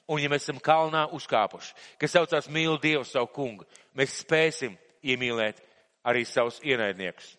Un 0.06 0.22
ja 0.22 0.30
mēs 0.30 0.44
esam 0.46 0.60
kalnā 0.62 1.08
uzkāpuši, 1.16 1.72
kas 1.98 2.14
saucās 2.14 2.46
mīl 2.52 2.78
Dievu 2.78 3.02
savu 3.04 3.26
kungu, 3.34 3.66
mēs 3.98 4.20
spēsim 4.22 4.76
iemīlēt 5.02 5.58
arī 6.06 6.22
savus 6.24 6.60
ienaidniekus. 6.62 7.32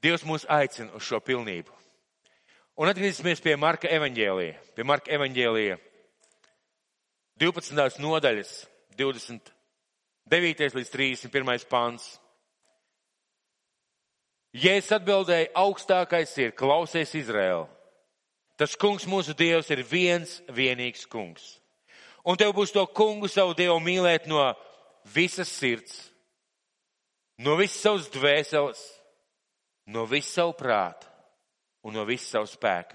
Dievs 0.00 0.24
mūs 0.24 0.46
aicina 0.48 0.96
uz 0.96 1.04
šo 1.04 1.20
pilnību. 1.20 1.76
Un 2.80 2.88
atgriezīsimies 2.88 3.42
pie 3.44 3.58
Marka 3.60 3.90
evaņģēlija. 3.92 4.54
Pie 4.72 4.84
Marka 4.88 5.12
evaņģēlija 5.12 5.76
12. 7.40 8.00
nodaļas 8.00 8.54
29. 10.30 10.76
līdz 10.78 10.90
31. 10.94 11.64
pāns. 11.66 12.04
Jēzus 14.54 14.92
atbildēja, 14.94 15.48
augstākais 15.58 16.36
ir 16.38 16.52
klausies 16.54 17.16
Izraēlu. 17.18 17.64
Tas 18.54 18.76
kungs 18.78 19.08
mūsu 19.10 19.34
dievs 19.34 19.72
ir 19.74 19.82
viens 19.82 20.36
vienīgs 20.54 21.02
kungs. 21.10 21.56
Un 22.22 22.38
tev 22.38 22.54
būs 22.54 22.70
to 22.70 22.84
kungu 22.94 23.26
savu 23.26 23.56
dievu 23.58 23.80
mīlēt 23.82 24.30
no 24.30 24.52
visas 25.16 25.50
sirds, 25.50 25.98
no 27.42 27.56
visas 27.58 27.82
savas 27.82 28.08
dvēseles 28.14 28.86
no 29.90 30.06
visu 30.06 30.30
savu 30.30 30.54
prātu 30.54 31.10
un 31.82 31.96
no 31.98 32.06
visu 32.06 32.28
savu 32.28 32.46
spēku. 32.46 32.94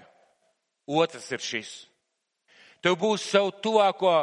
Otrs 0.88 1.28
ir 1.36 1.42
šis. 1.42 1.76
Tev 2.80 2.96
būs 2.96 3.28
savu 3.28 3.52
tuvāko 3.60 4.16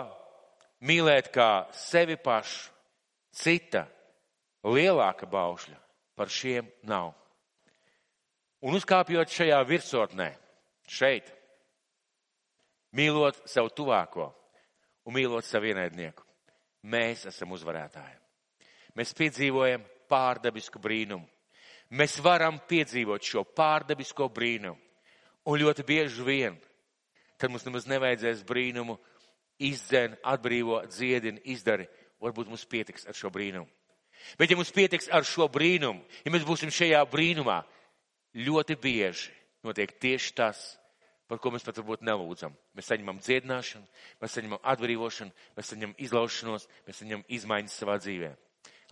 mīlēt 0.82 1.30
kā 1.36 1.68
sevi 1.78 2.18
pašu. 2.18 2.73
Cita 3.34 3.88
lielāka 4.64 5.28
baušļa 5.30 5.80
par 6.16 6.30
šiem 6.30 6.68
nav. 6.88 7.14
Un 8.64 8.78
uzkāpjot 8.78 9.32
šajā 9.34 9.60
virsotnē, 9.68 10.30
šeit, 10.88 11.28
mīlot 12.96 13.42
savu 13.50 13.74
tuvāko 13.76 14.30
un 15.04 15.18
mīlot 15.18 15.44
savu 15.48 15.72
ienaidnieku, 15.72 16.24
mēs 16.88 17.26
esam 17.28 17.52
uzvarētāji. 17.58 18.20
Mēs 18.96 19.16
piedzīvojam 19.18 19.84
pārdabisku 20.10 20.80
brīnumu. 20.80 21.26
Mēs 21.94 22.20
varam 22.24 22.60
piedzīvot 22.70 23.26
šo 23.26 23.44
pārdabisko 23.44 24.30
brīnumu. 24.34 24.80
Un 25.44 25.60
ļoti 25.60 25.84
bieži 25.84 26.24
vien, 26.24 26.56
tad 27.38 27.52
mums 27.52 27.66
nemaz 27.68 27.90
nevajadzēs 27.90 28.46
brīnumu 28.48 28.96
izdzen, 29.60 30.16
atbrīvo, 30.24 30.80
dziedini, 30.88 31.42
izdari. 31.52 31.90
Varbūt 32.24 32.52
mums 32.52 32.66
pietiks 32.70 33.08
ar 33.10 33.18
šo 33.18 33.32
brīnumu. 33.34 33.68
Bet 34.40 34.52
ja 34.52 34.58
mums 34.58 34.72
pietiks 34.72 35.10
ar 35.12 35.26
šo 35.28 35.50
brīnumu, 35.52 36.04
ja 36.24 36.32
mēs 36.32 36.46
būsim 36.48 36.72
šajā 36.72 37.02
brīnumā, 37.12 37.60
ļoti 38.40 38.78
bieži 38.80 39.34
notiek 39.64 39.92
tieši 40.00 40.34
tas, 40.38 40.62
par 41.28 41.40
ko 41.42 41.52
mēs 41.54 41.66
pat 41.66 41.80
varbūt 41.80 42.04
nelūdzam. 42.06 42.56
Mēs 42.78 42.90
saņemam 42.92 43.20
dziedināšanu, 43.24 43.86
mēs 44.22 44.38
saņemam 44.38 44.64
atbrīvošanu, 44.74 45.36
mēs 45.58 45.72
saņemam 45.72 45.96
izlaušanos, 46.06 46.68
mēs 46.88 47.02
saņemam 47.02 47.26
izmaiņas 47.38 47.78
savā 47.82 47.98
dzīvē. 48.02 48.32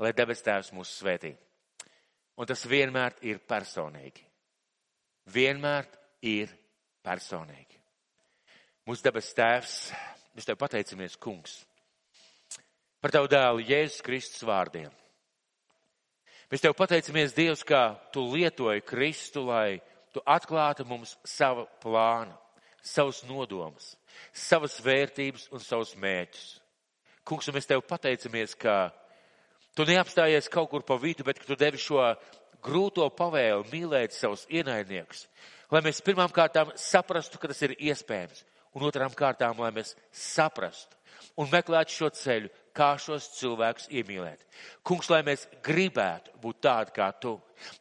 Lai 0.01 0.13
debes 0.17 0.43
tēvs 0.43 0.71
mūs 0.75 0.93
svētī. 0.99 1.36
Un 2.39 2.47
tas 2.49 2.63
vienmēr 2.65 3.19
ir 3.27 3.41
personīgi. 3.47 4.23
Vienmēr 5.32 5.86
ir 6.25 6.49
personīgi. 7.05 7.77
Mūsu 8.88 9.05
debes 9.05 9.29
tēvs, 9.38 9.75
mēs 10.34 10.47
tev 10.47 10.57
pateicamies, 10.57 11.19
kungs, 11.21 11.59
par 13.02 13.14
tavu 13.14 13.30
dēlu 13.32 13.66
Jēzus 13.66 14.04
Kristus 14.06 14.45
vārdiem. 14.47 14.91
Mēs 16.52 16.64
tev 16.64 16.76
pateicamies, 16.76 17.36
Dievs, 17.36 17.64
kā 17.64 17.95
tu 18.14 18.26
lietoji 18.34 18.84
Kristu, 18.84 19.45
lai 19.47 19.80
tu 20.12 20.24
atklātu 20.28 20.86
mums 20.88 21.16
savu 21.26 21.66
plānu, 21.84 22.36
savus 22.84 23.22
nodomus, 23.28 23.93
savas 24.36 24.80
vērtības 24.84 25.47
un 25.56 25.64
savus 25.64 25.95
mēķus. 25.95 26.58
Kungs, 27.24 27.47
un 27.47 27.56
mēs 27.56 27.70
tev 27.70 27.84
pateicamies, 27.88 28.58
ka 28.60 28.89
Tu 29.76 29.88
neapstājies 29.88 30.49
kaut 30.52 30.70
kur 30.72 30.84
pa 30.84 30.97
vidu, 30.99 31.24
bet 31.24 31.39
tu 31.47 31.56
devi 31.56 31.80
šo 31.80 32.04
grūto 32.64 33.08
pavēlu 33.16 33.64
mīlēt 33.72 34.14
savus 34.14 34.43
ienaidniekus, 34.52 35.26
lai 35.72 35.82
mēs 35.86 36.04
pirmām 36.04 36.32
kārtām 36.36 36.74
saprastu, 36.76 37.39
ka 37.39 37.49
tas 37.52 37.62
ir 37.64 37.78
iespējams, 37.80 38.43
un 38.76 38.84
otrām 38.89 39.16
kārtām, 39.16 39.62
lai 39.64 39.72
mēs 39.76 39.95
saprastu 40.12 40.99
un 41.39 41.47
meklētu 41.52 41.95
šo 41.95 42.10
ceļu, 42.18 42.52
kā 42.76 42.93
šos 42.99 43.28
cilvēkus 43.38 43.89
iemīlēt. 43.91 44.43
Kungs, 44.88 45.09
lai 45.11 45.22
mēs 45.28 45.45
gribētu 45.65 46.34
būt 46.41 46.61
tādi 46.63 46.93
kā 46.95 47.09
tu. 47.22 47.36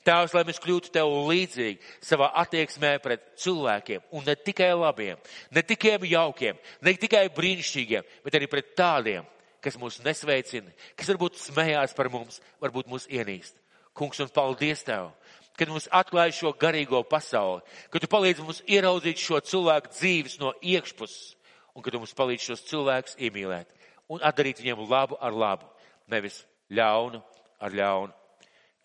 Tēvs, 0.05 0.35
lai 0.37 0.45
mēs 0.49 0.61
kļūtu 0.61 0.93
tev 0.93 1.11
līdzīgi 1.31 1.81
savā 2.05 2.31
attieksmē 2.43 2.97
pret 3.03 3.25
cilvēkiem, 3.41 4.05
un 4.13 4.27
ne 4.27 4.37
tikai 4.37 4.73
labiem, 4.77 5.21
ne 5.57 5.63
tikai 5.65 5.97
jaukiem, 6.11 6.59
ne 6.85 6.95
tikai 7.01 7.29
brīnišķīgiem, 7.37 8.11
bet 8.27 8.37
arī 8.37 8.51
pret 8.51 8.75
tādiem, 8.77 9.25
kas 9.65 9.79
mūs 9.81 10.01
nesveicina, 10.05 10.73
kas 10.97 11.09
varbūt 11.13 11.41
smējās 11.41 11.97
par 11.97 12.13
mums, 12.13 12.41
varbūt 12.61 12.93
mūs 12.93 13.09
ienīst. 13.09 13.57
Kungs, 13.97 14.21
un 14.23 14.31
paldies 14.33 14.85
Tev, 14.87 15.11
kad 15.59 15.69
mums 15.73 15.89
atklāja 15.93 16.37
šo 16.37 16.55
garīgo 16.57 17.03
pasauli, 17.09 17.65
ka 17.91 18.01
Tu 18.01 18.09
palīdzi 18.09 18.45
mums 18.45 18.63
ieraudzīt 18.69 19.21
šo 19.21 19.41
cilvēku 19.45 19.93
dzīves 19.97 20.39
no 20.41 20.55
iekšpuses, 20.61 21.35
un 21.75 21.85
ka 21.85 21.93
Tu 21.93 22.01
mums 22.01 22.17
palīdzi 22.17 22.53
šos 22.53 22.69
cilvēkus 22.69 23.19
iemīlēt 23.21 23.80
un 24.11 24.23
atdarīt 24.27 24.61
viņiem 24.63 24.83
labu 24.91 25.19
ar 25.21 25.35
labu, 25.35 25.69
nevis 26.11 26.43
ļaunu 26.71 27.23
ar 27.63 27.77
ļaunu. 27.77 28.17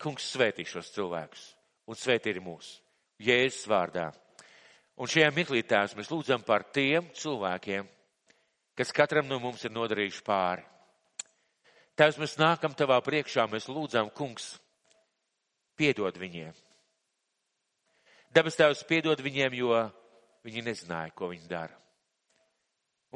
Kungs 0.00 0.28
svētī 0.34 0.66
šos 0.68 0.92
cilvēkus 0.94 1.48
un 1.88 1.98
svētī 1.98 2.32
arī 2.32 2.42
mūs. 2.44 2.76
Jēzus 3.22 3.66
vārdā. 3.70 4.10
Un 5.00 5.08
šajā 5.08 5.28
mirklī 5.32 5.62
tēvs 5.64 5.96
mēs 5.96 6.10
lūdzam 6.12 6.44
par 6.44 6.64
tiem 6.72 7.08
cilvēkiem, 7.16 7.86
kas 8.76 8.92
katram 8.96 9.28
no 9.28 9.38
mums 9.40 9.64
ir 9.64 9.72
nodarījuši 9.72 10.24
pāri. 10.24 10.64
Tēvs, 11.96 12.18
mēs 12.20 12.36
nākam 12.36 12.74
tavā 12.76 12.98
priekšā, 13.00 13.46
mēs 13.48 13.70
lūdzam, 13.72 14.10
kungs, 14.12 14.50
piedod 15.80 16.16
viņiem. 16.20 16.52
Dabas 18.36 18.58
tēvs 18.58 18.84
piedod 18.88 19.20
viņiem, 19.24 19.56
jo 19.56 19.72
viņi 20.44 20.64
nezināja, 20.66 21.14
ko 21.16 21.30
viņi 21.32 21.48
dara. 21.48 21.85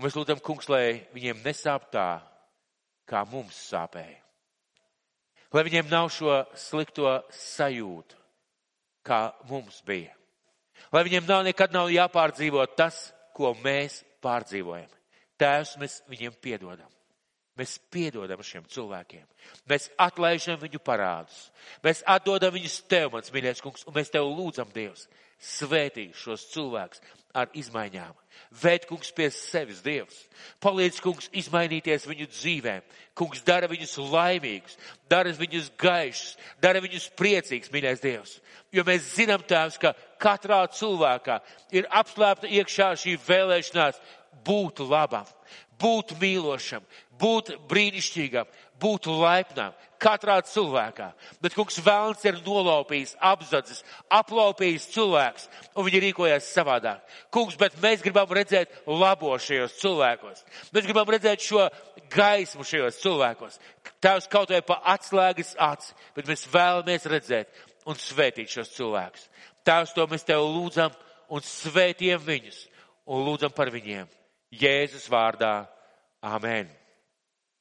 Un 0.00 0.06
mēs 0.06 0.14
lūdzam, 0.16 0.38
kungs, 0.40 0.64
lai 0.72 1.02
viņiem 1.12 1.42
nesāp 1.44 1.90
tā, 1.92 2.22
kā 3.04 3.20
mums 3.28 3.58
sāpēja. 3.68 4.16
Lai 5.52 5.64
viņiem 5.66 5.90
nav 5.90 6.06
šo 6.08 6.38
slikto 6.56 7.10
sajūtu, 7.36 8.16
kā 9.04 9.18
mums 9.50 9.82
bija. 9.84 10.14
Lai 10.88 11.02
viņiem 11.04 11.28
nav 11.28 11.44
nekad 11.44 11.76
nav 11.76 11.92
jāpārdzīvo 11.92 12.64
tas, 12.80 13.10
ko 13.36 13.52
mēs 13.60 13.98
pārdzīvojam. 14.24 14.88
Tēvs, 15.36 15.74
mēs 15.84 15.98
viņiem 16.08 16.40
piedodam. 16.40 16.88
Mēs 17.60 17.76
piedodam 17.92 18.40
šiem 18.40 18.64
cilvēkiem. 18.72 19.28
Mēs 19.68 19.90
atlaižam 20.00 20.56
viņu 20.64 20.80
parādus. 20.80 21.50
Mēs 21.84 22.00
atdodam 22.08 22.56
viņus 22.56 22.80
tev, 22.88 23.12
mans 23.18 23.36
mīļais 23.36 23.60
kungs, 23.60 23.84
un 23.84 24.00
mēs 24.00 24.16
tev 24.16 24.32
lūdzam, 24.32 24.72
Dievs, 24.72 25.10
svētī 25.40 26.10
šos 26.16 26.46
cilvēkus 26.52 27.02
ar 27.34 27.50
izmaiņām. 27.56 28.16
Vēd, 28.50 28.86
kungs, 28.88 29.12
pie 29.14 29.28
sevis, 29.30 29.78
Dievs. 29.84 30.16
Palīdz, 30.62 30.98
kungs, 31.04 31.28
izmainīties 31.38 32.06
viņu 32.08 32.26
dzīvēm. 32.32 32.86
Kungs, 33.14 33.42
dara 33.46 33.68
viņus 33.70 33.94
laimīgus, 34.10 34.78
dara 35.10 35.30
viņus 35.38 35.68
gaišus, 35.78 36.32
dara 36.62 36.82
viņus 36.82 37.10
priecīgus, 37.18 37.70
mīļais 37.70 38.02
Dievs. 38.02 38.38
Jo 38.74 38.82
mēs 38.86 39.12
zinām, 39.14 39.44
Tēvs, 39.46 39.78
ka 39.78 39.94
katrā 40.22 40.64
cilvēkā 40.74 41.38
ir 41.74 41.86
apslēpta 41.90 42.50
iekšā 42.50 42.90
šī 42.98 43.16
vēlēšanās 43.28 44.02
būt 44.46 44.82
labam, 44.82 45.28
būt 45.78 46.16
mīlošam, 46.20 46.82
būt 47.20 47.54
brīnišķīgam, 47.70 48.50
būt 48.80 49.08
laipnam 49.10 49.74
katrā 50.00 50.38
cilvēkā. 50.46 51.10
Bet 51.42 51.54
kungs 51.56 51.78
vēlns 51.84 52.24
ir 52.28 52.38
nolaupījis, 52.44 53.16
apzadzis, 53.30 53.82
aplaupījis 54.12 54.88
cilvēks, 54.94 55.48
un 55.74 55.86
viņi 55.86 56.02
rīkojas 56.06 56.48
savādāk. 56.54 57.02
Kungs, 57.34 57.58
bet 57.60 57.76
mēs 57.82 58.04
gribam 58.04 58.30
redzēt 58.36 58.72
labo 58.88 59.36
šajos 59.38 59.76
cilvēkos. 59.82 60.44
Mēs 60.72 60.88
gribam 60.88 61.12
redzēt 61.12 61.44
šo 61.44 61.68
gaismu 62.12 62.66
šajos 62.66 63.00
cilvēkos. 63.02 63.60
Tēvs 64.00 64.30
kaut 64.32 64.54
vai 64.54 64.62
pa 64.64 64.80
atslēgas 64.94 65.54
acis, 65.60 65.94
bet 66.16 66.30
mēs 66.30 66.46
vēlamies 66.50 67.06
redzēt 67.10 67.52
un 67.88 67.98
svētīt 68.00 68.50
šos 68.52 68.72
cilvēkus. 68.76 69.28
Tēvs, 69.66 69.94
to 69.96 70.06
mēs 70.08 70.26
tev 70.26 70.46
lūdzam 70.48 70.96
un 71.30 71.44
svētiem 71.44 72.20
viņus 72.24 72.64
un 73.10 73.24
lūdzam 73.28 73.52
par 73.54 73.72
viņiem. 73.72 74.08
Jēzus 74.50 75.06
vārdā. 75.12 75.68
Amen. 76.26 76.79